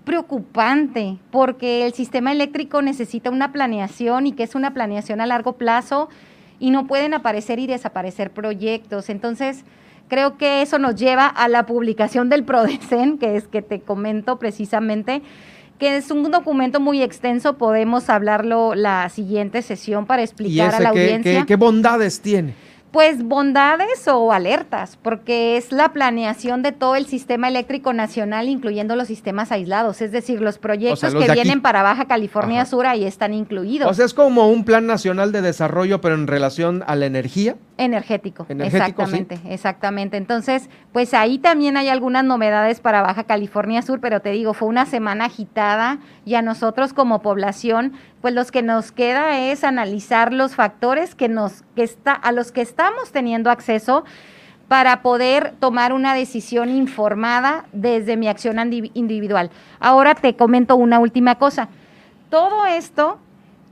[0.05, 5.53] preocupante porque el sistema eléctrico necesita una planeación y que es una planeación a largo
[5.53, 6.09] plazo
[6.59, 9.09] y no pueden aparecer y desaparecer proyectos.
[9.09, 9.65] Entonces,
[10.13, 14.39] creo que eso nos lleva a la publicación del PRODECEN, que es que te comento
[14.39, 15.23] precisamente,
[15.79, 20.81] que es un documento muy extenso, podemos hablarlo la siguiente sesión para ¿Y explicar a
[20.81, 21.41] la qué, audiencia.
[21.41, 22.53] qué- qué bondades tiene?
[22.93, 28.97] Pues bondades o alertas, porque es la planeación de todo el sistema eléctrico nacional, incluyendo
[28.97, 31.40] los sistemas aislados, es decir, los proyectos los que aquí.
[31.40, 32.70] vienen para Baja California Ajá.
[32.70, 33.90] Sur ahí están incluidos.
[33.90, 37.56] O sea, es como un plan nacional de desarrollo, pero en relación a la energía.
[37.78, 39.16] Energético, Energético, sí.
[39.16, 40.16] exactamente, exactamente.
[40.19, 44.69] Entonces, pues ahí también hay algunas novedades para Baja California Sur, pero te digo, fue
[44.69, 50.32] una semana agitada y a nosotros como población, pues los que nos queda es analizar
[50.32, 54.05] los factores que nos que está a los que estamos teniendo acceso
[54.69, 58.57] para poder tomar una decisión informada desde mi acción
[58.94, 59.51] individual.
[59.81, 61.69] Ahora te comento una última cosa.
[62.31, 63.19] Todo esto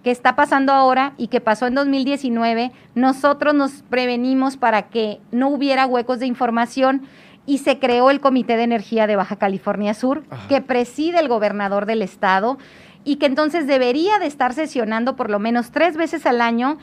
[0.02, 5.48] que está pasando ahora y que pasó en 2019, nosotros nos prevenimos para que no
[5.48, 7.02] hubiera huecos de información
[7.46, 11.86] y se creó el Comité de Energía de Baja California Sur, que preside el gobernador
[11.86, 12.58] del estado
[13.04, 16.78] y que entonces debería de estar sesionando por lo menos tres veces al año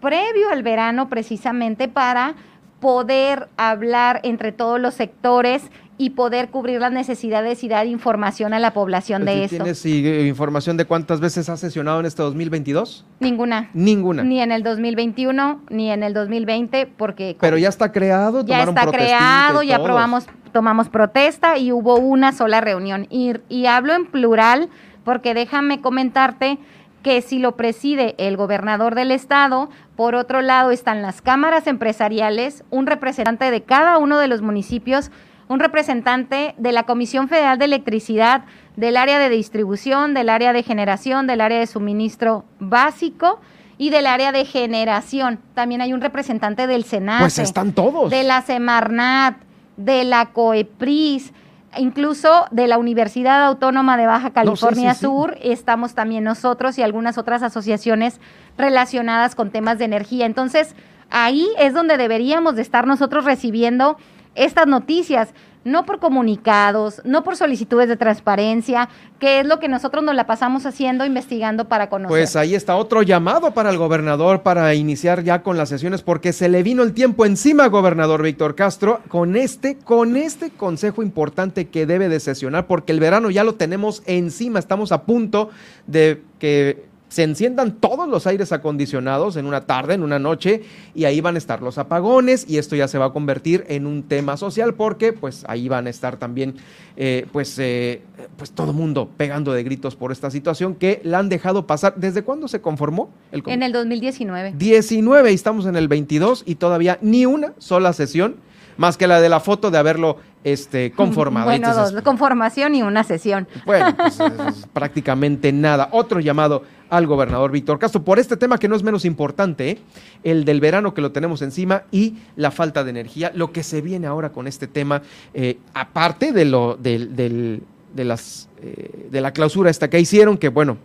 [0.00, 2.34] previo al verano precisamente para
[2.80, 5.62] poder hablar entre todos los sectores
[5.98, 9.56] y poder cubrir las necesidades y dar información a la población de esto.
[9.56, 13.06] ¿Tienes eh, información de cuántas veces has sesionado en este 2022?
[13.18, 13.70] Ninguna.
[13.72, 14.22] Ninguna.
[14.22, 18.86] Ni en el 2021, ni en el 2020, porque Pero ya está creado, ya está
[18.90, 23.06] creado, ya probamos, tomamos protesta y hubo una sola reunión.
[23.08, 24.68] Y, y hablo en plural
[25.06, 26.58] porque déjame comentarte
[27.04, 32.64] que si lo preside el gobernador del estado, por otro lado están las cámaras empresariales,
[32.70, 35.12] un representante de cada uno de los municipios,
[35.46, 40.64] un representante de la Comisión Federal de Electricidad, del área de distribución, del área de
[40.64, 43.38] generación, del área de suministro básico
[43.78, 45.38] y del área de generación.
[45.54, 47.20] También hay un representante del Senado.
[47.20, 48.10] Pues están todos.
[48.10, 49.36] De la Semarnat,
[49.76, 51.32] de la COEPRIS,
[51.78, 55.06] incluso de la Universidad Autónoma de Baja California sí, sí.
[55.06, 55.38] Sur.
[55.42, 58.20] Estamos también nosotros y algunas otras asociaciones
[58.56, 60.26] relacionadas con temas de energía.
[60.26, 60.74] Entonces,
[61.10, 63.96] ahí es donde deberíamos de estar nosotros recibiendo
[64.34, 65.34] estas noticias,
[65.66, 68.88] no por comunicados, no por solicitudes de transparencia,
[69.18, 72.08] que es lo que nosotros nos la pasamos haciendo, investigando para conocer.
[72.08, 76.32] Pues ahí está otro llamado para el gobernador para iniciar ya con las sesiones porque
[76.32, 81.68] se le vino el tiempo encima, gobernador Víctor Castro, con este, con este consejo importante
[81.68, 85.50] que debe de sesionar porque el verano ya lo tenemos encima, estamos a punto
[85.88, 90.62] de que se enciendan todos los aires acondicionados en una tarde, en una noche,
[90.94, 93.86] y ahí van a estar los apagones, y esto ya se va a convertir en
[93.86, 96.56] un tema social, porque pues ahí van a estar también,
[96.96, 98.02] eh, pues, eh,
[98.36, 101.94] pues todo mundo pegando de gritos por esta situación que la han dejado pasar.
[101.96, 104.54] ¿Desde cuándo se conformó el en el 2019.
[104.56, 108.36] 19 y estamos en el 22 y todavía ni una sola sesión
[108.76, 111.46] más que la de la foto de haberlo este, conformado.
[111.46, 113.48] Bueno, Entonces, dos, conformación y una sesión.
[113.64, 115.88] bueno, pues es prácticamente nada.
[115.92, 119.78] Otro llamado al gobernador Víctor Castro por este tema que no es menos importante, ¿eh?
[120.22, 123.80] el del verano que lo tenemos encima y la falta de energía, lo que se
[123.80, 125.02] viene ahora con este tema,
[125.34, 127.62] eh, aparte de lo del, del-
[127.94, 130.76] de las eh, de la clausura esta que hicieron, que bueno,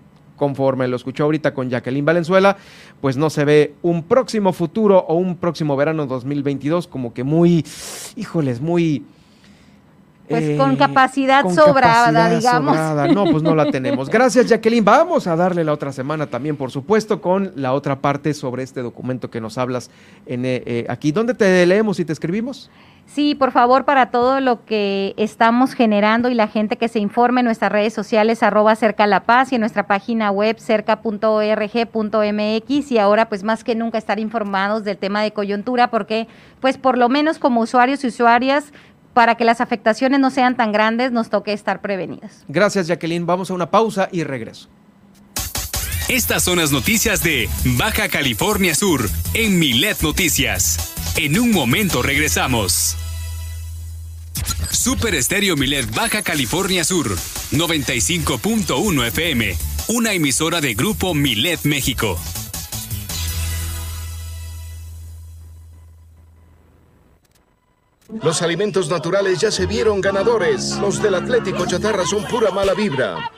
[0.42, 2.58] conforme lo escuchó ahorita con Jacqueline Valenzuela,
[3.00, 7.64] pues no se ve un próximo futuro o un próximo verano 2022 como que muy,
[8.16, 9.06] híjoles, muy
[10.28, 12.76] Pues eh, con capacidad con sobrada, capacidad digamos.
[12.76, 13.08] sobrada.
[13.10, 14.10] No, pues no la tenemos.
[14.18, 14.84] Gracias, Jacqueline.
[14.84, 18.82] Vamos a darle la otra semana también, por supuesto, con la otra parte sobre este
[18.82, 19.92] documento que nos hablas
[20.26, 21.12] en, eh, eh, aquí.
[21.12, 22.72] ¿Dónde te leemos y te escribimos?
[23.14, 27.42] Sí, por favor, para todo lo que estamos generando y la gente que se informe
[27.42, 31.12] en nuestras redes sociales, arroba cerca la paz y en nuestra página web cerca.org.mx
[32.92, 36.30] y ahora pues más que nunca estar informados del tema de coyuntura porque
[36.62, 38.72] pues por lo menos como usuarios y usuarias
[39.14, 42.46] para que las afectaciones no sean tan grandes nos toque estar prevenidos.
[42.48, 43.26] Gracias, Jacqueline.
[43.26, 44.70] Vamos a una pausa y regreso.
[46.08, 50.94] Estas son las noticias de Baja California Sur en Milet Noticias.
[51.18, 52.96] En un momento regresamos.
[54.72, 57.16] Super Estéreo Milet Baja California Sur
[57.52, 59.56] 95.1 FM,
[59.88, 62.18] una emisora de grupo Milet México.
[68.22, 70.78] Los alimentos naturales ya se vieron ganadores.
[70.78, 73.32] Los del Atlético Chatarra son pura mala vibra.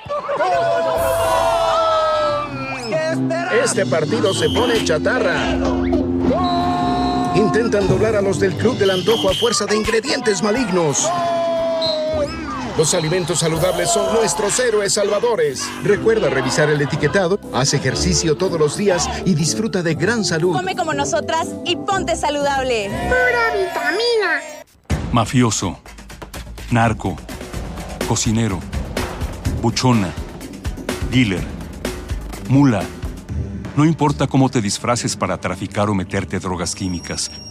[3.64, 5.58] Este partido se pone chatarra.
[7.54, 11.08] Intentan doblar a los del Club del Antojo a fuerza de ingredientes malignos.
[12.76, 15.64] Los alimentos saludables son nuestros héroes salvadores.
[15.84, 20.56] Recuerda revisar el etiquetado, haz ejercicio todos los días y disfruta de gran salud.
[20.56, 22.90] Come como nosotras y ponte saludable.
[22.90, 24.42] Pura vitamina.
[25.12, 25.78] Mafioso,
[26.72, 27.16] narco,
[28.08, 28.60] cocinero,
[29.62, 30.12] buchona,
[31.12, 31.44] dealer,
[32.50, 32.84] mula.
[33.76, 37.32] No importa cómo te disfraces para traficar o meterte drogas químicas,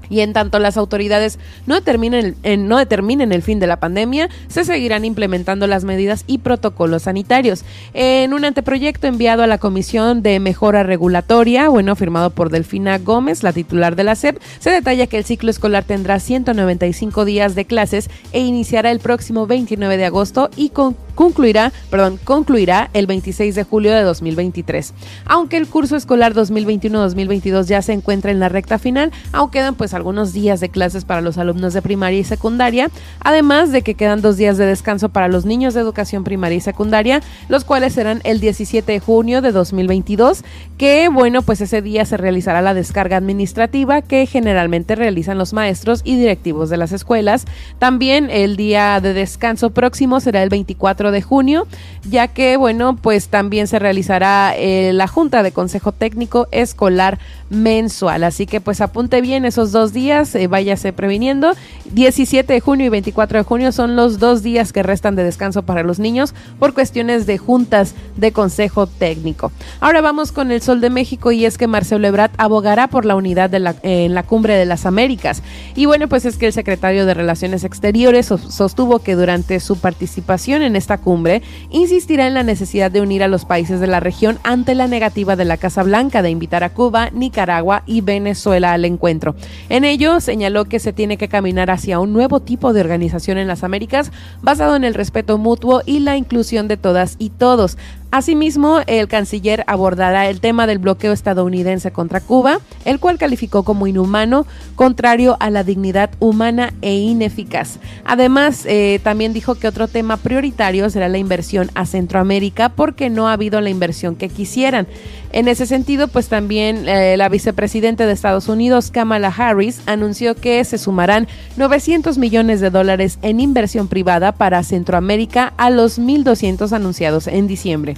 [0.09, 4.29] y en tanto las autoridades no determinen, el, no determinen el fin de la pandemia,
[4.47, 7.63] se seguirán implementando las medidas y protocolos sanitarios.
[7.93, 13.43] En un anteproyecto enviado a la Comisión de Mejora Regulatoria, bueno, firmado por Delfina Gómez,
[13.43, 17.65] la titular de la SEP, se detalla que el ciclo escolar tendrá 195 días de
[17.65, 23.55] clases e iniciará el próximo 29 de agosto y con concluirá, perdón, concluirá el 26
[23.55, 24.93] de julio de 2023.
[25.25, 29.93] Aunque el curso escolar 2021-2022 ya se encuentra en la recta final, aún quedan pues
[29.93, 34.21] algunos días de clases para los alumnos de primaria y secundaria, además de que quedan
[34.21, 38.21] dos días de descanso para los niños de educación primaria y secundaria, los cuales serán
[38.23, 40.43] el 17 de junio de 2022,
[40.77, 46.01] que bueno, pues ese día se realizará la descarga administrativa que generalmente realizan los maestros
[46.03, 47.45] y directivos de las escuelas.
[47.79, 51.67] También el día de descanso próximo será el 24 de junio,
[52.09, 57.19] ya que, bueno, pues también se realizará eh, la Junta de Consejo Técnico Escolar
[57.49, 58.23] mensual.
[58.23, 61.53] Así que pues apunte bien esos dos días, eh, váyase previniendo.
[61.91, 65.63] 17 de junio y 24 de junio son los dos días que restan de descanso
[65.63, 69.51] para los niños por cuestiones de juntas de consejo técnico.
[69.79, 73.15] Ahora vamos con el Sol de México y es que Marcelo Ebrard abogará por la
[73.15, 75.43] unidad en la cumbre de las Américas.
[75.75, 80.61] Y bueno, pues es que el secretario de Relaciones Exteriores sostuvo que durante su participación
[80.61, 84.39] en esta cumbre insistirá en la necesidad de unir a los países de la región
[84.43, 88.85] ante la negativa de la Casa Blanca de invitar a Cuba, Nicaragua y Venezuela al
[88.85, 89.35] encuentro.
[89.69, 93.47] En ello señaló que se tiene que caminar hacia un nuevo tipo de organización en
[93.47, 94.11] las Américas
[94.41, 97.77] basado en el respeto mutuo y la inclusión de todas y todos,
[98.13, 103.87] Asimismo, el canciller abordará el tema del bloqueo estadounidense contra Cuba, el cual calificó como
[103.87, 104.45] inhumano,
[104.75, 107.79] contrario a la dignidad humana e ineficaz.
[108.05, 113.29] Además, eh, también dijo que otro tema prioritario será la inversión a Centroamérica porque no
[113.29, 114.85] ha habido la inversión que quisieran.
[115.33, 120.63] En ese sentido, pues también eh, la vicepresidenta de Estados Unidos, Kamala Harris, anunció que
[120.63, 121.27] se sumarán
[121.57, 127.95] 900 millones de dólares en inversión privada para Centroamérica a los 1.200 anunciados en diciembre.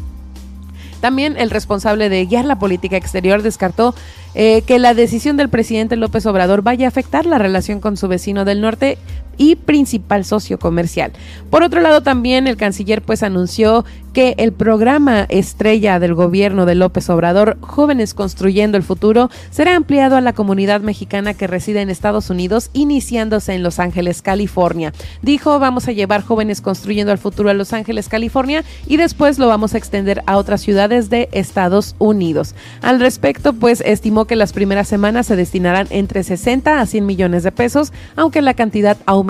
[1.01, 3.93] También el responsable de guiar la política exterior descartó
[4.33, 8.07] eh, que la decisión del presidente López Obrador vaya a afectar la relación con su
[8.07, 8.97] vecino del norte
[9.37, 11.11] y principal socio comercial.
[11.49, 13.85] Por otro lado, también el canciller pues anunció
[14.15, 20.15] que el programa estrella del gobierno de López Obrador, Jóvenes Construyendo el Futuro, será ampliado
[20.15, 24.93] a la comunidad mexicana que reside en Estados Unidos, iniciándose en Los Ángeles, California.
[25.21, 29.49] Dijo, vamos a llevar Jóvenes Construyendo el Futuro a Los Ángeles, California, y después lo
[29.49, 32.55] vamos a extender a otras ciudades de Estados Unidos.
[32.81, 37.43] Al respecto, pues estimó que las primeras semanas se destinarán entre 60 a 100 millones
[37.43, 39.24] de pesos, aunque la cantidad aumentará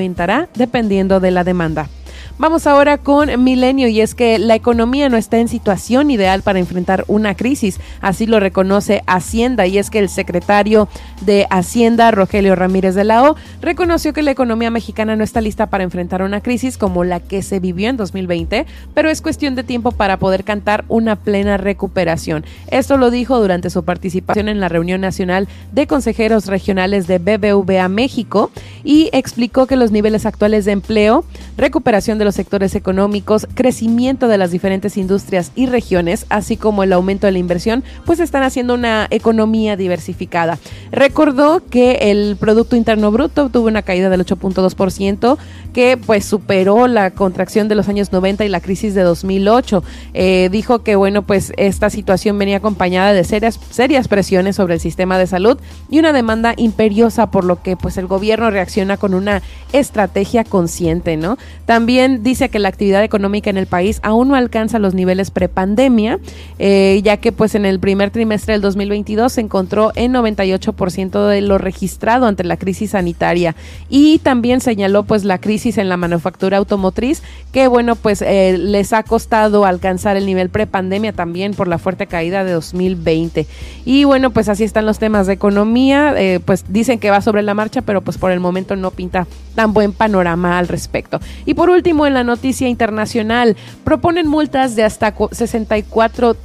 [0.56, 1.88] dependiendo de la demanda.
[2.38, 6.60] Vamos ahora con Milenio y es que la economía no está en situación ideal para
[6.60, 10.90] enfrentar una crisis, así lo reconoce Hacienda y es que el secretario
[11.22, 15.68] de Hacienda, Rogelio Ramírez de la O, reconoció que la economía mexicana no está lista
[15.68, 19.64] para enfrentar una crisis como la que se vivió en 2020, pero es cuestión de
[19.64, 22.44] tiempo para poder cantar una plena recuperación.
[22.68, 27.88] Esto lo dijo durante su participación en la reunión nacional de consejeros regionales de BBVA
[27.88, 28.52] México
[28.84, 31.24] y explicó que los niveles actuales de empleo,
[31.56, 36.92] recuperación de los sectores económicos, crecimiento de las diferentes industrias y regiones, así como el
[36.92, 40.60] aumento de la inversión, pues están haciendo una economía diversificada.
[40.92, 45.38] Recordó que el Producto Interno Bruto tuvo una caída del 8.2%,
[45.74, 49.84] que pues superó la contracción de los años 90 y la crisis de 2008.
[50.14, 54.80] Eh, dijo que bueno, pues esta situación venía acompañada de serias, serias presiones sobre el
[54.80, 55.58] sistema de salud
[55.90, 59.42] y una demanda imperiosa, por lo que pues el gobierno reacciona con una
[59.74, 61.38] estrategia consciente, ¿no?
[61.66, 66.20] También dice que la actividad económica en el país aún no alcanza los niveles prepandemia,
[66.60, 71.42] eh, ya que pues en el primer trimestre del 2022 se encontró en 98% de
[71.42, 73.56] lo registrado ante la crisis sanitaria.
[73.90, 77.22] Y también señaló pues la crisis en la manufactura automotriz
[77.52, 82.08] que bueno pues eh, les ha costado alcanzar el nivel prepandemia también por la fuerte
[82.08, 83.48] caída de 2020
[83.86, 86.14] y bueno pues así están los temas de economía.
[86.18, 89.28] Eh, pues dicen que va sobre la marcha pero pues por el momento no pinta
[89.56, 91.20] tan buen panorama al respecto.
[91.46, 96.36] Y por último en la noticia internacional, proponen multas de hasta 64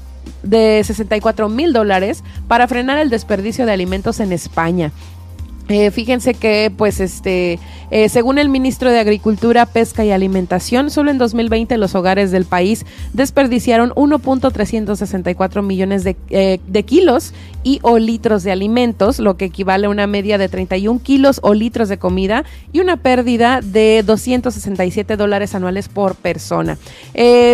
[0.43, 4.93] de 64 mil dólares para frenar el desperdicio de alimentos en España.
[5.71, 7.61] Eh, fíjense que, pues, este,
[7.93, 12.45] eh, según el ministro de Agricultura, Pesca y Alimentación, solo en 2020 los hogares del
[12.45, 19.47] país desperdiciaron 1.364 millones de, eh, de, kilos y o litros de alimentos, lo que
[19.47, 24.03] equivale a una media de 31 kilos o litros de comida y una pérdida de
[24.05, 26.79] 267 dólares anuales por persona.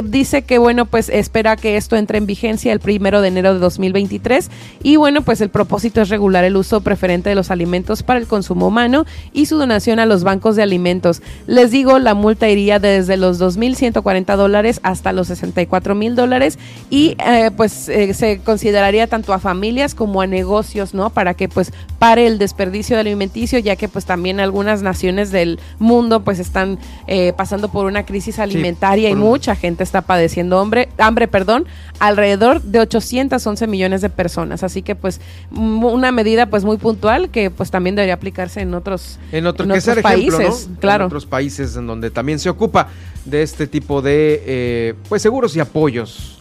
[0.04, 3.60] dice que, bueno, pues espera que esto entre en vigencia el primero de enero de
[3.60, 4.50] 2023
[4.82, 8.26] y, bueno, pues el propósito es regular el uso preferente de los alimentos para el
[8.26, 11.22] consumo humano y su donación a los bancos de alimentos.
[11.46, 16.58] Les digo, la multa iría desde los 2.140 dólares hasta los 64 mil dólares
[16.90, 21.10] y eh, pues eh, se consideraría tanto a familias como a negocios, ¿no?
[21.10, 25.58] Para que pues pare el desperdicio de alimenticio, ya que pues también algunas naciones del
[25.78, 26.78] mundo pues están
[27.08, 31.66] eh, pasando por una crisis alimentaria y mucha gente está padeciendo hambre, hambre, perdón,
[31.98, 34.62] alrededor de 811 millones de personas.
[34.62, 35.20] Así que pues
[35.50, 39.66] una medida pues muy puntual que pues también debería aplicarse en otros, en, otros
[40.02, 41.04] países, claro.
[41.04, 42.88] En otros países en donde también se ocupa
[43.24, 46.35] de este tipo de eh, pues seguros y apoyos.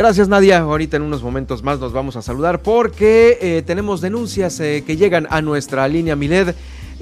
[0.00, 4.58] Gracias Nadia, ahorita en unos momentos más nos vamos a saludar porque eh, tenemos denuncias
[4.58, 6.54] eh, que llegan a nuestra línea Miled.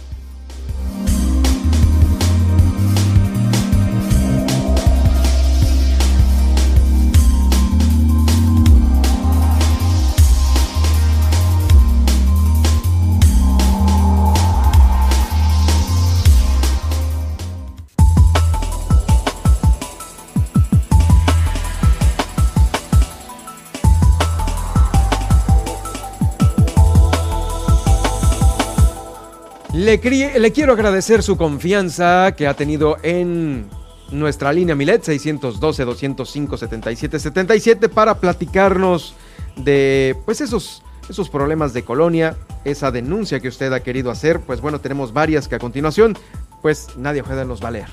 [29.85, 33.67] Le, quiero agradecer su confianza que ha tenido en
[34.09, 39.13] nuestra línea Milet 612-205-7777 para platicarnos
[39.57, 44.39] de pues esos, esos problemas de colonia, esa denuncia que usted ha querido hacer.
[44.39, 46.17] Pues bueno, tenemos varias que a continuación
[46.65, 47.89] pues nadie Ojeda los va a leer.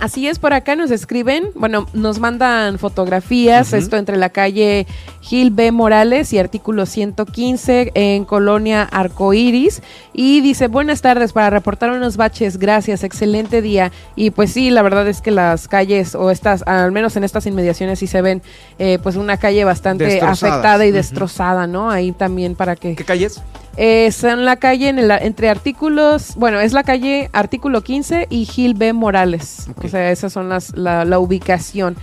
[0.00, 4.88] Así es, por acá nos escriben, bueno, nos mandan fotografías, esto entre la calle
[5.20, 5.70] Gil B.
[5.70, 9.80] Morales y artículo 115 en Colonia Arcoiris.
[10.12, 13.92] Y dice, buenas tardes, para reportar unos baches, gracias, excelente día.
[14.16, 17.46] Y pues sí, la verdad es que las calles, o estas, al menos en estas
[17.46, 18.42] inmediaciones, sí se ven,
[18.80, 21.92] eh, pues una calle bastante afectada y destrozada, ¿no?
[21.92, 22.96] Ahí también para que...
[22.96, 23.40] ¿Qué calles?
[23.76, 28.74] Es en la calle, en entre artículos, bueno, es la calle artículo 15 y Gil
[28.74, 28.92] B.
[28.94, 29.68] Morales.
[29.82, 31.96] O sea, esas son las, la, la, ubicación.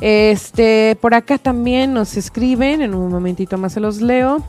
[0.00, 4.44] Este, por acá también nos escriben, en un momentito más se los leo.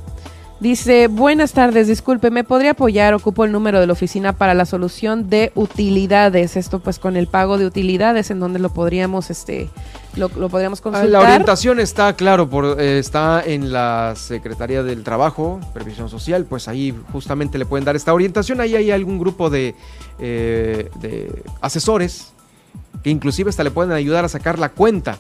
[0.60, 3.14] Dice, buenas tardes, disculpe, ¿me podría apoyar?
[3.14, 6.56] Ocupo el número de la oficina para la solución de utilidades.
[6.56, 9.70] Esto pues con el pago de utilidades, en donde lo podríamos, este,
[10.16, 11.10] lo, podríamos consultar.
[11.10, 16.68] La orientación está, claro, por, eh, está en la Secretaría del Trabajo, Previsión Social, pues
[16.68, 18.62] ahí justamente le pueden dar esta orientación.
[18.62, 19.76] Ahí hay algún grupo de,
[20.20, 22.32] eh, de asesores
[23.04, 25.18] que inclusive hasta le pueden ayudar a sacar la cuenta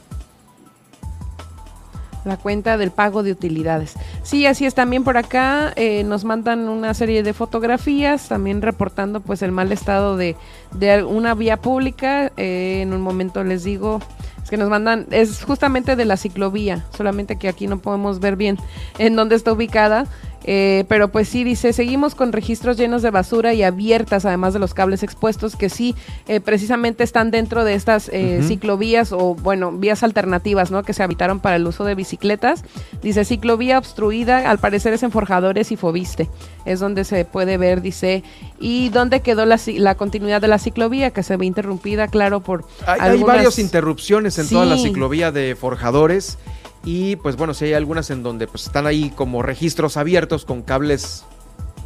[2.25, 3.93] la cuenta del pago de utilidades.
[4.23, 4.73] Sí, así es.
[4.73, 9.71] También por acá eh, nos mandan una serie de fotografías, también reportando pues el mal
[9.71, 10.35] estado de,
[10.73, 12.31] de una vía pública.
[12.35, 14.01] Eh, en un momento les digo,
[14.49, 18.57] que nos mandan, es justamente de la ciclovía, solamente que aquí no podemos ver bien
[18.97, 20.05] en dónde está ubicada.
[20.47, 24.59] Eh, pero pues sí, dice, seguimos con registros llenos de basura y abiertas, además de
[24.59, 25.95] los cables expuestos, que sí,
[26.27, 30.83] eh, precisamente están dentro de estas eh, ciclovías o, bueno, vías alternativas, ¿no?
[30.83, 32.63] Que se habitaron para el uso de bicicletas.
[33.01, 36.29] Dice, ciclovía obstruida, al parecer es en Forjadores y Fobiste.
[36.65, 38.23] Es donde se puede ver, dice,
[38.59, 42.65] y dónde quedó la, la continuidad de la ciclovía, que se ve interrumpida, claro, por...
[42.85, 46.37] Hay, hay varias interrupciones en toda la ciclovía de Forjadores.
[46.85, 50.61] Y pues bueno, si hay algunas en donde pues están ahí como registros abiertos con
[50.61, 51.25] cables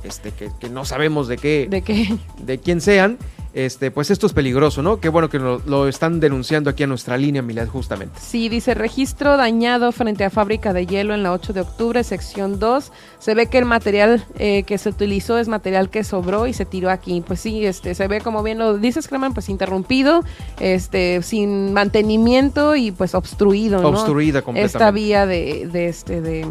[0.03, 2.17] este, que, que no sabemos de qué, ¿De qué?
[2.37, 3.17] de quién sean
[3.53, 4.99] este, pues esto es peligroso, ¿no?
[4.99, 8.19] Qué bueno que lo, lo están denunciando aquí a nuestra línea, Milad, justamente.
[8.21, 12.59] Sí, dice registro dañado frente a fábrica de hielo en la 8 de octubre, sección
[12.59, 12.91] 2.
[13.17, 16.65] Se ve que el material eh, que se utilizó es material que sobró y se
[16.65, 17.23] tiró aquí.
[17.25, 20.23] Pues sí, este, se ve como bien lo dices, Creman, pues interrumpido,
[20.59, 23.89] este, sin mantenimiento y pues obstruido, ¿no?
[23.89, 24.77] Obstruida completamente.
[24.77, 26.45] Esta vía de, de este, de...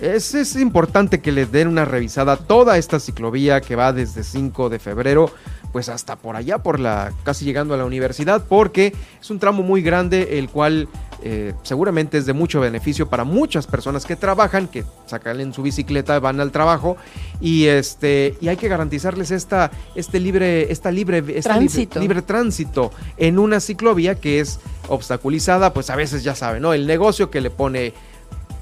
[0.00, 4.22] Es, es, importante que le den una revisada a toda esta ciclovía que va desde
[4.22, 5.32] 5 de febrero
[5.72, 9.62] pues hasta por allá, por la casi llegando a la universidad, porque es un tramo
[9.62, 10.88] muy grande, el cual
[11.22, 15.62] eh, seguramente es de mucho beneficio para muchas personas que trabajan, que sacan en su
[15.62, 16.96] bicicleta, van al trabajo
[17.40, 22.00] y este y hay que garantizarles esta este libre esta libre este tránsito.
[22.00, 26.72] Libre, libre, tránsito en una ciclovía que es obstaculizada, pues a veces ya saben, ¿no?
[26.72, 27.94] El negocio que le pone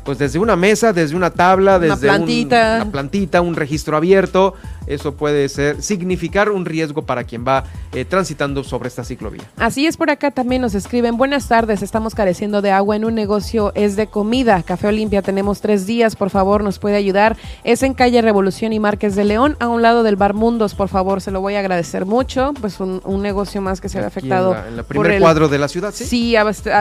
[0.06, 2.76] pues desde una mesa, desde una tabla, desde una plantita.
[2.76, 4.54] Un, una plantita, un registro abierto,
[4.86, 9.42] eso puede ser significar un riesgo para quien va eh, transitando sobre esta ciclovía.
[9.56, 13.14] Así es, por acá también nos escriben, buenas tardes, estamos careciendo de agua en un
[13.14, 17.82] negocio, es de comida, Café Olimpia, tenemos tres días, por favor, nos puede ayudar, es
[17.82, 21.20] en calle Revolución y Márquez de León, a un lado del Bar Mundos, por favor,
[21.20, 24.52] se lo voy a agradecer mucho, pues un, un negocio más que se ve afectado.
[24.52, 26.04] En, la, en el primer el, cuadro de la ciudad, sí.
[26.04, 26.34] Sí,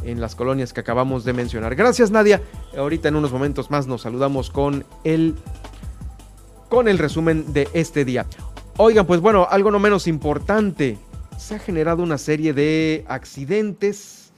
[0.03, 1.75] en las colonias que acabamos de mencionar.
[1.75, 2.41] Gracias Nadia,
[2.75, 5.35] ahorita en unos momentos más nos saludamos con el
[6.73, 8.25] con el resumen de este día.
[8.77, 10.97] Oigan, pues bueno, algo no menos importante.
[11.37, 14.33] Se ha generado una serie de accidentes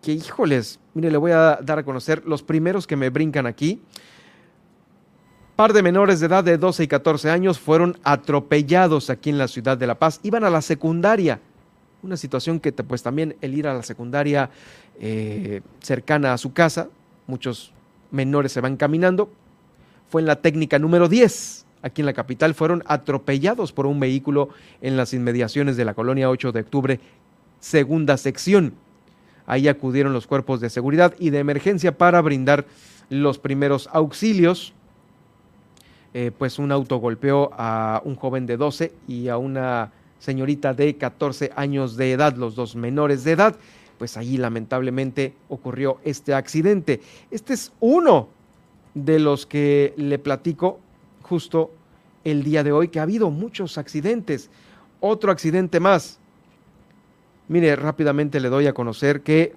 [0.00, 3.82] que, híjoles, mire, le voy a dar a conocer los primeros que me brincan aquí.
[5.56, 9.48] Par de menores de edad de 12 y 14 años fueron atropellados aquí en la
[9.48, 10.20] ciudad de La Paz.
[10.22, 11.40] Iban a la secundaria.
[12.04, 14.48] Una situación que pues también el ir a la secundaria
[15.00, 16.86] eh, cercana a su casa,
[17.26, 17.72] muchos
[18.12, 19.28] menores se van caminando.
[20.08, 24.50] Fue en la técnica número 10 aquí en la capital fueron atropellados por un vehículo
[24.80, 27.00] en las inmediaciones de la colonia 8 de octubre,
[27.60, 28.74] segunda sección.
[29.46, 32.66] Ahí acudieron los cuerpos de seguridad y de emergencia para brindar
[33.08, 34.72] los primeros auxilios.
[36.12, 40.96] Eh, pues un auto golpeó a un joven de 12 y a una señorita de
[40.96, 43.56] 14 años de edad, los dos menores de edad.
[43.98, 47.00] Pues allí lamentablemente ocurrió este accidente.
[47.30, 48.28] Este es uno
[48.94, 50.80] de los que le platico
[51.30, 51.70] justo
[52.24, 54.50] el día de hoy, que ha habido muchos accidentes.
[54.98, 56.18] Otro accidente más.
[57.46, 59.54] Mire, rápidamente le doy a conocer que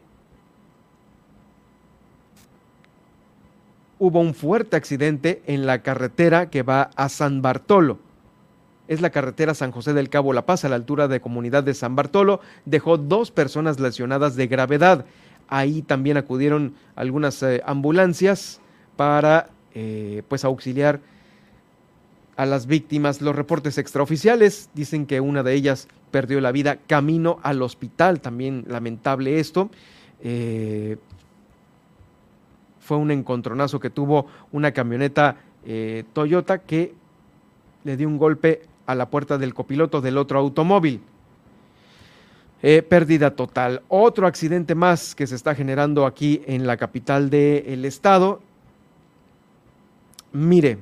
[3.98, 7.98] hubo un fuerte accidente en la carretera que va a San Bartolo.
[8.88, 11.74] es la carretera San José del Cabo La Paz a la altura de comunidad de
[11.74, 12.40] San Bartolo.
[12.66, 15.06] Dejó dos personas lesionadas de gravedad.
[15.48, 18.60] Ahí también acudieron algunas eh, ambulancias
[18.96, 21.00] para eh, pues auxiliar
[22.36, 23.22] a las víctimas.
[23.22, 28.22] Los reportes extraoficiales dicen que una de ellas perdió la vida camino al hospital.
[28.22, 29.70] También lamentable esto.
[30.22, 30.98] Eh,
[32.80, 35.38] fue un encontronazo que tuvo una camioneta
[36.12, 36.94] Toyota que
[37.86, 41.02] le dio un golpe a la puerta del copiloto del otro automóvil.
[42.66, 43.82] Eh, pérdida total.
[43.90, 48.42] Otro accidente más que se está generando aquí en la capital del estado.
[50.32, 50.80] Mire,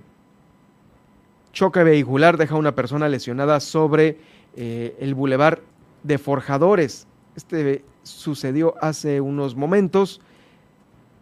[1.52, 4.18] choque vehicular deja a una persona lesionada sobre
[4.56, 5.62] eh, el bulevar
[6.04, 7.08] de Forjadores.
[7.36, 10.22] Este sucedió hace unos momentos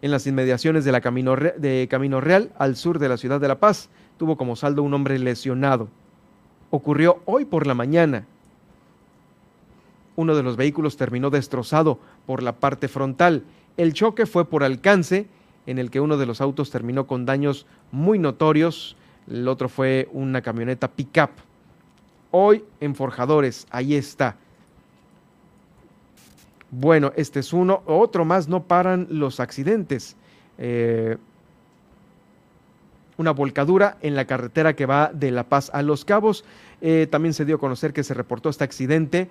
[0.01, 3.47] en las inmediaciones de, la Camino, de Camino Real al sur de la ciudad de
[3.47, 3.89] La Paz.
[4.17, 5.89] Tuvo como saldo un hombre lesionado
[6.69, 8.25] ocurrió hoy por la mañana.
[10.15, 13.43] Uno de los vehículos terminó destrozado por la parte frontal.
[13.77, 15.27] El choque fue por alcance,
[15.65, 18.95] en el que uno de los autos terminó con daños muy notorios.
[19.29, 21.29] El otro fue una camioneta pickup.
[22.31, 24.35] Hoy en Forjadores, ahí está.
[26.71, 27.81] Bueno, este es uno.
[27.85, 30.15] Otro más, no paran los accidentes.
[30.57, 31.17] Eh,
[33.17, 36.43] una volcadura en la carretera que va de La Paz a Los Cabos.
[36.81, 39.27] Eh, también se dio a conocer que se reportó este accidente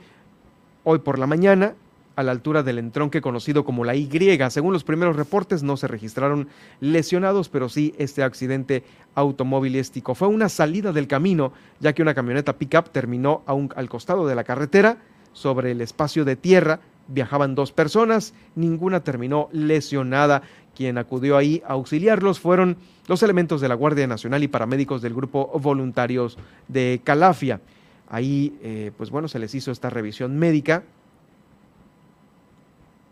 [0.84, 1.74] hoy por la mañana
[2.18, 4.08] a la altura del entronque conocido como la Y.
[4.50, 6.48] Según los primeros reportes no se registraron
[6.80, 8.82] lesionados, pero sí este accidente
[9.14, 10.16] automovilístico.
[10.16, 14.42] Fue una salida del camino, ya que una camioneta pickup terminó al costado de la
[14.42, 14.98] carretera
[15.32, 16.80] sobre el espacio de tierra.
[17.06, 20.42] Viajaban dos personas, ninguna terminó lesionada.
[20.74, 25.14] Quien acudió ahí a auxiliarlos fueron los elementos de la Guardia Nacional y paramédicos del
[25.14, 26.36] grupo voluntarios
[26.66, 27.60] de Calafia.
[28.08, 30.82] Ahí, eh, pues bueno, se les hizo esta revisión médica,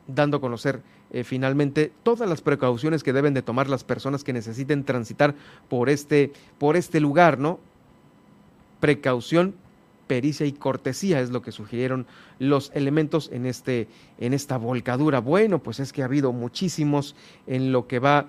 [0.06, 4.32] dando a conocer eh, finalmente todas las precauciones que deben de tomar las personas que
[4.32, 5.34] necesiten transitar
[5.68, 7.60] por este, por este lugar, ¿no?
[8.80, 9.54] Precaución,
[10.06, 12.06] pericia y cortesía es lo que sugirieron
[12.38, 13.88] los elementos en, este,
[14.18, 15.20] en esta volcadura.
[15.20, 17.14] Bueno, pues es que ha habido muchísimos
[17.46, 18.26] en lo que va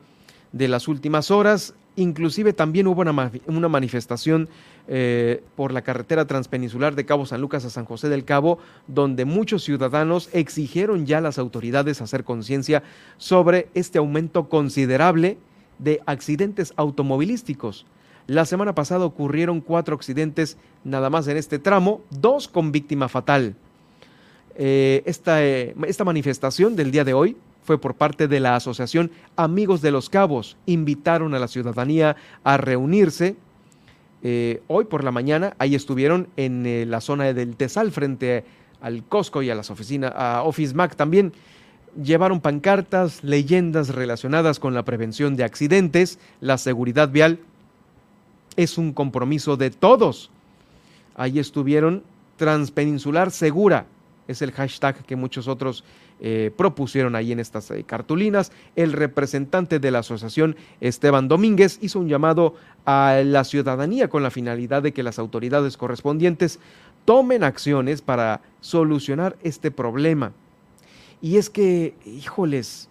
[0.58, 1.74] de las últimas horas.
[1.96, 4.50] Inclusive también hubo una, manifestación
[4.88, 9.26] eh, por la carretera transpeninsular de Cabo San Lucas a San José del Cabo, donde
[9.26, 12.84] muchos ciudadanos exigieron ya a las autoridades hacer conciencia
[13.18, 15.38] sobre este aumento considerable
[15.80, 17.86] de accidentes automovilísticos.
[18.28, 23.56] La semana pasada ocurrieron cuatro accidentes nada más en este tramo, dos con víctima fatal.
[24.56, 29.11] Eh, esta, eh, esta manifestación del día de hoy fue por parte de la Asociación
[29.35, 30.56] Amigos de los Cabos.
[30.68, 32.15] Invitaron a la ciudadanía
[32.45, 33.35] a reunirse.
[34.23, 38.45] Eh, hoy por la mañana, ahí estuvieron en eh, la zona del Tesal, frente
[38.80, 41.34] al Costco y a las oficinas, a Office Mac también.
[42.02, 47.38] Llevaron pancartas, leyendas relacionadas con la prevención de accidentes, la seguridad vial.
[48.56, 50.31] Es un compromiso de todos.
[51.15, 52.03] Ahí estuvieron
[52.38, 53.88] Transpeninsular Segura,
[54.30, 55.84] es el hashtag que muchos otros
[56.19, 58.52] eh, propusieron ahí en estas eh, cartulinas.
[58.76, 64.31] El representante de la asociación, Esteban Domínguez, hizo un llamado a la ciudadanía con la
[64.31, 66.60] finalidad de que las autoridades correspondientes
[67.06, 70.34] tomen acciones para solucionar este problema.
[71.22, 72.89] Y es que, híjoles,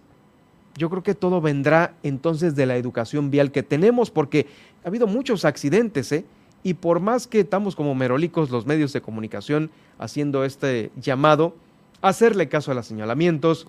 [0.77, 4.47] yo creo que todo vendrá entonces de la educación vial que tenemos, porque
[4.83, 6.25] ha habido muchos accidentes, ¿eh?
[6.63, 11.55] Y por más que estamos como merolicos los medios de comunicación haciendo este llamado,
[12.01, 13.67] hacerle caso a los señalamientos,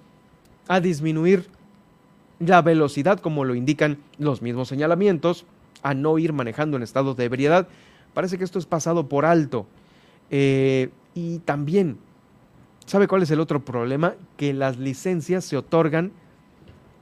[0.69, 1.49] a disminuir
[2.39, 5.45] la velocidad como lo indican los mismos señalamientos,
[5.83, 7.69] a no ir manejando en estado de ebriedad.
[8.15, 9.67] Parece que esto es pasado por alto.
[10.31, 11.99] Eh, y también,
[12.87, 14.15] ¿sabe cuál es el otro problema?
[14.37, 16.13] Que las licencias se otorgan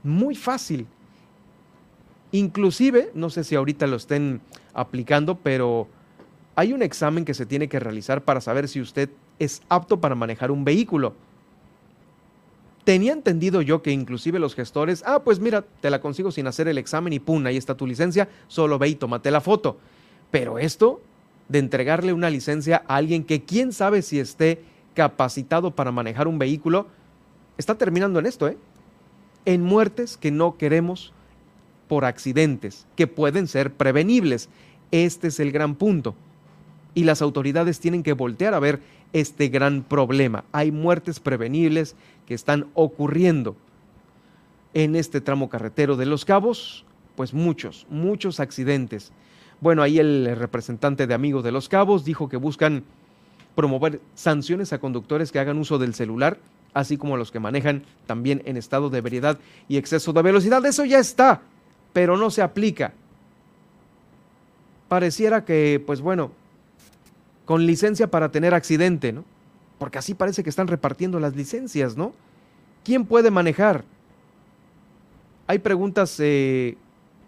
[0.03, 0.86] muy fácil.
[2.32, 4.40] Inclusive, no sé si ahorita lo estén
[4.74, 5.89] aplicando, pero
[6.55, 10.14] hay un examen que se tiene que realizar para saber si usted es apto para
[10.14, 11.14] manejar un vehículo.
[12.84, 16.68] Tenía entendido yo que inclusive los gestores, ah, pues mira, te la consigo sin hacer
[16.68, 19.78] el examen y pum, ahí está tu licencia, solo ve y tómate la foto.
[20.30, 21.00] Pero esto
[21.48, 24.62] de entregarle una licencia a alguien que quién sabe si esté
[24.94, 26.86] capacitado para manejar un vehículo,
[27.58, 28.56] está terminando en esto, ¿eh?
[29.44, 31.12] En muertes que no queremos
[31.88, 34.48] por accidentes, que pueden ser prevenibles.
[34.90, 36.14] Este es el gran punto
[36.96, 38.80] y las autoridades tienen que voltear a ver
[39.12, 40.44] este gran problema.
[40.52, 41.96] Hay muertes prevenibles
[42.26, 43.56] que están ocurriendo
[44.74, 46.84] en este tramo carretero de Los Cabos,
[47.14, 49.12] pues muchos, muchos accidentes.
[49.60, 52.84] Bueno, ahí el representante de Amigos de los Cabos dijo que buscan
[53.54, 56.38] promover sanciones a conductores que hagan uso del celular,
[56.74, 60.64] así como a los que manejan también en estado de ebriedad y exceso de velocidad.
[60.66, 61.40] Eso ya está,
[61.94, 62.92] pero no se aplica.
[64.88, 66.32] Pareciera que, pues bueno,
[67.47, 69.24] con licencia para tener accidente, ¿no?
[69.78, 72.12] Porque así parece que están repartiendo las licencias, ¿no?
[72.85, 73.85] ¿Quién puede manejar?
[75.47, 76.77] Hay preguntas eh,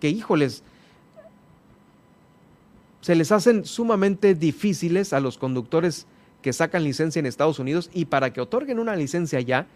[0.00, 0.62] que, híjoles,
[3.00, 6.06] se les hacen sumamente difíciles a los conductores
[6.42, 9.66] que sacan licencia en Estados Unidos y para que otorguen una licencia allá,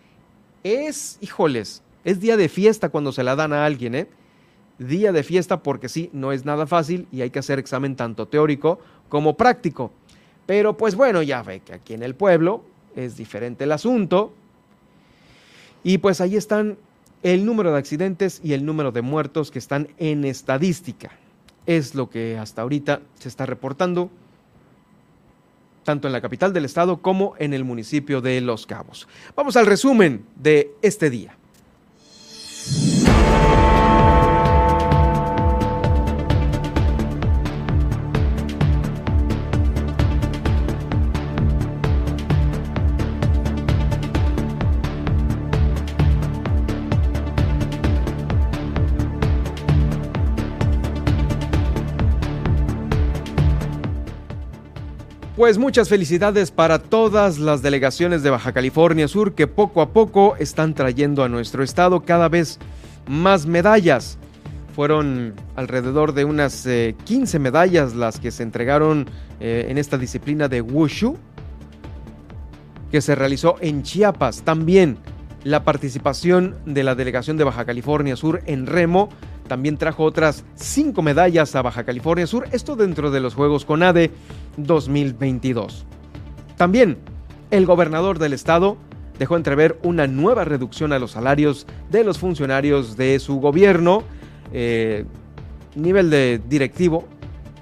[0.64, 4.08] es, híjoles, es día de fiesta cuando se la dan a alguien, ¿eh?
[4.78, 8.26] Día de fiesta porque sí, no es nada fácil y hay que hacer examen tanto
[8.26, 9.92] teórico como práctico.
[10.46, 12.64] Pero pues bueno, ya ve que aquí en el pueblo
[12.96, 14.32] es diferente el asunto.
[15.84, 16.78] Y pues ahí están
[17.22, 21.10] el número de accidentes y el número de muertos que están en estadística.
[21.66, 24.10] Es lo que hasta ahorita se está reportando,
[25.84, 29.08] tanto en la capital del estado como en el municipio de Los Cabos.
[29.36, 31.36] Vamos al resumen de este día.
[55.42, 60.36] Pues muchas felicidades para todas las delegaciones de Baja California Sur que poco a poco
[60.38, 62.60] están trayendo a nuestro estado cada vez
[63.08, 64.18] más medallas.
[64.76, 69.10] Fueron alrededor de unas 15 eh, medallas las que se entregaron
[69.40, 71.16] eh, en esta disciplina de Wushu
[72.92, 74.42] que se realizó en Chiapas.
[74.42, 74.96] También
[75.42, 79.08] la participación de la delegación de Baja California Sur en remo
[79.52, 84.10] también trajo otras cinco medallas a Baja California Sur, esto dentro de los Juegos CONADE
[84.56, 85.84] 2022.
[86.56, 86.96] También
[87.50, 88.78] el gobernador del estado
[89.18, 94.04] dejó entrever una nueva reducción a los salarios de los funcionarios de su gobierno,
[94.54, 95.04] eh,
[95.74, 97.04] nivel de directivo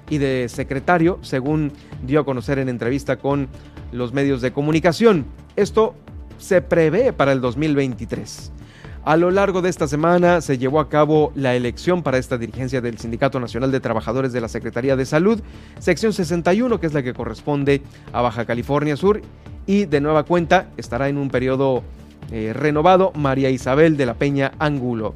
[0.09, 1.73] y de secretario, según
[2.03, 3.49] dio a conocer en entrevista con
[3.91, 5.25] los medios de comunicación.
[5.57, 5.93] Esto
[6.37, 8.53] se prevé para el 2023.
[9.03, 12.81] A lo largo de esta semana se llevó a cabo la elección para esta dirigencia
[12.81, 15.41] del Sindicato Nacional de Trabajadores de la Secretaría de Salud,
[15.79, 17.81] sección 61, que es la que corresponde
[18.13, 19.23] a Baja California Sur,
[19.65, 21.81] y de nueva cuenta estará en un periodo
[22.31, 25.15] eh, renovado María Isabel de la Peña Angulo.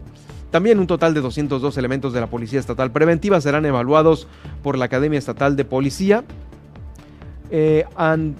[0.49, 4.27] También un total de 202 elementos de la Policía Estatal Preventiva serán evaluados
[4.63, 6.23] por la Academia Estatal de Policía
[7.51, 7.85] eh,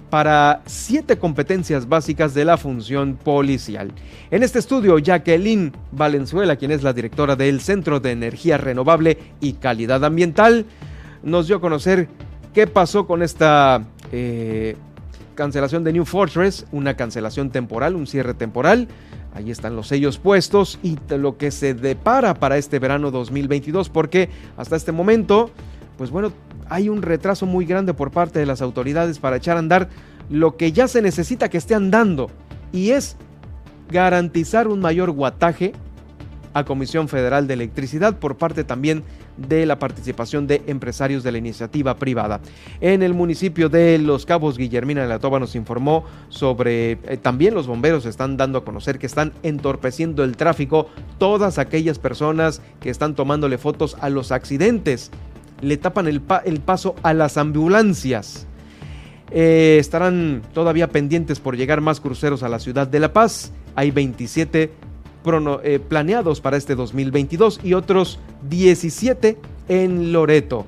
[0.10, 3.91] para siete competencias básicas de la función policial.
[4.32, 9.53] En este estudio, Jacqueline Valenzuela, quien es la directora del Centro de Energía Renovable y
[9.53, 10.65] Calidad Ambiental,
[11.23, 12.07] nos dio a conocer
[12.53, 14.76] qué pasó con esta eh,
[15.36, 18.88] cancelación de New Fortress, una cancelación temporal, un cierre temporal.
[19.36, 24.30] Ahí están los sellos puestos y lo que se depara para este verano 2022, porque
[24.56, 25.52] hasta este momento,
[25.98, 26.32] pues bueno,
[26.69, 29.89] hay un retraso muy grande por parte de las autoridades para echar a andar
[30.29, 32.29] lo que ya se necesita que esté andando
[32.71, 33.15] y es
[33.89, 35.73] garantizar un mayor guataje
[36.53, 39.03] a Comisión Federal de Electricidad por parte también
[39.37, 42.39] de la participación de empresarios de la iniciativa privada.
[42.79, 47.53] En el municipio de Los Cabos, Guillermina de la Toba nos informó sobre, eh, también
[47.53, 50.87] los bomberos están dando a conocer que están entorpeciendo el tráfico
[51.17, 55.11] todas aquellas personas que están tomándole fotos a los accidentes
[55.61, 58.48] le tapan el, paso a las ambulancias.
[59.32, 63.52] Eh, estarán todavía pendientes por llegar más cruceros a la ciudad de La Paz.
[63.76, 64.72] Hay 27
[65.64, 68.19] eh, planeados para este 2022 y otros
[68.49, 69.38] 17
[69.68, 70.68] en Loreto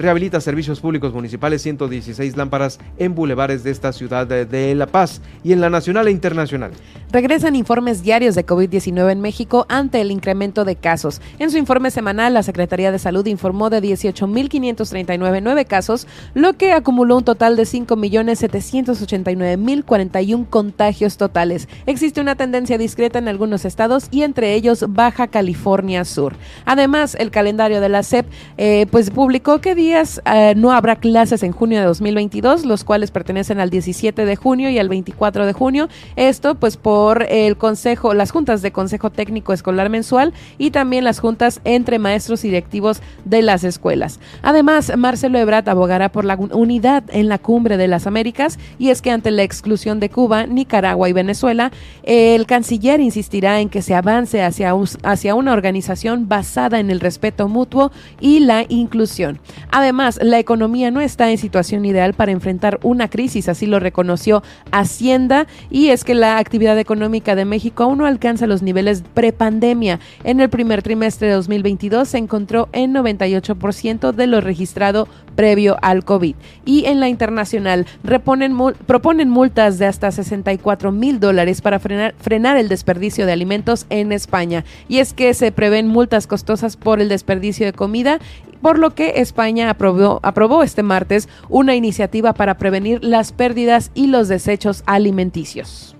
[0.00, 5.52] rehabilita servicios públicos municipales 116 lámparas en bulevares de esta ciudad de, La Paz y
[5.52, 6.72] en la nacional e internacional.
[7.12, 11.20] Regresan informes diarios de COVID-19 en México ante el incremento de casos.
[11.38, 16.72] En su informe semanal, la Secretaría de Salud informó de 18.539 nueve casos, lo que
[16.72, 21.68] acumuló un total de 5.789.041 contagios totales.
[21.86, 26.34] Existe una tendencia discreta en algunos estados y entre ellos Baja California Sur.
[26.64, 31.52] Además, el calendario de la SEP eh, pues publicó que eh, no habrá clases en
[31.52, 35.88] junio de 2022, los cuales pertenecen al 17 de junio y al 24 de junio.
[36.16, 41.02] Esto pues por por el consejo, las juntas de consejo técnico escolar mensual y también
[41.02, 44.20] las juntas entre maestros y directivos de las escuelas.
[44.42, 49.02] Además, Marcelo Ebrard abogará por la unidad en la cumbre de las Américas y es
[49.02, 51.70] que ante la exclusión de Cuba, Nicaragua y Venezuela,
[52.02, 57.48] el canciller insistirá en que se avance hacia, hacia una organización basada en el respeto
[57.48, 59.38] mutuo y la inclusión.
[59.80, 64.42] Además, la economía no está en situación ideal para enfrentar una crisis, así lo reconoció
[64.72, 69.98] Hacienda, y es que la actividad económica de México aún no alcanza los niveles prepandemia.
[70.24, 76.04] En el primer trimestre de 2022 se encontró en 98% de lo registrado previo al
[76.04, 76.34] COVID.
[76.64, 82.68] Y en la internacional proponen multas de hasta 64 mil dólares para frenar, frenar el
[82.68, 84.64] desperdicio de alimentos en España.
[84.88, 88.18] Y es que se prevén multas costosas por el desperdicio de comida
[88.60, 94.06] por lo que España aprobó, aprobó este martes una iniciativa para prevenir las pérdidas y
[94.06, 95.96] los desechos alimenticios.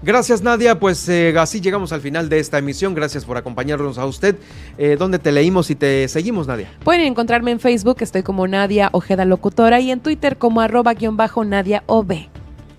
[0.00, 2.94] Gracias Nadia, pues eh, así llegamos al final de esta emisión.
[2.94, 4.36] Gracias por acompañarnos a usted.
[4.76, 6.70] Eh, ¿Dónde te leímos y te seguimos, Nadia?
[6.84, 11.16] Pueden encontrarme en Facebook, estoy como Nadia Ojeda Locutora, y en Twitter como arroba guion
[11.16, 12.28] bajo Nadia OB.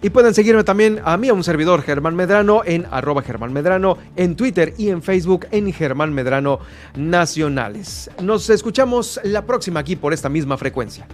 [0.01, 3.97] Y pueden seguirme también a mí, a un servidor, Germán Medrano, en arroba Germán Medrano,
[4.15, 6.59] en Twitter y en Facebook en Germán Medrano
[6.95, 8.09] Nacionales.
[8.21, 11.05] Nos escuchamos la próxima aquí por esta misma frecuencia.